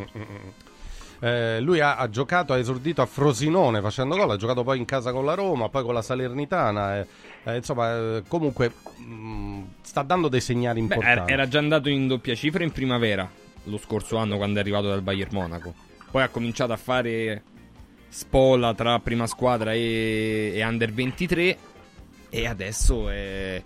[1.20, 4.84] Eh, lui ha, ha giocato, ha esordito a Frosinone facendo gol, ha giocato poi in
[4.84, 6.98] casa con la Roma, poi con la Salernitana.
[7.00, 7.06] eh,
[7.44, 11.32] eh, insomma, eh, comunque mh, sta dando dei segnali Beh, importanti.
[11.32, 13.28] era era già andato in doppia cifra in primavera
[13.64, 15.74] lo scorso anno quando è arrivato dal Bayern Monaco.
[16.10, 17.42] Poi ha cominciato a fare
[18.08, 21.56] spola tra prima squadra e, e under 23
[22.30, 23.62] e adesso è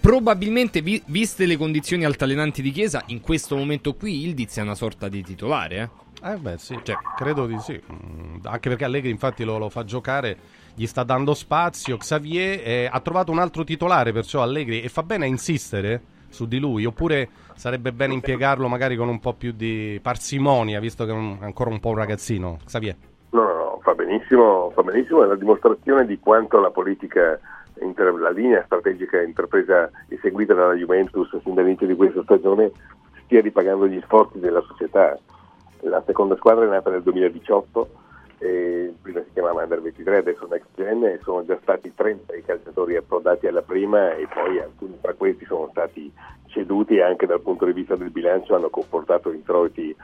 [0.00, 4.74] probabilmente vi- viste le condizioni altalenanti di Chiesa in questo momento qui Ildiz è una
[4.74, 5.88] sorta di titolare, eh.
[6.28, 6.82] Eh beh sì,
[7.14, 7.80] credo di sì.
[7.92, 10.36] Mm, Anche perché Allegri infatti lo, lo fa giocare,
[10.74, 11.96] gli sta dando spazio.
[11.96, 16.46] Xavier eh, ha trovato un altro titolare, perciò Allegri, e fa bene a insistere su
[16.46, 21.12] di lui, oppure sarebbe bene impiegarlo magari con un po' più di parsimonia, visto che
[21.12, 22.58] è un- ancora un po' un ragazzino.
[22.64, 22.96] Xavier.
[23.30, 27.38] No, no, no, fa benissimo, fa benissimo, è la dimostrazione di quanto la politica,
[27.80, 32.72] inter- la linea strategica intrapresa e seguita dalla Juventus sin dall'inizio di questa stagione
[33.24, 35.16] stia ripagando gli sforzi della società.
[35.88, 37.88] La seconda squadra è nata nel 2018,
[38.38, 42.44] e prima si chiamava Under 23, adesso Next Gen, e sono già stati 30 i
[42.44, 46.12] calciatori approdati alla prima e poi alcuni tra questi sono stati
[46.46, 49.94] ceduti e anche dal punto di vista del bilancio hanno comportato introiti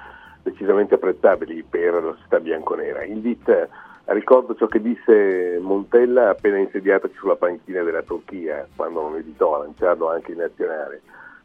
[0.42, 3.04] decisamente apprezzabili per la società bianconera.
[3.04, 3.68] Il DIT
[4.06, 9.64] ricordo ciò che disse Montella appena insediatosi sulla panchina della Turchia, quando non esitò a
[9.64, 11.02] lanciarlo anche in nazionale.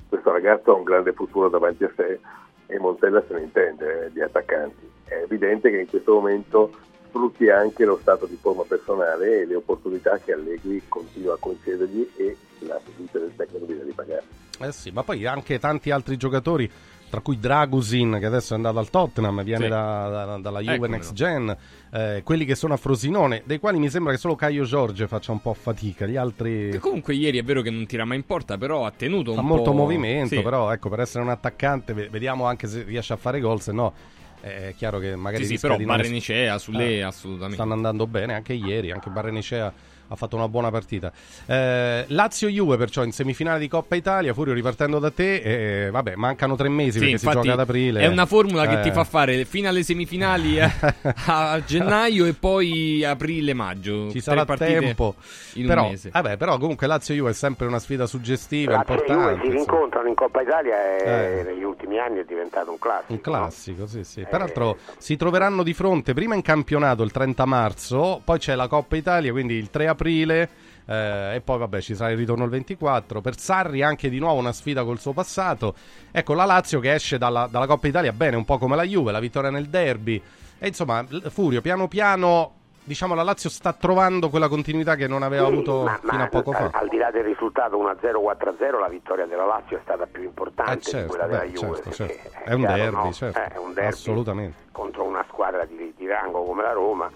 [0.07, 2.19] Questo ragazzo ha un grande futuro davanti a sé
[2.67, 4.89] e Montella se ne intende eh, di attaccanti.
[5.05, 6.71] È evidente che in questo momento
[7.07, 12.07] sfrutti anche lo stato di forma personale e le opportunità che Allegri continua a concedergli
[12.17, 14.23] e la fiducia del tecnico bisogna ripagare.
[14.59, 16.69] Eh sì, ma poi anche tanti altri giocatori,
[17.09, 19.69] tra cui Dragusin, che adesso è andato al Tottenham, viene Sì.
[19.69, 20.93] da- da- dalla Juve Eccomelo.
[20.93, 21.57] Next Gen,
[21.91, 25.31] eh, quelli che sono a Frosinone, dei quali mi sembra che solo Caio Giorge faccia
[25.31, 26.69] un po' fatica, gli altri...
[26.71, 29.39] Che comunque ieri è vero che non tira mai in porta, però ha tenuto Fa
[29.41, 29.77] un molto po'...
[29.77, 30.41] movimento, Sì.
[30.41, 33.71] però ecco, per essere un attaccante, ve- vediamo anche se riesce a fare gol, se
[33.71, 33.93] no
[34.39, 37.55] è chiaro che magari Sì, sì, però es- Barrenecea, Sulle, Eh, assolutamente.
[37.55, 39.73] Stanno andando bene anche ieri, anche Barrenecea
[40.07, 41.11] ha fatto una buona partita.
[41.45, 46.55] Eh, Lazio-Juve perciò in semifinale di Coppa Italia, Furio ripartendo da te, eh, vabbè mancano
[46.55, 48.01] tre mesi Sì, perché si gioca ad aprile.
[48.01, 48.81] È una formula che Eh.
[48.83, 50.71] ti fa fare fino alle semifinali a,
[51.25, 54.09] a gennaio e poi aprile-maggio.
[54.11, 55.15] Ci sarà tempo,
[55.53, 56.09] in però, un mese.
[56.11, 59.45] vabbè, però comunque Lazio-Juve è sempre una sfida suggestiva, Lazio e Juve importante.
[59.49, 61.43] si rincontrano in Coppa Italia e Eh.
[61.43, 63.13] negli ultimi anni è diventato un classico.
[63.13, 64.25] Un classico, sì, sì.
[64.29, 68.95] Peraltro si troveranno di fronte prima in campionato il 30 marzo, poi c'è la Coppa
[68.95, 69.95] Italia, quindi il 3 aprile.
[70.05, 74.39] Eh, e poi vabbè ci sarà il ritorno il 24 per Sarri anche di nuovo
[74.39, 75.73] una sfida col suo passato
[76.11, 79.11] ecco la Lazio che esce dalla, dalla Coppa Italia bene un po' come la Juve
[79.11, 80.21] la vittoria nel derby
[80.59, 82.53] e insomma Furio piano piano
[82.83, 86.23] diciamo la Lazio sta trovando quella continuità che non aveva Sì, avuto ma, fino ma
[86.23, 90.05] a poco fa al di là del risultato 1-0-4-0 la vittoria della Lazio è stata
[90.05, 92.29] più importante Eh, di certo, quella beh, della Juve certo, certo.
[92.45, 93.11] È un chiaro, derby, no?
[93.11, 93.39] certo.
[93.39, 94.57] Eh, è un derby Assolutamente.
[94.71, 97.11] contro una squadra di, di rango come la Roma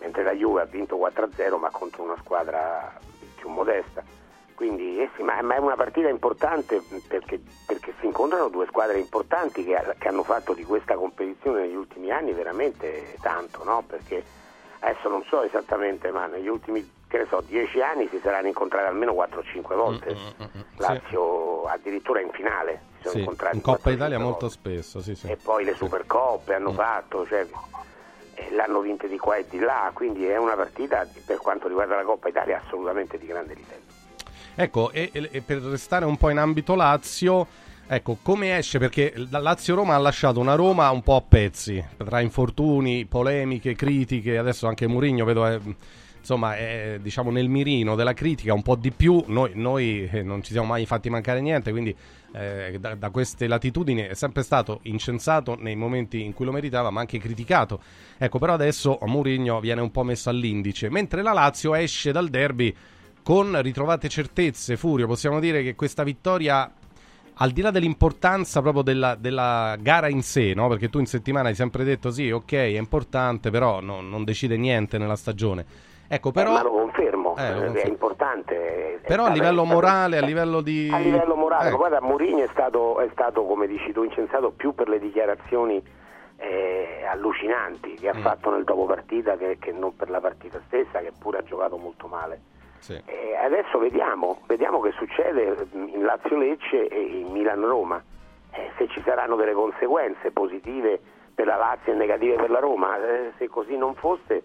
[0.00, 2.92] mentre la Juve ha vinto 4-0 ma contro una squadra
[3.36, 4.02] più modesta
[4.54, 8.98] quindi eh sì, ma, ma è una partita importante perché, perché si incontrano due squadre
[8.98, 13.82] importanti che, che hanno fatto di questa competizione negli ultimi anni veramente tanto no?
[13.86, 14.22] perché
[14.80, 18.86] adesso non so esattamente ma negli ultimi che ne so, 10 anni si saranno incontrati
[18.86, 20.16] almeno 4-5 volte
[20.76, 24.30] Lazio addirittura in finale si sono Sì, incontrati in Coppa 4-5 Italia volte.
[24.30, 25.30] molto spesso sì, sì.
[25.30, 26.56] e poi le Supercoppe Mm.
[26.56, 27.46] hanno fatto cioè,
[28.50, 32.02] l'hanno vinte di qua e di là quindi è una partita per quanto riguarda la
[32.02, 33.90] Coppa Italia assolutamente di grande livello
[34.54, 37.46] Ecco, e, e- per restare un po' in ambito Lazio,
[37.86, 38.78] ecco, come esce?
[38.78, 44.36] Perché la Lazio-Roma ha lasciato una Roma un po' a pezzi, tra infortuni, polemiche, critiche,
[44.36, 45.58] adesso anche Mourinho vedo è,
[46.20, 50.42] insomma, è diciamo nel mirino della critica un po' di più, noi, noi, eh, non
[50.42, 51.94] ci siamo mai fatti mancare niente, quindi
[52.32, 56.90] eh, da, da queste latitudini è sempre stato incensato nei momenti in cui lo meritava,
[56.90, 57.80] ma anche criticato.
[58.18, 62.74] Ecco, però adesso Mourinho viene un po' messo all'indice, mentre la Lazio esce dal derby
[63.22, 66.70] con ritrovate certezze, Furio, possiamo dire che questa vittoria,
[67.34, 70.68] al di là dell'importanza proprio della, della gara in sé, no?
[70.68, 74.56] perché tu in settimana hai sempre detto sì, ok, è importante, però no- non decide
[74.56, 75.88] niente nella stagione.
[76.12, 76.50] Ecco, però...
[76.50, 77.90] Eh, ma lo confermo, Eh, lo eh, è confermo.
[77.92, 80.90] importante è Però a livello morale, a livello di...
[80.92, 81.76] A livello morale, Ecco.
[81.76, 85.80] guarda, Mourinho è stato, è stato, come dici tu, incensato più per le dichiarazioni
[86.38, 88.22] eh, allucinanti che ha Mm.
[88.22, 91.76] fatto nel dopo partita che, che non per la partita stessa, che pure ha giocato
[91.76, 92.40] molto male.
[92.78, 93.00] Sì.
[93.04, 98.02] E adesso vediamo, vediamo che succede in Lazio-Lecce e in Milan-Roma,
[98.52, 100.98] Eh, se ci saranno delle conseguenze positive
[101.36, 104.42] per la Lazio e negative per la Roma, Eh, se così non fosse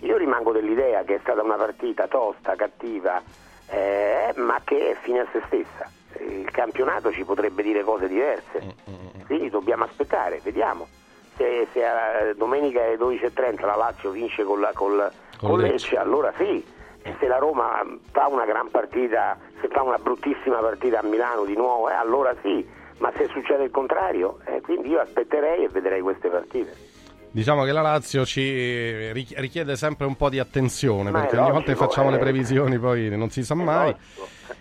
[0.00, 3.22] io rimango dell'idea che è stata una partita tosta, cattiva,
[3.68, 5.90] eh, ma che è fine a se stessa.
[6.18, 8.74] Il campionato ci potrebbe dire cose diverse,
[9.26, 10.86] quindi dobbiamo aspettare, vediamo.
[11.36, 11.82] Se, se
[12.36, 15.72] domenica alle 12.30 la Lazio vince con, la, col, Con con Lecce.
[15.72, 16.64] Lecce, allora sì.
[17.02, 21.44] E se la Roma fa una gran partita, se fa una bruttissima partita a Milano
[21.44, 22.66] di nuovo, eh, allora sì.
[22.98, 26.74] Ma se succede il contrario, eh, quindi io aspetterei e vedrei queste partite.
[27.36, 31.36] Diciamo che la Lazio ci ri- richiede sempre un po' di attenzione Ma è perché
[31.36, 32.20] ogni volta che facciamo le eh.
[32.20, 33.94] previsioni poi non si sa mai.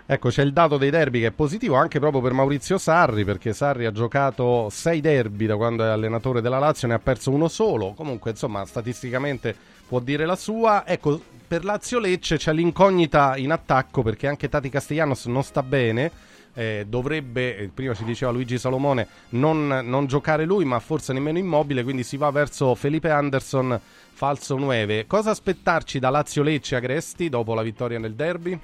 [0.05, 3.53] Ecco, c'è il dato dei derby che è positivo anche proprio per Maurizio Sarri perché
[3.53, 7.47] Sarri ha giocato sei derby da quando è allenatore della Lazio, ne ha perso uno
[7.47, 7.93] solo.
[7.93, 9.55] Comunque, insomma, statisticamente
[9.87, 10.85] può dire la sua.
[10.85, 16.11] Ecco, per Lazio Lecce c'è l'incognita in attacco perché anche Tati Castellanos non sta bene.
[16.55, 21.37] Eh, dovrebbe, eh, prima ci diceva Luigi Salomone, non, non giocare lui, ma forse nemmeno
[21.37, 23.79] immobile, quindi si va verso Felipe Anderson,
[24.13, 25.05] falso 9.
[25.05, 28.57] Cosa aspettarci da Lazio Lecce Agresti dopo la vittoria nel derby?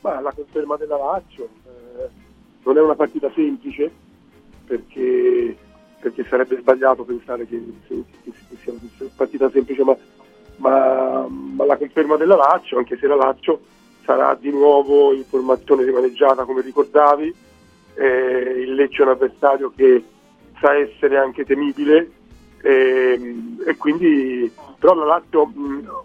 [0.00, 2.08] Ma la conferma della Lazio eh,
[2.64, 3.90] non è una partita semplice
[4.66, 5.56] perché,
[6.00, 9.96] perché sarebbe sbagliato pensare che, che- che- che sia una partita semplice, ma,
[10.56, 13.60] ma- ma la conferma della Lazio, anche se la Lazio
[14.04, 17.34] sarà di nuovo in formazione rimaneggiata come ricordavi,
[17.94, 20.04] eh, il Lecce è un avversario che
[20.60, 22.10] sa essere anche temibile
[22.62, 25.50] ehm, e quindi però la Lazio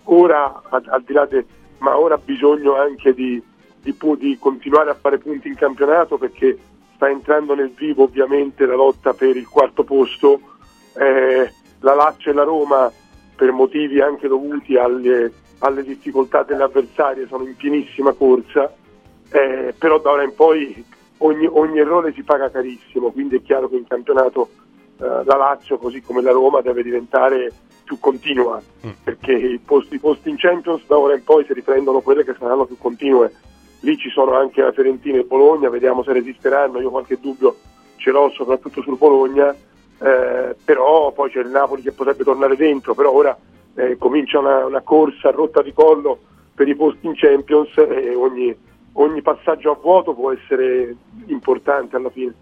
[0.03, 1.45] ora al, al di là de,
[1.79, 3.41] ma ora ha bisogno anche di,
[3.81, 6.57] di, di continuare a fare punti in campionato perché
[6.95, 10.41] sta entrando nel vivo ovviamente la lotta per il quarto posto.
[10.95, 11.51] Eh,
[11.81, 12.91] la Lazio e la Roma
[13.35, 18.73] per motivi anche dovuti alle, alle difficoltà delle avversarie sono in pienissima corsa
[19.31, 20.83] eh, però da ora in poi
[21.17, 24.49] ogni, ogni errore si paga carissimo quindi è chiaro che in campionato
[24.99, 27.51] eh, la Lazio così come la Roma deve diventare
[27.89, 28.61] più continua
[29.03, 32.35] perché i posti, i posti in Champions da ora in poi si riprendono quelle che
[32.37, 33.33] saranno più continue.
[33.79, 37.55] Lì ci sono anche la Fiorentina e Bologna vediamo se resisteranno io qualche dubbio
[37.95, 42.93] ce l'ho soprattutto sul Bologna eh, però poi c'è il Napoli che potrebbe tornare dentro
[42.93, 43.35] però ora
[43.79, 46.19] eh, comincia una, una corsa a rotta di collo
[46.53, 48.55] per i posti in Champions e ogni,
[48.93, 50.95] ogni passaggio a vuoto può essere
[51.27, 52.33] importante alla fine.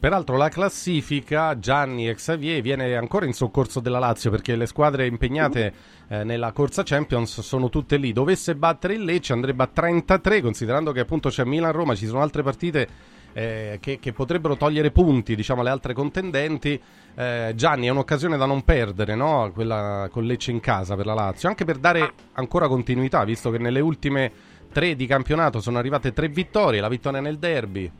[0.00, 5.06] Peraltro la classifica Gianni e Xavier viene ancora in soccorso della Lazio perché le squadre
[5.06, 5.74] impegnate
[6.08, 8.14] eh, nella corsa Champions sono tutte lì.
[8.14, 12.42] Dovesse battere il Lecce andrebbe a 33 considerando che appunto c'è Milan-Roma, ci sono altre
[12.42, 12.88] partite
[13.32, 16.80] eh, che, che, potrebbero togliere punti diciamo alle altre contendenti.
[17.14, 19.50] Eh, Gianni è un'occasione da non perdere, no?
[19.52, 23.58] quella con Lecce in casa per la Lazio, anche per dare ancora continuità visto che
[23.58, 24.30] nelle ultime
[24.72, 27.90] tre di campionato sono arrivate tre vittorie, la vittoria nel derby.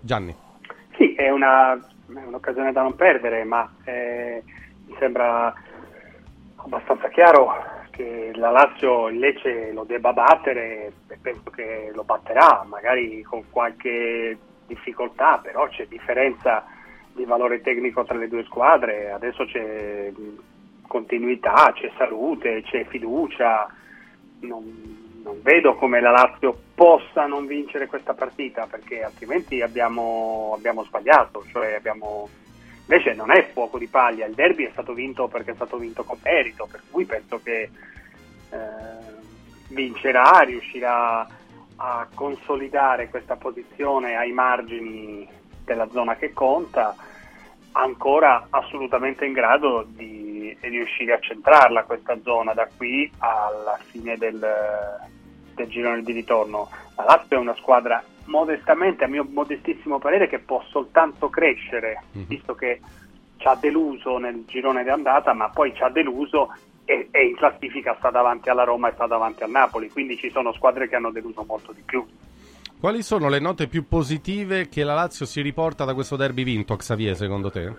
[0.00, 0.34] Gianni.
[0.96, 4.42] Sì, è, una, è un'occasione da non perdere, ma eh,
[4.86, 5.52] mi sembra
[6.56, 7.52] abbastanza chiaro
[7.90, 13.44] che la Lazio il Lecce lo debba battere e penso che lo batterà, magari con
[13.50, 14.38] qualche
[14.70, 16.64] difficoltà, però c'è differenza
[17.12, 20.12] di valore tecnico tra le due squadre, adesso c'è
[20.86, 23.68] continuità, c'è salute, c'è fiducia,
[24.40, 30.84] non, non vedo come la Lazio possa non vincere questa partita perché altrimenti abbiamo, abbiamo
[30.84, 32.28] sbagliato, cioè abbiamo...
[32.80, 36.04] invece non è fuoco di paglia, il derby è stato vinto perché è stato vinto
[36.04, 37.70] con merito, per cui penso che
[38.50, 38.58] eh,
[39.68, 41.26] vincerà, riuscirà
[41.82, 45.26] a consolidare questa posizione ai margini
[45.64, 46.94] della zona che conta,
[47.72, 54.46] ancora assolutamente in grado di riuscire a centrarla questa zona da qui alla fine del,
[55.54, 56.68] del girone di ritorno.
[56.96, 62.26] La Lazio è una squadra modestamente, a mio modestissimo parere, che può soltanto crescere, mm-hmm.
[62.26, 62.80] visto che
[63.38, 66.54] ci ha deluso nel girone di andata, ma poi ci ha deluso
[66.90, 70.28] e, e, in classifica sta davanti alla Roma e sta davanti al Napoli, quindi ci
[70.28, 72.04] sono squadre che hanno deluso molto di più.
[72.80, 76.74] Quali sono le note più positive che la Lazio si riporta da questo derby vinto,
[76.74, 77.72] Xavier, secondo te?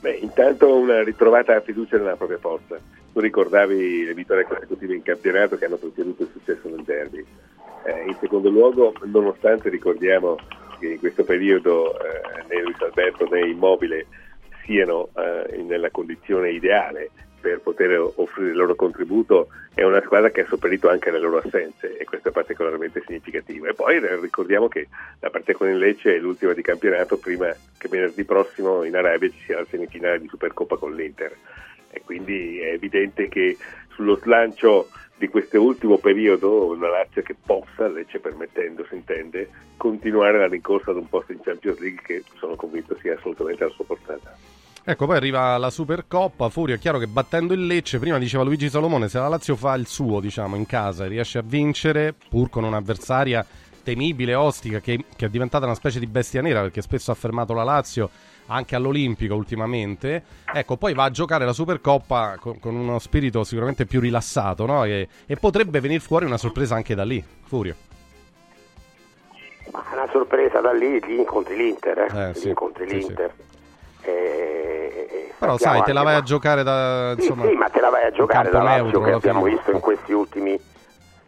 [0.00, 2.78] Beh, intanto una ritrovata fiducia nella propria forza.
[3.12, 7.24] Tu ricordavi le vittorie consecutive in campionato che hanno ottenuto il successo nel derby.
[7.84, 10.36] Eh, in secondo luogo, nonostante ricordiamo
[10.78, 14.06] che in questo periodo eh, né Luis Alberto né Immobile
[14.64, 17.10] siano eh, nella condizione ideale
[17.42, 21.38] per poter offrire il loro contributo, è una squadra che ha sopperito anche alle loro
[21.38, 23.66] assenze e questo è particolarmente significativo.
[23.66, 24.86] E poi ricordiamo che
[25.18, 29.28] la partita con il Lecce è l'ultima di campionato prima che venerdì prossimo in Arabia
[29.28, 31.36] ci sia la semifinale di Supercoppa con l'Inter
[31.90, 33.56] e quindi è evidente che
[33.94, 40.38] sullo slancio di questo ultimo periodo una Lazio che possa, Lecce permettendo si intende, continuare
[40.38, 43.84] la rincorsa ad un posto in Champions League che sono convinto sia assolutamente alla sua
[43.84, 44.36] portata.
[44.84, 48.68] Ecco, poi arriva la Supercoppa, Furio, è chiaro che battendo il Lecce, prima diceva Luigi
[48.68, 52.50] Salomone, se la Lazio fa il suo, diciamo, in casa e riesce a vincere, pur
[52.50, 53.46] con un'avversaria
[53.84, 57.54] temibile, ostica, che, che, è diventata una specie di bestia nera, perché spesso ha fermato
[57.54, 58.10] la Lazio
[58.46, 63.86] anche all'Olimpico ultimamente, ecco, poi va a giocare la Supercoppa con, con uno spirito sicuramente
[63.86, 64.82] più rilassato, no?
[64.82, 67.76] E, e potrebbe venire fuori una sorpresa anche da lì, Furio.
[69.70, 72.30] Ma una sorpresa da lì, lì incontri l'Inter, eh?
[72.30, 73.32] eh sì, incontri sì, l'Inter.
[73.36, 73.51] Sì.
[74.04, 77.90] E, Però sai, te la vai a giocare da insomma, sì, sì, ma te la
[77.90, 80.60] vai a giocare da Lazio che abbiamo visto in questi ultimi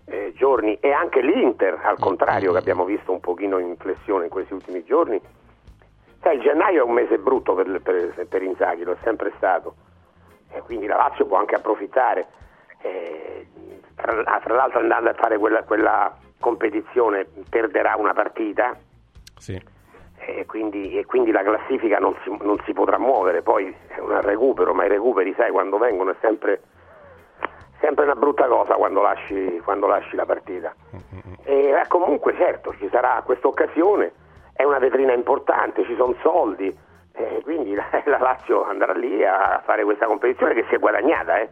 [0.06, 4.30] eh, giorni e anche l'Inter, al contrario, che abbiamo visto un pochino in flessione in
[4.30, 5.20] questi ultimi giorni.
[6.20, 9.74] Sai, il gennaio è un mese brutto per, per, per Inzaghi, lo è sempre stato,
[10.50, 12.26] e quindi la Lazio può anche approfittare.
[12.82, 13.48] Eh,
[13.94, 18.76] tra, tra, l'altro andando a fare quella, quella competizione perderà una partita.
[19.38, 19.72] Sì
[20.26, 24.20] e quindi, e quindi, la classifica non si, non si, potrà muovere, poi è un
[24.20, 26.62] recupero, ma i recuperi sai quando vengono è sempre,
[27.80, 30.74] sempre una brutta cosa quando lasci, quando lasci la partita.
[31.44, 34.12] E eh, comunque certo ci sarà questa occasione,
[34.54, 36.74] è una vetrina importante, ci sono soldi,
[37.42, 41.50] quindi la, la, Lazio andrà lì a fare questa competizione che si è guadagnata, eh.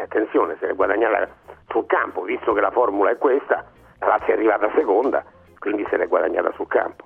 [0.00, 1.28] attenzione, si è guadagnata
[1.68, 3.64] sul campo, visto che la formula è questa,
[3.98, 5.24] la Lazio è arrivata seconda,
[5.58, 7.04] quindi se l'è guadagnata sul campo.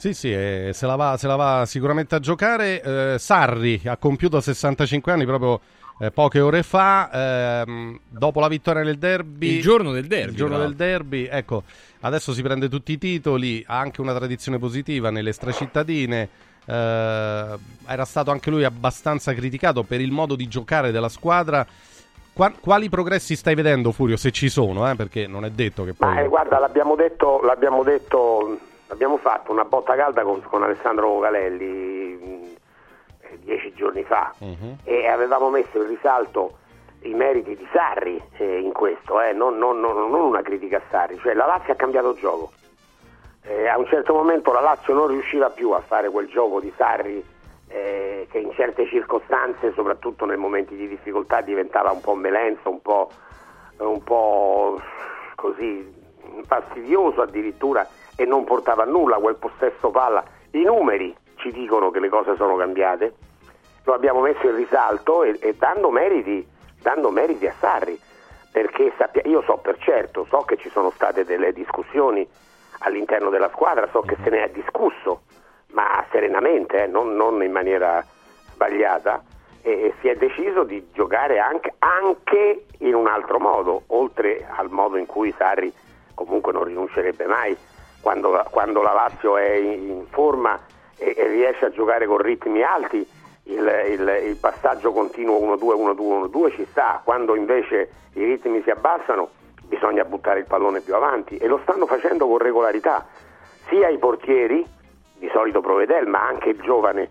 [0.00, 2.80] Sì, sì, eh, se, la va, se, la va, sicuramente a giocare.
[2.80, 5.60] Eh, Sarri ha compiuto 65 anni proprio
[5.98, 9.56] eh, poche ore fa, ehm, dopo la vittoria nel derby.
[9.56, 10.30] Il giorno del derby.
[10.30, 10.62] Il giorno no?
[10.62, 11.64] del derby, ecco,
[12.00, 16.28] adesso si prende tutti i titoli, ha anche una tradizione positiva nelle stracittadine.
[16.64, 16.72] Eh,
[17.86, 21.66] era stato anche lui abbastanza criticato per il modo di giocare della squadra.
[22.32, 24.90] Qua, quali progressi stai vedendo, Furio, se ci sono?
[24.90, 24.94] Eh?
[24.94, 26.14] Perché non è detto che poi...
[26.14, 28.60] Ma, eh, guarda, l'abbiamo detto, l'abbiamo detto
[28.90, 34.76] abbiamo fatto una botta calda con, con Alessandro Galelli mh, dieci giorni fa uh-huh.
[34.84, 36.58] e avevamo messo in risalto
[37.02, 40.82] i meriti di Sarri eh, in questo, eh, non, non, non, non, una critica a
[40.90, 42.52] Sarri, cioè la Lazio ha cambiato gioco.
[43.42, 46.70] Eh, a un certo momento la Lazio non riusciva più a fare quel gioco di
[46.76, 47.24] Sarri
[47.68, 52.82] eh, che in certe circostanze, soprattutto nei momenti di difficoltà, diventava un po' melenzo, un
[52.82, 53.10] po'
[53.78, 54.78] un po'
[55.36, 55.90] così
[56.46, 57.86] fastidioso addirittura
[58.20, 60.22] e non portava a nulla quel possesso palla.
[60.50, 63.14] I numeri ci dicono che le cose sono cambiate,
[63.84, 66.46] lo abbiamo messo in risalto e, e dando, meriti,
[66.82, 67.98] dando meriti a Sarri,
[68.52, 72.28] perché sappia, io so per certo, so che ci sono state delle discussioni
[72.80, 75.22] all'interno della squadra, so che se ne è discusso,
[75.68, 78.04] ma serenamente, eh, non, non, in maniera
[78.52, 79.22] sbagliata,
[79.62, 84.68] e, e, si è deciso di giocare anche, anche in un altro modo, oltre al
[84.68, 85.72] modo in cui Sarri
[86.12, 87.56] comunque non rinuncerebbe mai
[88.00, 90.58] quando, quando la Lazio è in forma
[90.96, 93.06] e, e, riesce a giocare con ritmi alti,
[93.44, 98.70] il, il, il passaggio continuo 1-2, 1-2, 1-2 ci sta, quando invece i ritmi si
[98.70, 99.30] abbassano
[99.70, 103.06] bisogna buttare il pallone più avanti e lo stanno facendo con regolarità,
[103.68, 104.66] sia i portieri,
[105.16, 107.08] di solito Provedel, ma anche il giovane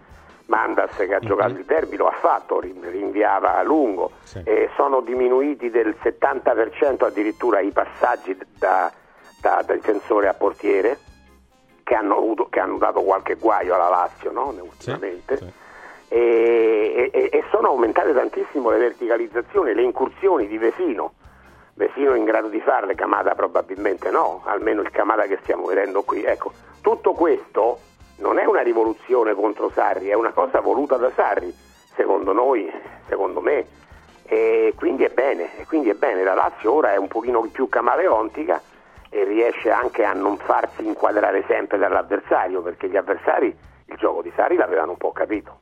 [0.48, 4.42] Mandas che ha giocato il derby lo ha fatto, rinviava a lungo, sì.
[4.44, 8.92] e sono diminuiti del 70% addirittura i passaggi da,
[9.40, 10.98] da, da difensore a portiere
[11.84, 14.54] che hanno, avuto, che hanno, dato qualche guaio alla Lazio no?
[14.60, 15.38] ultimamente.
[15.38, 15.52] Sì, sì.
[16.12, 21.14] E, e, e, sono aumentate tantissimo le verticalizzazioni, le incursioni di Vesino.
[21.74, 26.24] Vesino in grado di farle, Camada probabilmente no, almeno il Camada che stiamo vedendo qui.
[26.24, 26.52] Ecco,
[26.82, 27.80] tutto questo
[28.18, 31.52] non è una rivoluzione contro Sarri, è una cosa voluta da Sarri,
[31.96, 32.72] secondo noi,
[33.08, 33.66] secondo me.
[34.26, 36.24] E quindi è bene, e quindi è bene.
[36.24, 38.62] La Lazio ora è un pochino più camaleontica
[39.10, 43.56] e riesce anche a non farsi inquadrare sempre dall'avversario, perché gli avversari
[43.86, 45.60] il gioco di Sarri l'avevano un po' capito.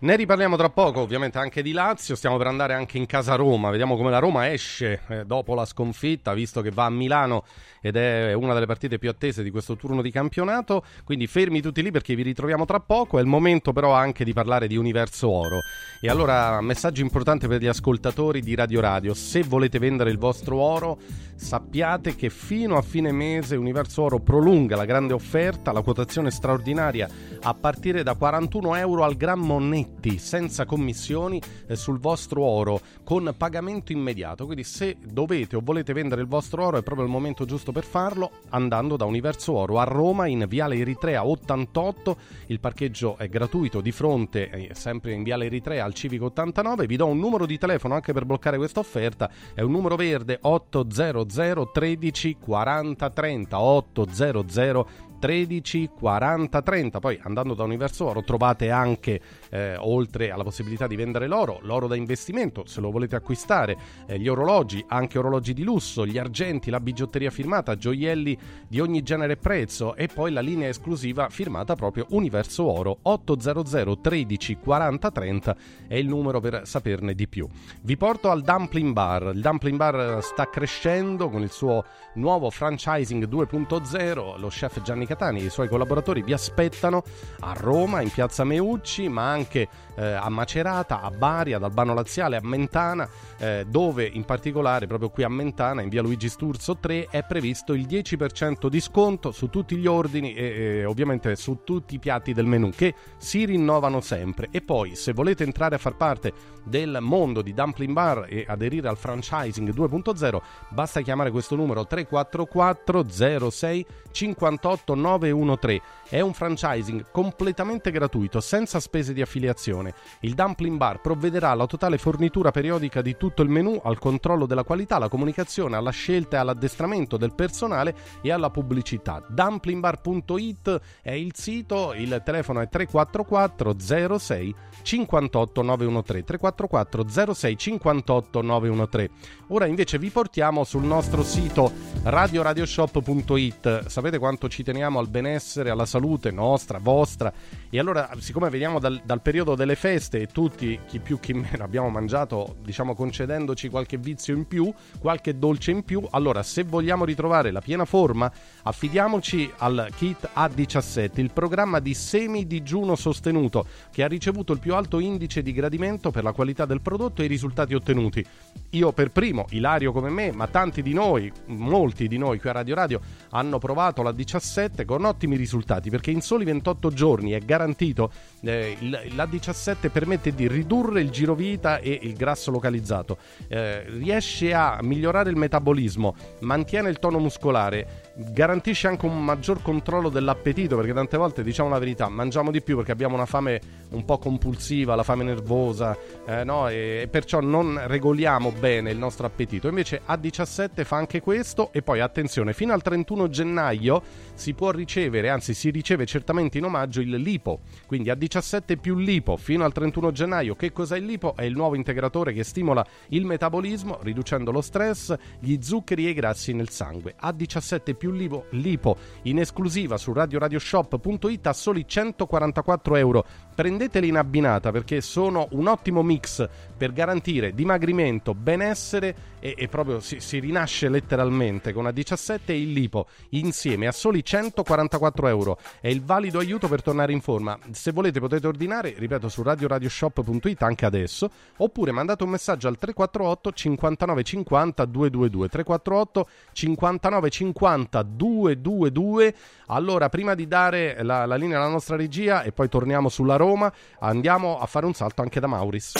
[0.00, 2.14] Ne riparliamo tra poco, ovviamente anche di Lazio.
[2.14, 3.70] Stiamo per andare anche in casa Roma.
[3.70, 7.42] Vediamo come la Roma esce eh, dopo la sconfitta, visto che va a Milano
[7.80, 10.84] ed è una delle partite più attese di questo turno di campionato.
[11.02, 13.18] Quindi fermi tutti lì perché vi ritroviamo tra poco.
[13.18, 15.62] È il momento però anche di parlare di Universo Oro.
[16.00, 19.14] E allora, messaggio importante per gli ascoltatori di Radio Radio.
[19.14, 20.98] Se volete vendere il vostro oro,
[21.34, 27.08] sappiate che fino a fine mese Universo Oro prolunga la grande offerta, la quotazione straordinaria
[27.40, 29.58] a partire da 41 euro al grammo
[29.98, 34.44] netti, senza commissioni eh, sul vostro oro, con pagamento immediato.
[34.44, 37.84] Quindi se dovete o volete vendere il vostro oro è proprio il momento giusto per
[37.84, 42.16] farlo, andando da Universo Oro a Roma in Viale Eritrea 88.
[42.46, 46.86] Il parcheggio è gratuito di fronte, eh, sempre in Viale Eritrea al Civico 89.
[46.86, 50.38] Vi do un numero di telefono anche per bloccare questa offerta, è un numero verde
[50.40, 56.98] 800 13 40 30 800 13 40 30.
[57.00, 59.20] Poi andando da Universo Oro trovate anche,
[59.50, 63.76] eh, oltre alla possibilità di vendere l'oro, l'oro da investimento se lo volete acquistare,
[64.06, 68.38] eh, gli orologi, anche orologi di lusso, gli argenti, la bigiotteria firmata, gioielli
[68.68, 73.98] di ogni genere e prezzo e poi la linea esclusiva firmata proprio Universo Oro 800
[74.00, 75.56] 13 40 30
[75.86, 77.48] è il numero per saperne di più.
[77.82, 79.32] Vi porto al Dumpling Bar.
[79.34, 81.84] Il Dumpling Bar sta crescendo con il suo
[82.14, 84.38] nuovo franchising 2.0.
[84.38, 87.02] Lo chef Gianni Catani e i suoi collaboratori vi aspettano
[87.40, 89.68] a Roma, in piazza Meucci, ma anche anche
[89.98, 93.08] eh, a Macerata, a Bari, ad Albano Laziale, a Mentana,
[93.38, 97.72] eh, dove in particolare proprio qui a Mentana, in via Luigi Sturzo 3, è previsto
[97.72, 100.44] il 10% di sconto su tutti gli ordini e,
[100.78, 104.48] e ovviamente su tutti i piatti del menù che si rinnovano sempre.
[104.52, 106.32] E poi, se volete entrare a far parte
[106.64, 113.50] del mondo di Dumpling Bar e aderire al franchising 2.0, basta chiamare questo numero 344
[113.50, 115.82] 06 58 913.
[116.08, 119.87] È un franchising completamente gratuito, senza spese di affiliazione.
[120.20, 124.64] Il Dumpling Bar provvederà alla totale fornitura periodica di tutto il menù, al controllo della
[124.64, 129.22] qualità, alla comunicazione, alla scelta e all'addestramento del personale e alla pubblicità.
[129.26, 139.10] Dumplingbar.it è il sito, il telefono è 344 06 58 913 344 06 58 913.
[139.48, 143.86] Ora invece vi portiamo sul nostro sito radioradioshop.it.
[143.86, 147.32] Sapete quanto ci teniamo al benessere, alla salute nostra, vostra.
[147.70, 151.62] E allora, siccome veniamo dal, dal periodo delle feste e tutti, chi più chi meno,
[151.62, 157.04] abbiamo mangiato, diciamo concedendoci qualche vizio in più, qualche dolce in più, allora se vogliamo
[157.04, 158.28] ritrovare la piena forma,
[158.64, 164.98] affidiamoci al kit A17, il programma di semi-digiuno sostenuto che ha ricevuto il più alto
[164.98, 168.26] indice di gradimento per la qualità del prodotto e i risultati ottenuti.
[168.70, 172.52] Io per primo, Ilario come me, ma tanti di noi, molti di noi qui a
[172.52, 173.00] Radio Radio,
[173.30, 178.10] hanno provato la 17 con ottimi risultati perché in soli 28 giorni è garantito
[178.40, 178.76] eh,
[179.14, 179.57] la 17
[179.90, 183.18] permette di ridurre il girovita e il grasso localizzato,
[183.48, 190.08] eh, riesce a migliorare il metabolismo, mantiene il tono muscolare, garantisce anche un maggior controllo
[190.08, 194.04] dell'appetito perché tante volte diciamo la verità mangiamo di più perché abbiamo una fame un
[194.04, 195.96] po' compulsiva la fame nervosa
[196.26, 196.68] eh, no?
[196.68, 201.82] e, e, perciò non regoliamo bene il nostro appetito invece A17 fa anche questo e
[201.82, 204.02] poi attenzione fino al 31 gennaio
[204.34, 209.36] si può ricevere anzi si riceve certamente in omaggio il lipo quindi A17 più lipo
[209.36, 211.36] fino al 31 gennaio che cos'è il lipo?
[211.36, 216.14] è il nuovo integratore che stimola il metabolismo riducendo lo stress gli zuccheri e i
[216.14, 223.24] grassi nel sangue A17 più lipo, lipo in esclusiva su radioradioshop.it a soli 144 euro.
[223.54, 230.00] Prendeteli in abbinata perché sono un ottimo mix per garantire dimagrimento, benessere e, e proprio
[230.00, 235.58] si, si, rinasce letteralmente con A17 e il lipo insieme a soli 144 euro.
[235.80, 237.58] È il valido aiuto per tornare in forma.
[237.72, 243.52] Se volete potete ordinare, ripeto, su radioradioshop.it anche adesso, oppure mandate un messaggio al 348
[243.52, 249.34] 59 50 222 348 59 50 222.
[249.66, 253.72] Allora, prima di dare la, la linea alla nostra regia e poi torniamo sulla Roma,
[254.00, 255.92] andiamo a fare un salto anche da Mauris.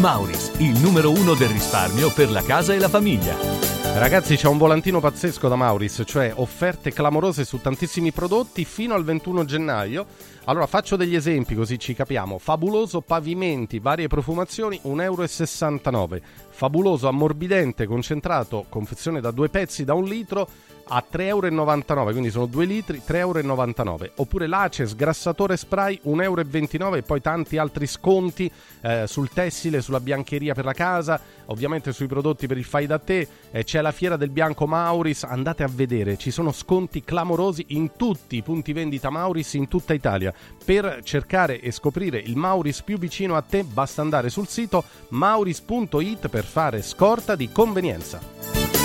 [0.00, 3.60] Mauris, il numero uno del risparmio per la casa e la famiglia.
[3.92, 9.04] Ragazzi, c'è un volantino pazzesco da Mauris, cioè offerte clamorose su tantissimi prodotti fino al
[9.04, 10.06] 21 gennaio.
[10.44, 12.38] Allora faccio degli esempi così ci capiamo.
[12.38, 16.20] Fabuloso pavimenti, varie profumazioni, 1,69 euro.
[16.48, 20.48] Fabuloso ammorbidente concentrato, confezione da due pezzi da un litro,
[20.92, 24.10] a 3,99 euro, quindi sono 2 litri, 3,99 euro.
[24.16, 28.50] Oppure l'Ace sgrassatore spray 1,29 euro e poi tanti altri sconti
[28.80, 32.98] eh, sul tessile, sulla biancheria per la casa, ovviamente sui prodotti per il fai da
[32.98, 33.26] te.
[33.50, 37.92] Eh, c'è la fiera del bianco Mauris, andate a vedere, ci sono sconti clamorosi in
[37.96, 40.34] tutti i punti vendita Mauris in tutta Italia.
[40.64, 46.28] Per cercare e scoprire il Mauris più vicino a te basta andare sul sito mauris.it
[46.28, 48.79] per fare scorta di convenienza.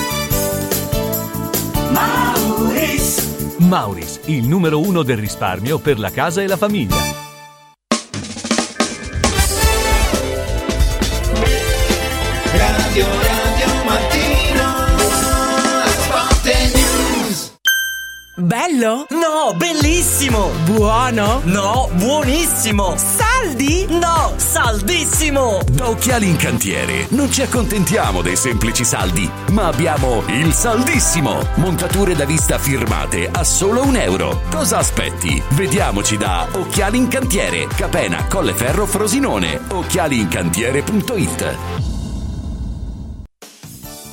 [1.96, 3.56] Mauris.
[3.60, 7.25] Mauris, il numero uno del risparmio per la casa e la famiglia.
[18.38, 19.06] Bello?
[19.12, 20.50] No, bellissimo!
[20.66, 21.40] Buono?
[21.46, 22.96] No, buonissimo!
[22.98, 23.86] Saldi?
[23.88, 25.62] No, saldissimo!
[25.72, 31.48] Da Occhiali in Cantiere non ci accontentiamo dei semplici saldi, ma abbiamo il saldissimo!
[31.56, 34.42] Montature da vista firmate a solo un euro.
[34.52, 35.42] Cosa aspetti?
[35.52, 39.62] Vediamoci da Occhiali in Cantiere, Capena, Colleferro, Frosinone.
[39.70, 41.85] Occhialiincantiere.it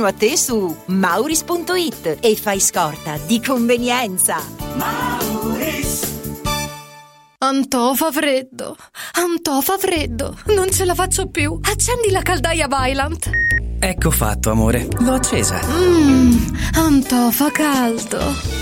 [0.00, 4.42] a te su mauris.it e fai scorta di convenienza.
[4.74, 6.10] Mauris
[7.38, 8.76] Antò fa freddo.
[9.14, 10.38] Antò fa freddo.
[10.46, 11.58] Non ce la faccio più.
[11.60, 13.28] Accendi la caldaia Vylant.
[13.80, 14.86] Ecco fatto, amore.
[15.00, 15.60] L'ho accesa.
[15.66, 18.61] Mmm, Antò fa caldo.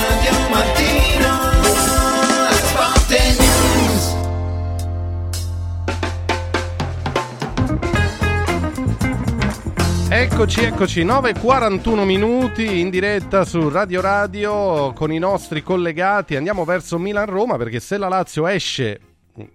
[10.33, 16.37] Eccoci, eccoci, 9.41 minuti in diretta su Radio Radio con i nostri collegati.
[16.37, 18.99] Andiamo verso Milan-Roma perché se la Lazio esce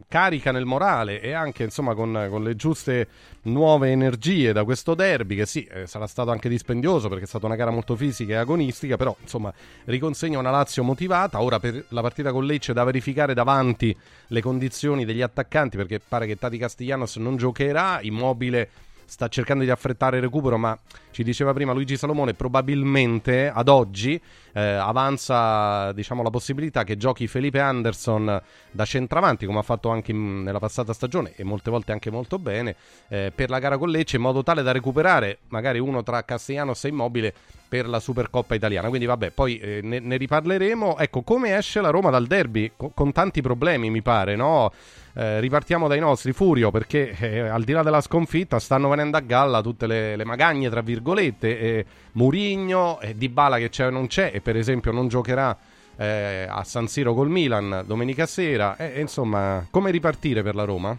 [0.07, 3.09] carica nel morale e anche insomma con, con le giuste
[3.43, 7.47] nuove energie da questo derby che sì eh, sarà stato anche dispendioso perché è stata
[7.47, 9.53] una gara molto fisica e agonistica però insomma
[9.85, 13.97] riconsegna una Lazio motivata ora per la partita con Lecce da verificare davanti
[14.28, 18.70] le condizioni degli attaccanti perché pare che Tati Castiglianos non giocherà Immobile
[19.06, 20.78] sta cercando di affrettare il recupero, ma
[21.10, 24.20] ci diceva prima Luigi Salomone, probabilmente ad oggi
[24.52, 30.10] eh, avanza diciamo, la possibilità che giochi Felipe Anderson da centravanti, come ha fatto anche
[30.10, 32.76] in- nella passata stagione e molte volte anche molto bene,
[33.08, 36.84] eh, per la gara con Lecce, in modo tale da recuperare magari uno tra Castellanos
[36.84, 37.34] e Immobile
[37.77, 38.89] per la Supercoppa italiana.
[38.89, 40.97] Quindi vabbè, poi eh, ne, ne riparleremo.
[40.98, 42.73] Ecco, come esce la Roma dal derby?
[42.77, 44.73] Co- con tanti problemi, mi pare, no?
[45.15, 49.20] Eh, ripartiamo dai nostri, Furio, perché eh, al di là della sconfitta stanno venendo a
[49.20, 54.07] galla tutte le, le magagne, tra virgolette, e Murigno, e Dybala che c'è o non
[54.07, 55.57] c'è, e per esempio non giocherà
[55.97, 58.77] eh, a San Siro col Milan domenica sera.
[58.94, 60.97] Insomma, come ripartire per la Roma?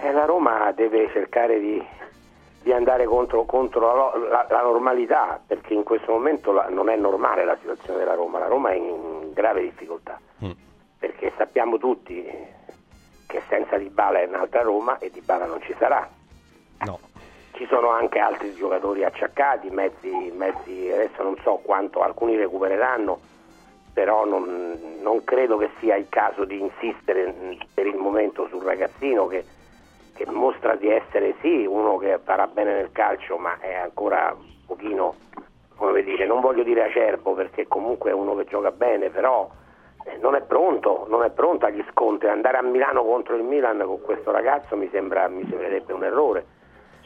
[0.00, 1.80] Eh, la Roma deve cercare di,
[2.64, 6.96] di andare contro, contro la, la- la normalità, perché in questo momento la- non è
[6.96, 10.18] normale la situazione della Roma, la Roma è in grave difficoltà,
[10.98, 12.24] perché sappiamo tutti
[13.26, 16.08] che senza Dybala è un'altra Roma e Dybala non ci sarà.
[16.86, 16.98] No.
[17.52, 23.20] Ci sono anche altri giocatori acciaccati, mezzi, mezzi adesso non so quanto alcuni recupereranno,
[23.92, 28.62] però non, non credo che sia il caso di insistere mh, per il momento sul
[28.64, 29.44] ragazzino che,
[30.14, 34.46] che mostra di essere sì uno che farà bene nel calcio, ma è ancora un
[34.66, 35.16] pochino,
[35.76, 39.50] come dire, non voglio dire acerbo perché comunque è uno che gioca bene, però
[40.06, 42.28] eh, non è pronto, non è pronto agli scontri.
[42.28, 46.46] Andare a Milano contro il Milan con questo ragazzo mi, sembra, mi sembrerebbe un errore.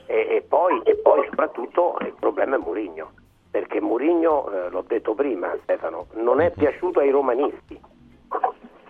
[0.07, 3.13] E, e poi, e poi soprattutto il problema è Murigno,
[3.51, 7.81] perché Murigno, eh, l'ho detto prima Stefano, non è piaciuto ai romanisti.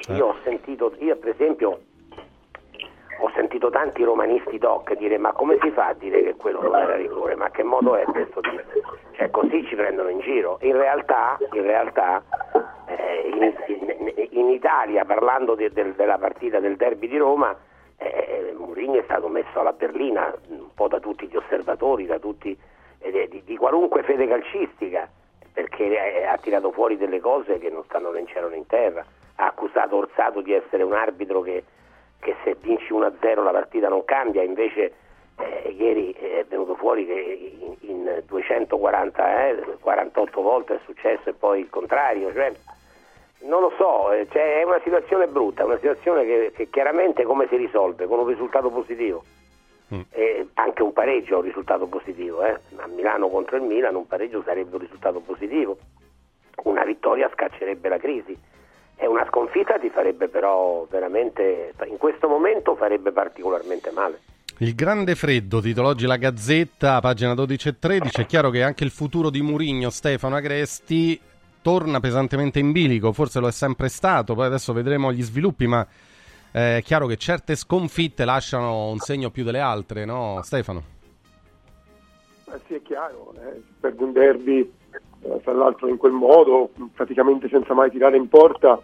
[0.08, 1.80] Io ho sentito, io per esempio
[3.20, 6.74] ho sentito tanti romanisti doc dire ma come si fa a dire che quello non
[6.76, 7.34] era rigore?
[7.34, 8.64] Ma che modo è questo dire?
[9.12, 10.58] Cioè così ci prendono in giro.
[10.62, 12.22] In realtà, in, realtà
[12.86, 17.56] eh, in, in- in Italia, parlando de- del- della partita del derby di Roma,
[17.96, 22.56] eh, Mourinho è stato messo alla berlina un po' da tutti gli osservatori, da tutti,
[23.00, 25.08] eh, di, di qualunque fede calcistica,
[25.52, 29.04] perché ha tirato fuori delle cose che non stanno né in cielo né in terra.
[29.36, 31.64] Ha accusato Orsato di essere un arbitro che,
[32.20, 34.92] che se vinci 1-0 la partita non cambia, invece
[35.38, 41.32] eh, ieri è venuto fuori che in, in 240, eh, 48 volte è successo e
[41.32, 42.32] poi il contrario.
[42.32, 42.52] Cioè,
[43.40, 47.46] non lo so, eh, cioè, è una situazione brutta, una situazione che, che chiaramente come
[47.48, 48.06] si risolve?
[48.06, 49.24] Con un risultato positivo.
[49.94, 50.00] Mm.
[50.10, 52.44] E anche un pareggio è un risultato positivo.
[52.44, 52.58] Eh?
[52.76, 55.78] A Milano contro il Milan un pareggio sarebbe un risultato positivo.
[56.64, 58.36] Una vittoria scaccerebbe la crisi.
[59.00, 64.20] E una sconfitta ti farebbe però veramente, in questo momento farebbe particolarmente male.
[64.58, 68.22] Il grande freddo, titola oggi la Gazzetta, pagina 12 e 13.
[68.22, 71.20] È chiaro che anche il futuro di Murigno, Stefano Agresti,
[71.62, 73.12] torna pesantemente in bilico.
[73.12, 75.86] Forse lo è sempre stato, poi adesso vedremo gli sviluppi, ma
[76.50, 80.82] è chiaro che certe sconfitte lasciano un segno più delle altre, no Stefano?
[82.52, 84.87] Eh sì, è chiaro, eh, perde un derby, eh,
[85.42, 88.80] tra l'altro in quel modo, praticamente senza mai tirare in porta,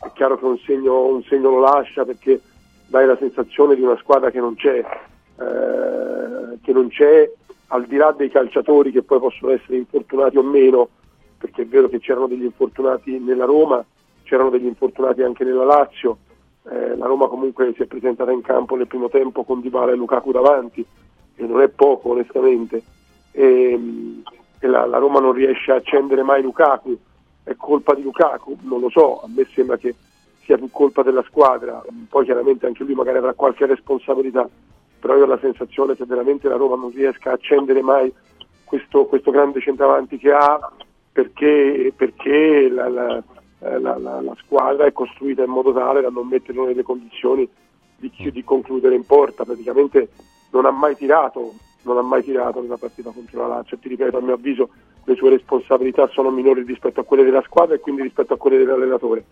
[0.00, 2.40] è chiaro che un segno, un segno lo lascia perché
[2.86, 7.30] dai la sensazione di una squadra che non c'è, eh, che non c'è
[7.68, 10.88] al di là dei calciatori che poi possono essere infortunati o meno,
[11.36, 13.84] perché è vero che c'erano degli infortunati nella Roma,
[14.22, 16.18] c'erano degli infortunati anche nella Lazio,
[16.70, 19.96] eh, la Roma comunque si è presentata in campo nel primo tempo con Dybala e
[19.96, 20.84] Lukaku davanti,
[21.34, 22.82] e non è poco onestamente,
[23.32, 23.78] e,
[24.58, 26.96] e la, la, Roma non riesce a accendere mai Lukaku,
[27.44, 28.58] è colpa di Lukaku?
[28.62, 29.94] Non lo so, a me sembra che
[30.42, 34.48] sia più colpa della squadra, poi chiaramente anche lui magari avrà qualche responsabilità,
[34.98, 38.12] però io ho la sensazione che veramente la Roma non riesca a accendere mai
[38.64, 40.72] questo, questo grande centravanti che ha
[41.10, 43.22] perché, perché la, la,
[43.58, 47.48] la, la, squadra è costruita in modo tale da non metterlo nelle condizioni
[47.96, 50.10] di, di, concludere in porta, praticamente
[50.50, 54.18] non ha mai tirato, non ha mai tirato nella partita contro la Lazio, ti ripeto
[54.18, 54.68] a mio avviso
[55.04, 58.58] le sue responsabilità sono minori rispetto a quelle della squadra e quindi rispetto a quelle
[58.58, 59.24] dell'allenatore.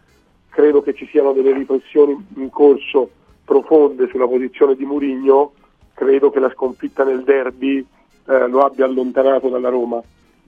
[0.48, 3.10] Credo che ci siano delle riflessioni in corso
[3.44, 5.52] profonde sulla posizione di Murigno,
[5.92, 7.86] credo che la sconfitta nel derby
[8.26, 10.02] eh, lo abbia allontanato dalla Roma.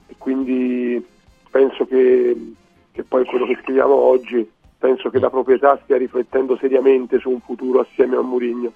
[0.07, 1.05] E quindi
[1.51, 2.53] penso che,
[2.91, 4.49] che poi quello che scriviamo oggi,
[4.79, 8.71] penso che la proprietà stia riflettendo seriamente su un futuro assieme a Murigno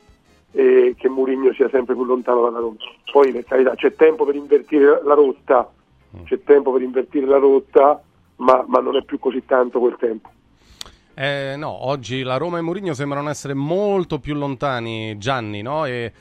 [0.55, 2.75] e che Murigno sia sempre più lontano dalla Roma.
[3.11, 5.69] Poi per carità c'è tempo per invertire la rotta,
[6.25, 8.01] c'è tempo per invertire la rotta,
[8.37, 10.29] ma, ma non è più così tanto quel tempo.
[11.15, 15.85] Eh, no, oggi la Roma e Mourinho sembrano essere molto più lontani, Gianni, no?
[15.85, 16.11] E,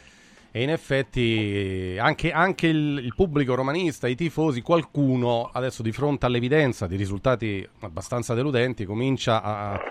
[0.51, 6.27] e in effetti anche, anche il, il, pubblico romanista, i tifosi, qualcuno adesso di fronte
[6.27, 9.83] all'evidenza di risultati abbastanza deludenti comincia a,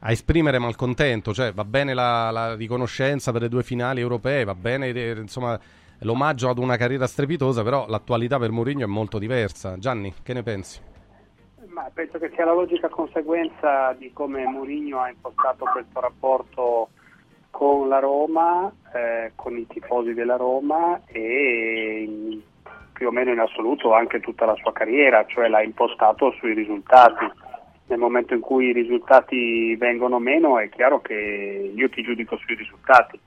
[0.00, 4.54] a esprimere malcontento, cioè va bene la, la, riconoscenza per le due finali europee, va
[4.54, 5.58] bene eh, insomma
[6.00, 9.76] l'omaggio ad una carriera strepitosa, però l'attualità per Mourinho è molto diversa.
[9.78, 10.80] Gianni, che ne pensi?
[11.66, 16.88] Ma penso che sia la logica conseguenza di come Mourinho ha impostato questo rapporto
[17.50, 22.40] con la Roma, eh, con i tifosi della Roma e in,
[22.92, 27.26] più o meno in assoluto anche tutta la sua carriera, cioè l'ha impostato sui risultati.
[27.88, 32.54] Nel momento in cui i risultati vengono meno è chiaro che io ti giudico sui
[32.54, 33.18] risultati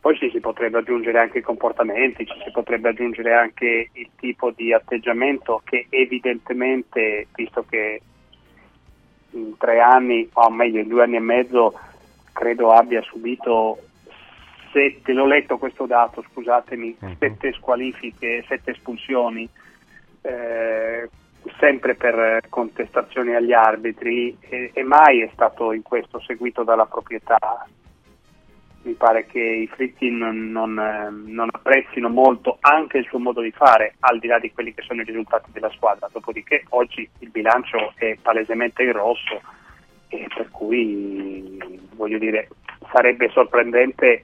[0.00, 4.52] poi sì, si potrebbe aggiungere anche i comportamenti, ci si potrebbe aggiungere anche il tipo
[4.52, 8.00] di atteggiamento che evidentemente, visto che
[9.32, 11.78] in tre anni, o meglio in due anni e mezzo,
[12.32, 13.80] credo abbia subito
[14.72, 17.16] sette, l'ho letto questo dato, scusatemi, uh-huh.
[17.18, 19.48] sette squalifiche, sette espulsioni,
[20.22, 21.10] eh,
[21.58, 27.66] sempre per contestazioni agli arbitri e, e mai è stato in questo seguito dalla proprietà
[28.82, 33.50] mi pare che i Fritti non, eh, non, apprezzino molto anche il suo modo di
[33.50, 36.08] fare, al di là di quelli che sono i risultati della squadra.
[36.10, 39.40] Dopodiché oggi il bilancio è palesemente in rosso
[40.08, 41.58] e per cui
[41.94, 42.48] voglio dire
[42.90, 44.22] sarebbe sorprendente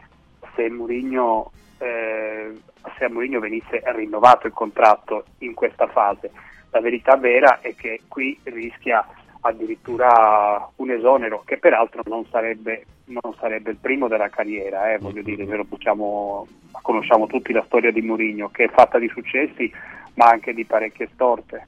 [0.54, 2.52] se Mourinho, eh,
[2.96, 6.30] se a Mourinho venisse rinnovato il contratto in questa fase.
[6.74, 9.06] La verità vera è che qui rischia
[9.42, 15.22] addirittura un esonero che peraltro non sarebbe, non sarebbe il primo della carriera, eh, voglio
[15.22, 16.48] dire, lo possiamo,
[16.82, 19.72] conosciamo tutti la storia di Mourinho che è fatta di successi
[20.14, 21.64] ma anche di parecchie storte.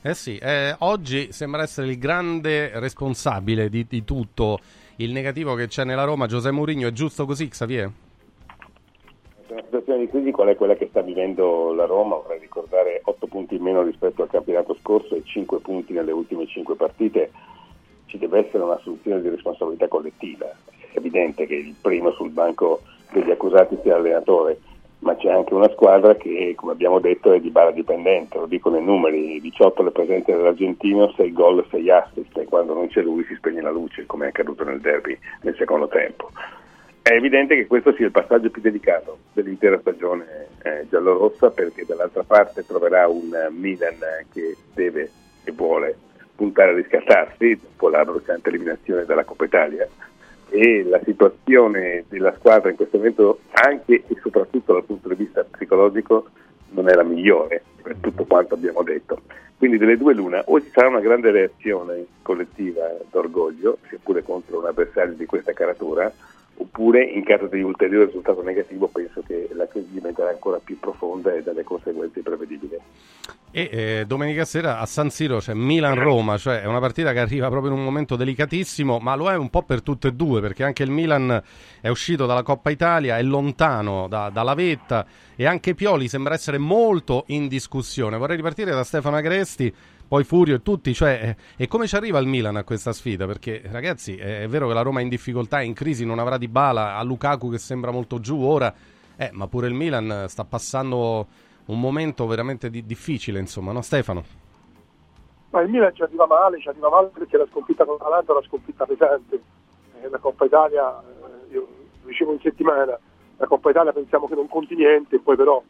[0.00, 4.60] Eh sì, eh, oggi sembra essere il grande responsabile di, di tutto
[4.96, 7.90] il negativo che c'è nella Roma, Giuseppe Mourinho, è giusto così Xavier?
[9.50, 12.16] La situazione di crisi qual è quella che sta vivendo la Roma?
[12.16, 16.46] Vorrei ricordare 8 punti in meno rispetto al campionato scorso e 5 punti nelle ultime
[16.46, 17.30] 5 partite.
[18.04, 20.46] Ci deve essere una soluzione di responsabilità collettiva.
[20.46, 24.60] È evidente che il primo sul banco degli accusati sia l'allenatore,
[24.98, 28.76] ma c'è anche una squadra che, come abbiamo detto, è di bara dipendente, lo dicono
[28.76, 33.24] i numeri, 18 le presenze dell'argentino, 6 gol, 6 assist e quando non c'è lui
[33.24, 36.28] si spegne la luce, come è accaduto nel derby nel secondo tempo.
[37.08, 42.22] È evidente che questo sia il passaggio più delicato dell'intera stagione eh, giallorossa perché dall'altra
[42.22, 43.96] parte troverà un Milan
[44.30, 45.10] che deve
[45.42, 45.96] e vuole
[46.36, 49.88] puntare a riscattarsi dopo la bruciante eliminazione dalla Coppa Italia
[50.50, 55.42] e la situazione della squadra in questo momento anche e soprattutto dal punto di vista
[55.44, 56.26] psicologico
[56.72, 59.22] non è la migliore per tutto quanto abbiamo detto.
[59.56, 64.66] Quindi delle due l'una, o ci sarà una grande reazione collettiva d'orgoglio, seppure contro un
[64.66, 66.12] avversario di questa caratura,
[66.60, 71.34] oppure in caso di ulteriore risultato negativo penso che la crisi diventerà ancora più profonda
[71.34, 72.76] e dalle conseguenze imprevedibili.
[73.50, 77.48] E eh, domenica sera a San Siro c'è Milan-Roma, cioè è una partita che arriva
[77.48, 80.64] proprio in un momento delicatissimo, ma lo è un po' per tutte e due, perché
[80.64, 81.42] anche il Milan
[81.80, 86.58] è uscito dalla Coppa Italia, è lontano da, dalla vetta e anche Pioli sembra essere
[86.58, 88.18] molto in discussione.
[88.18, 89.74] Vorrei ripartire da Stefano Agresti
[90.08, 93.26] poi Furio e tutti, cioè, eh, e come ci arriva il Milan a questa sfida?
[93.26, 96.18] Perché ragazzi, è, è vero che la Roma è in difficoltà, è in crisi, non
[96.18, 98.72] avrà di bala, a Lukaku che sembra molto giù ora,
[99.16, 101.26] eh, ma pure il Milan sta passando
[101.66, 104.24] un momento veramente di, difficile, insomma, no Stefano?
[105.50, 108.36] Ma il Milan ci arriva male, ci arriva male perché la sconfitta con l'Atalanta è
[108.36, 109.42] una sconfitta pesante.
[110.00, 111.68] Eh, la Coppa Italia, eh, io
[112.04, 112.98] dicevo in settimana,
[113.36, 115.62] la Coppa Italia pensiamo che non conti niente, poi però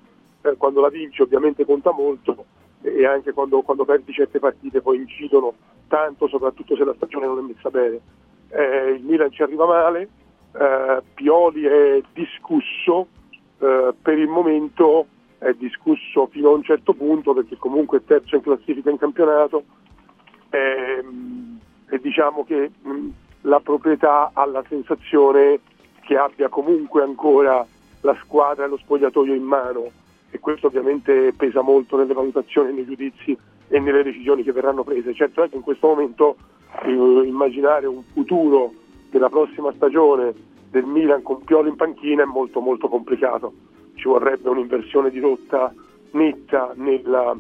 [0.43, 2.45] eh, quando la vinci ovviamente conta molto
[2.83, 5.55] e anche quando, quando, perdi certe partite poi incidono
[5.89, 8.01] tanto, soprattutto se la stagione non è messa bene.
[8.51, 10.09] Eh, il Milan ci arriva male,
[10.53, 13.09] eh, Pioli è discusso,
[13.59, 15.07] eh, per il momento
[15.39, 19.63] è discusso fino a un certo punto perché comunque è terzo in classifica in campionato
[20.51, 23.09] ehm, e diciamo che mh,
[23.43, 25.61] la proprietà ha la sensazione
[26.01, 27.65] che abbia comunque ancora
[28.01, 29.91] la squadra e lo spogliatoio in mano
[30.31, 33.37] e questo ovviamente pesa molto nelle valutazioni, nei giudizi
[33.69, 35.15] e nelle decisioni che verranno prese.
[35.15, 36.37] Certo è che in questo momento
[36.83, 38.73] eh, immaginare un futuro
[39.11, 40.35] della prossima stagione
[40.71, 43.53] del Milan con Piolo in panchina è molto molto complicato,
[43.95, 45.73] ci vorrebbe un'inversione di rotta
[46.13, 47.37] netta nella,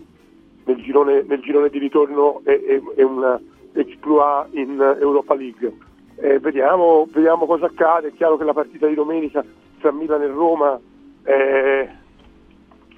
[0.65, 3.39] nel, girone, nel, girone, di ritorno e, e, e un
[3.75, 5.73] exploit in Europa League.
[6.17, 9.45] Eh, vediamo, vediamo, cosa accade, è chiaro che la partita di domenica
[9.79, 10.81] tra Milan e Roma
[11.25, 11.89] eh,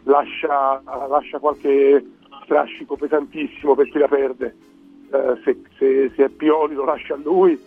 [0.04, 2.04] lascia, lascia qualche
[2.44, 4.56] strascico pesantissimo per chi la perde.
[5.12, 7.60] Eh, se, se, se, è Pioli lo lascia a lui,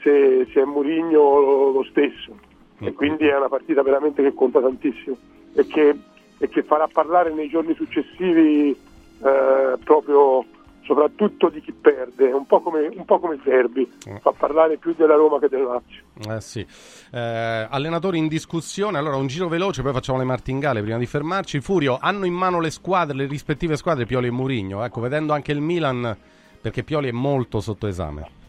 [0.00, 2.38] se, se è Murigno lo, lo, stesso.
[2.78, 5.16] E quindi è una partita veramente che conta tantissimo
[5.54, 5.96] e che,
[6.38, 10.44] e che farà parlare nei giorni successivi eh, proprio
[10.86, 14.16] soprattutto di chi perde, un po' come, un po come Serbi, mm.
[14.16, 16.04] fa parlare più della Roma che del Lazio.
[16.32, 16.64] Eh sì.
[17.12, 21.60] eh, allenatori in discussione, allora un giro veloce, poi facciamo le martingale prima di fermarci.
[21.60, 25.52] Furio, hanno in mano le squadre, le rispettive squadre Pioli e Murigno, ecco, vedendo anche
[25.52, 26.16] il Milan,
[26.60, 28.44] perché Pioli è molto sotto esame.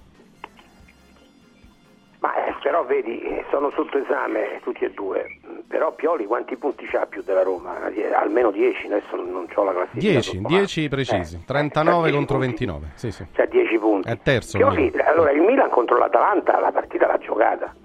[2.77, 7.21] Eh, però vedi, sono sotto esame tutti e due però Pioli quanti punti ha più
[7.23, 7.91] della Roma?
[8.13, 10.11] Almeno 10, adesso non ho la classifica.
[10.11, 12.65] 10, 10 precisi, eh, 39 eh, contro punti.
[12.65, 12.91] 29.
[12.95, 13.25] Sì, sì.
[13.33, 14.07] Cioè 10 punti.
[14.07, 14.57] È terzo.
[14.57, 17.75] Pioli, allora il Milan contro l'Atalanta la partita l'ha giocata.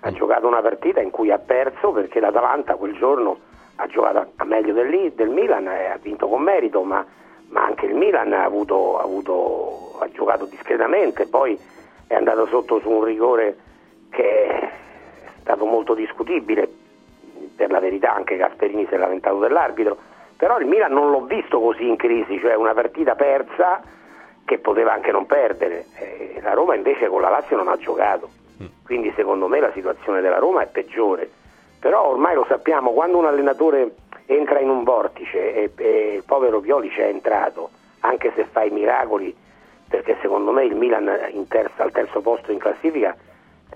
[0.00, 0.14] Ha mm.
[0.14, 3.38] giocato una partita in cui ha perso perché l'Atalanta quel giorno
[3.76, 7.04] ha giocato a meglio del, del Milan e ha vinto con merito, ma,
[7.48, 11.56] ma anche il Milan ha, avuto, ha, avuto, ha giocato discretamente, poi
[12.08, 13.56] è andato sotto su un rigore
[14.10, 14.70] che è
[15.40, 16.68] stato molto discutibile
[17.56, 19.96] per la verità anche Gasperini si è lamentato dell'arbitro,
[20.36, 23.82] però il Milan non l'ho visto così in crisi, cioè una partita persa
[24.44, 28.30] che poteva anche non perdere, eh, la Roma invece con la Lazio non ha giocato,
[28.62, 28.66] mm.
[28.84, 31.30] quindi secondo me la situazione della Roma è peggiore,
[31.78, 36.60] però ormai lo sappiamo, quando un allenatore entra in un vortice e, e il povero
[36.60, 37.70] Pioli ci è entrato,
[38.00, 39.36] anche se fa i miracoli,
[39.86, 41.10] perché secondo me il Milan
[41.48, 43.14] terza, al terzo posto in classifica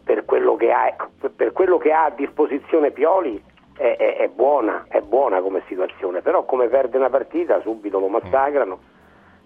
[0.04, 3.42] per quello, ha, per quello che ha a disposizione Pioli
[3.76, 8.08] è, è, è, buona, è buona come situazione, però come perde una partita subito lo
[8.08, 8.92] massacrano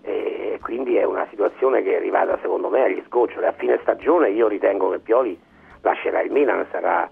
[0.03, 3.47] e quindi è una situazione che è arrivata secondo me agli sgoccioli.
[3.47, 5.39] A fine stagione io ritengo che Pioli
[5.83, 7.09] lascerà il Milan, sarà,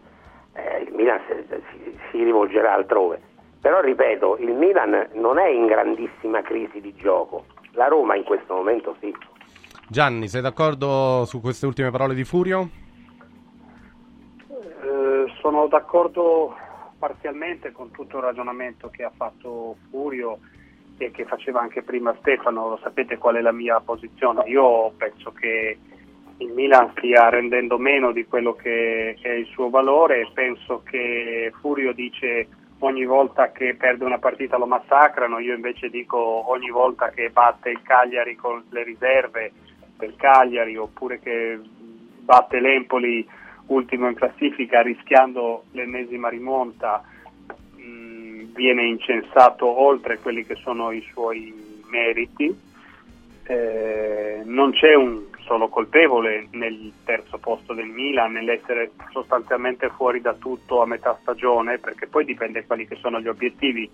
[0.55, 3.21] eh, il Milan si, si rivolgerà altrove.
[3.61, 8.55] Però ripeto, il Milan non è in grandissima crisi di gioco, la Roma in questo
[8.55, 9.15] momento sì.
[9.89, 12.69] Gianni, sei d'accordo su queste ultime parole di Furio?
[15.41, 16.57] Sono d'accordo
[16.99, 20.39] parzialmente con tutto il ragionamento che ha fatto Furio
[20.99, 24.49] e che faceva anche prima Stefano, lo sapete qual è la mia posizione.
[24.49, 25.79] Io penso che
[26.39, 31.93] il Milan stia rendendo meno di quello che è il suo valore, penso che Furio
[31.93, 32.49] dice
[32.81, 36.19] ogni volta che perde una partita lo massacrano, io invece dico
[36.51, 39.53] ogni volta che batte il Cagliari con le riserve
[39.97, 41.59] del Cagliari oppure che
[42.21, 43.27] batte l'Empoli
[43.67, 47.03] ultimo in classifica rischiando l'ennesima rimonta
[47.77, 52.65] mh, mm, viene incensato oltre quelli che sono i suoi meriti.
[53.49, 60.35] Eh, non c'è un solo colpevole nel terzo posto del Milan, nell'essere sostanzialmente fuori da
[60.35, 63.89] tutto a metà stagione, perché poi dipende quali che sono gli obiettivi.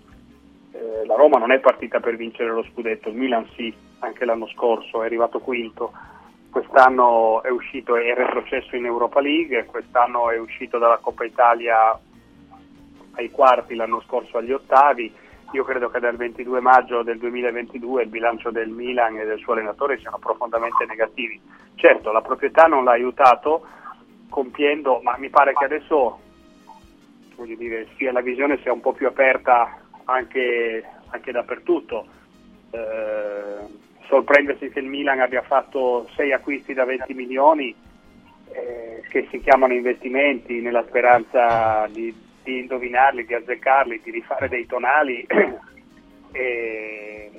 [0.71, 4.47] Eh, la Roma non è partita per vincere lo scudetto, il Milan sì, anche l'anno
[4.47, 5.93] scorso è arrivato quinto,
[6.53, 11.99] quest'anno è uscito e è retrocesso in Europa League, quest'anno è uscito dalla Coppa Italia
[13.15, 15.11] ai quarti, l'anno scorso agli ottavi.
[15.53, 19.53] Io credo che dal 22 maggio del 2022 il bilancio del Milan e del suo
[19.53, 21.41] allenatore siano profondamente negativi.
[21.73, 23.65] Certo, la proprietà non l'ha aiutato
[24.29, 26.19] compiendo, ma mi pare che adesso
[27.57, 32.05] dire, sia la visione sia un po' più aperta anche, anche dappertutto.
[32.69, 37.73] Eh, sorprendersi che il Milan abbia fatto sei acquisti da 20 milioni
[38.51, 42.13] eh, che si chiamano investimenti nella speranza di,
[42.43, 45.25] di, indovinarli, di azzeccarli, di rifare dei tonali
[46.31, 47.31] e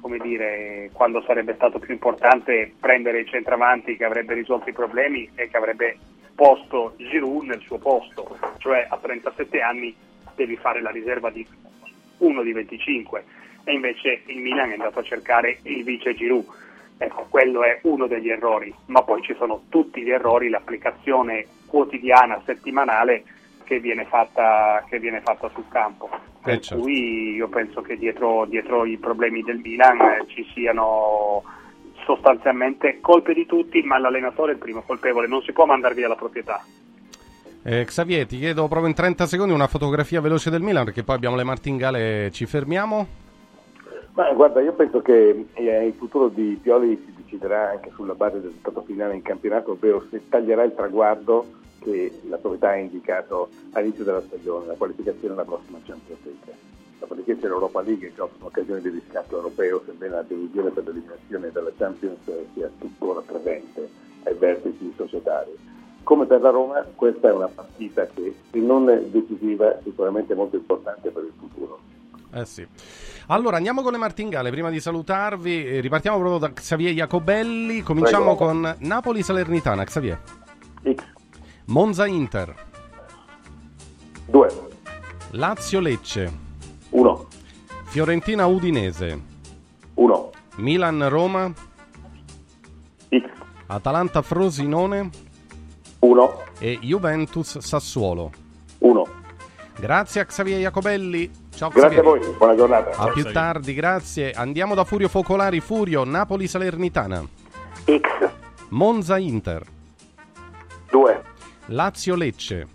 [0.00, 5.30] come dire, quando sarebbe stato più importante prendere il centravanti che avrebbe risolto i problemi
[5.34, 5.98] e che avrebbe
[6.34, 9.94] posto Giroud nel suo posto, cioè a 37 anni
[10.34, 11.46] devi fare la riserva di
[12.18, 13.24] uno di 25
[13.64, 16.46] e invece il Milan è andato a cercare il vice Giroud.
[16.98, 22.42] Ecco, quello è uno degli errori, ma poi ci sono tutti gli errori, l'applicazione quotidiana,
[22.44, 23.24] settimanale
[23.64, 26.10] che viene fatta, che viene fatta sul campo.
[26.42, 26.82] Per Eh, certo.
[26.82, 31.42] cui io penso che dietro, dietro i problemi del Milan eh, ci siano
[32.04, 36.08] sostanzialmente colpe di tutti, ma l'allenatore è il primo colpevole, non si può mandare via
[36.08, 36.62] la proprietà.
[37.62, 41.14] Eh, Xavier, ti chiedo proprio in 30 secondi una fotografia veloce del Milan perché poi
[41.16, 43.06] abbiamo le martingale, ci fermiamo?
[44.14, 48.40] Ma guarda, io penso che eh, il futuro di Pioli si deciderà anche sulla base
[48.40, 51.46] del risultato finale in campionato, ovvero se taglierà il traguardo
[51.78, 56.54] che la proprietà ha indicato all'inizio della stagione, la qualificazione alla prossima Champions League.
[56.98, 61.50] Dopodiché c'è l'Europa League che offre un'occasione di riscatto europeo, sebbene la delusione per l'eliminazione
[61.50, 62.18] dalla Champions
[62.52, 63.88] sia tuttora presente
[64.24, 65.56] ai vertici societari.
[66.02, 71.10] Come per la Roma, questa è una partita che, se non decisiva, sicuramente molto importante
[71.10, 71.78] per il futuro.
[72.32, 72.66] Eh sì.
[73.26, 74.50] Allora andiamo con le martingale.
[74.50, 77.82] Prima di salutarvi, eh, ripartiamo proprio da Xavier Jacobelli.
[77.82, 78.52] Cominciamo Prego.
[78.52, 79.84] con Napoli Salernitana.
[79.84, 80.20] Xavier.
[80.82, 81.04] X.
[81.66, 82.54] Monza Inter.
[84.26, 84.48] 2.
[85.30, 86.32] Lazio Lecce.
[86.90, 87.28] 1.
[87.84, 89.20] Fiorentina Udinese.
[89.94, 90.30] 1.
[90.56, 91.52] Milan Roma.
[93.08, 93.22] X.
[93.66, 95.10] Atalanta Frosinone.
[96.00, 96.42] 1.
[96.58, 98.30] E Juventus Sassuolo.
[98.78, 99.06] 1.
[99.78, 101.39] Grazie a Xavier Jacobelli.
[101.60, 102.22] Ciao Grazie a Xavier.
[102.22, 102.96] voi, buona giornata.
[102.96, 104.30] A più tardi, grazie.
[104.30, 105.60] Andiamo da Furio Focolari.
[105.60, 107.22] Furio, Napoli Salernitana.
[107.84, 108.30] X.
[108.70, 109.62] Monza Inter.
[110.90, 111.22] 2.
[111.66, 112.66] Lazio Lecce.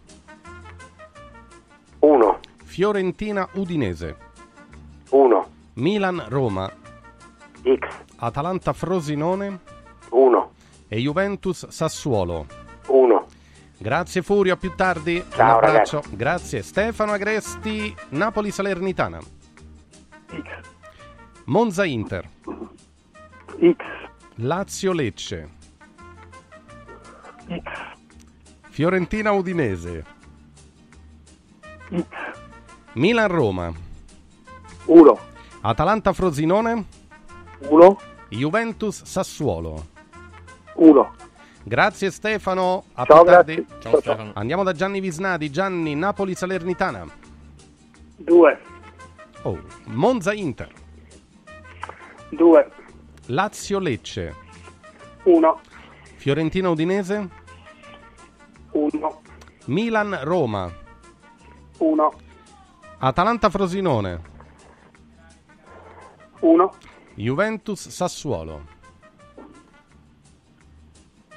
[1.98, 2.40] 1.
[2.64, 4.18] Fiorentina Udinese.
[5.10, 5.48] 1.
[5.74, 6.72] Milan Roma.
[7.64, 7.88] X.
[8.18, 9.62] Atalanta Frosinone
[10.10, 10.52] 1.
[10.90, 12.45] e Juventus Sassuolo.
[12.86, 13.24] 1.
[13.77, 15.23] Grazie Furio, a più tardi.
[15.30, 16.03] Ciao, Un abbraccio.
[16.11, 16.61] Grazie.
[16.61, 19.19] Stefano Agresti, Napoli Salernitana.
[21.45, 22.27] Monza Inter.
[23.60, 23.76] X.
[24.35, 25.49] Lazio Lecce.
[28.69, 30.06] Fiorentina Udinese.
[32.93, 33.72] Milan Roma.
[34.85, 35.19] 1.
[35.61, 36.85] Atalanta Frosinone.
[37.60, 37.97] 1.
[38.30, 39.85] Juventus Sassuolo.
[40.76, 41.11] 1.
[41.67, 42.83] Grazie Stefano.
[42.93, 43.65] A Ciao, più tardi.
[43.79, 43.99] Ciao, ciao.
[43.99, 44.31] Stefano.
[44.35, 45.49] Andiamo da Gianni Visnadi.
[45.49, 47.07] Gianni, Napoli Salernitana.
[48.17, 48.61] 2.
[49.41, 50.71] Oh, Monza Inter.
[52.29, 52.71] 2.
[53.27, 54.35] Lazio Lecce.
[55.23, 55.59] 1.
[56.17, 57.29] Fiorentina Udinese.
[58.71, 59.21] 1.
[59.65, 60.71] Milan Roma.
[61.79, 62.11] 1.
[62.99, 64.21] Atalanta Frosinone.
[66.41, 66.69] 1.
[67.15, 68.73] Juventus Sassuolo.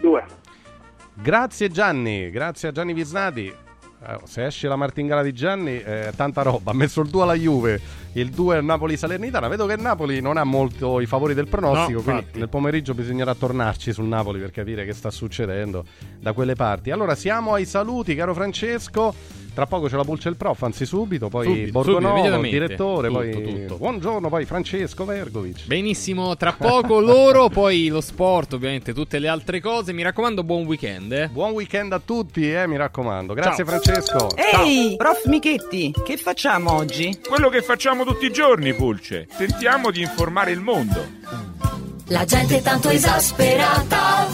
[0.01, 0.25] 2.
[1.15, 3.47] Grazie Gianni, grazie a Gianni Visnadi.
[4.01, 6.71] Eh, se esce la martingala di Gianni, eh, tanta roba.
[6.71, 7.81] Ha messo il 2 alla Juve,
[8.13, 9.49] il 2 al Napoli Salernitana.
[9.49, 12.39] Vedo che il Napoli non ha molto i favori del pronostico, No, quindi infatti.
[12.39, 15.85] nel pomeriggio bisognerà tornarci sul Napoli per capire che sta succedendo
[16.21, 16.93] da quelle parti.
[16.93, 19.13] Allora siamo ai saluti, caro Francesco.
[19.59, 23.19] Tra poco c'è la pulce il prof, anzi subito, poi Subito, Borgonovo, subito, direttore, Tutto,
[23.19, 23.77] poi tutto.
[23.79, 25.67] buongiorno, poi Francesco Vergovic.
[25.67, 29.93] Benissimo, tra poco loro, poi lo sport, ovviamente tutte le altre cose.
[29.93, 31.11] Mi raccomando, buon weekend.
[31.11, 31.29] Eh.
[31.31, 33.35] Buon weekend a tutti, eh, mi raccomando.
[33.35, 33.81] Grazie Ciao.
[33.81, 34.29] Francesco.
[34.37, 37.19] Ehi, prof Michetti, che facciamo oggi?
[37.29, 39.27] Quello che facciamo tutti i giorni, Pulce.
[39.37, 41.05] Tentiamo di informare il mondo.
[42.11, 44.25] La gente è tanto esasperata,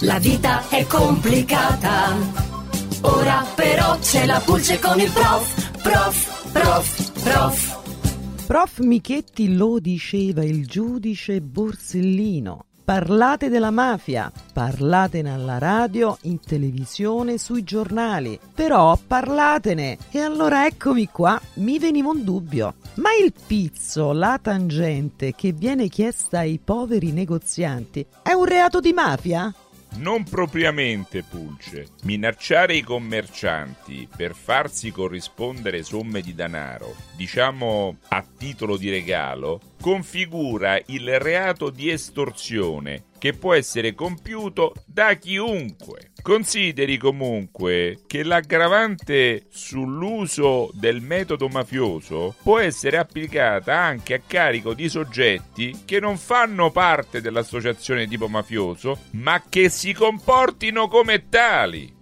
[0.00, 2.57] la vita è complicata.
[3.02, 8.46] Ora però c'è la pulce con il prof, prof, prof, prof.
[8.46, 12.64] Prof Michetti lo diceva il giudice Borsellino.
[12.88, 19.98] parlate della mafia, parlatene alla radio, in televisione, sui giornali, però parlatene.
[20.10, 22.76] E allora eccomi qua, mi veniva un dubbio.
[22.94, 28.94] Ma il pizzo, la tangente che viene chiesta ai poveri negozianti, è un reato di
[28.94, 29.52] mafia?
[29.96, 31.88] Non propriamente, Pulce.
[32.02, 40.80] Minacciare i commercianti per farsi corrispondere somme di denaro, diciamo a titolo di regalo, configura
[40.86, 46.12] il reato di estorsione che può essere compiuto da chiunque.
[46.22, 54.88] Consideri comunque che l'aggravante sull'uso del metodo mafioso può essere applicata anche a carico di
[54.88, 61.94] soggetti che non fanno parte dell'associazione tipo mafioso, ma che si comportino come tali.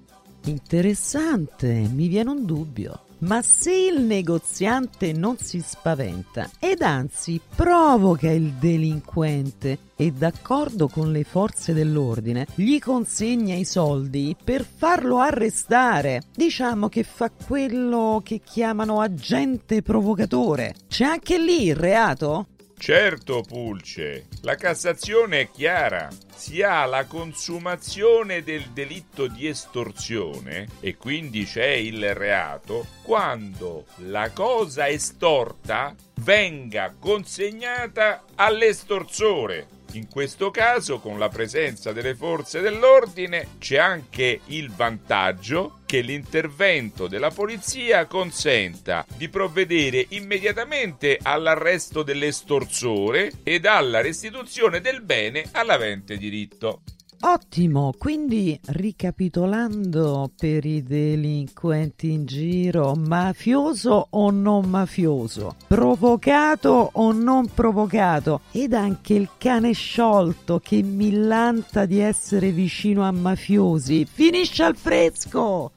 [0.44, 3.05] Interessante, mi viene un dubbio.
[3.18, 11.10] Ma se il negoziante non si spaventa ed anzi provoca il delinquente e d'accordo con
[11.10, 18.40] le forze dell'ordine gli consegna i soldi per farlo arrestare, diciamo che fa quello che
[18.44, 22.48] chiamano agente provocatore, c'è anche lì il reato?
[22.78, 26.08] Certo, Pulce, la Cassazione è chiara.
[26.34, 34.30] Si ha la consumazione del delitto di estorsione e quindi c'è il reato quando la
[34.30, 39.75] cosa estorta venga consegnata all'estorsore.
[39.96, 47.08] In questo caso, con la presenza delle forze dell'ordine, c'è anche il vantaggio che l'intervento
[47.08, 56.82] della polizia consenta di provvedere immediatamente all'arresto dell'estorsore ed alla restituzione del bene all'avente diritto.
[57.18, 67.48] Ottimo, quindi ricapitolando per i delinquenti in giro, mafioso o non mafioso, provocato o non
[67.52, 74.76] provocato, ed anche il cane sciolto che millanta di essere vicino a mafiosi, finisce al
[74.76, 75.72] fresco!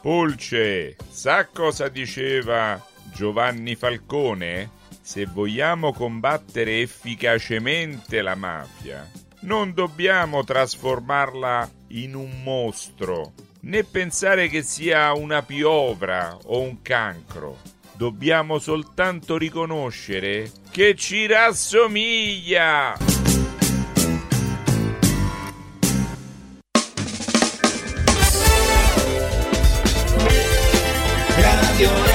[0.00, 2.80] Pulce, sa cosa diceva
[3.12, 4.70] Giovanni Falcone?
[5.00, 9.06] Se vogliamo combattere efficacemente la mafia,
[9.40, 17.58] non dobbiamo trasformarla in un mostro, né pensare che sia una piovra o un cancro.
[17.94, 22.96] Dobbiamo soltanto riconoscere che ci rassomiglia.
[31.36, 32.07] Radio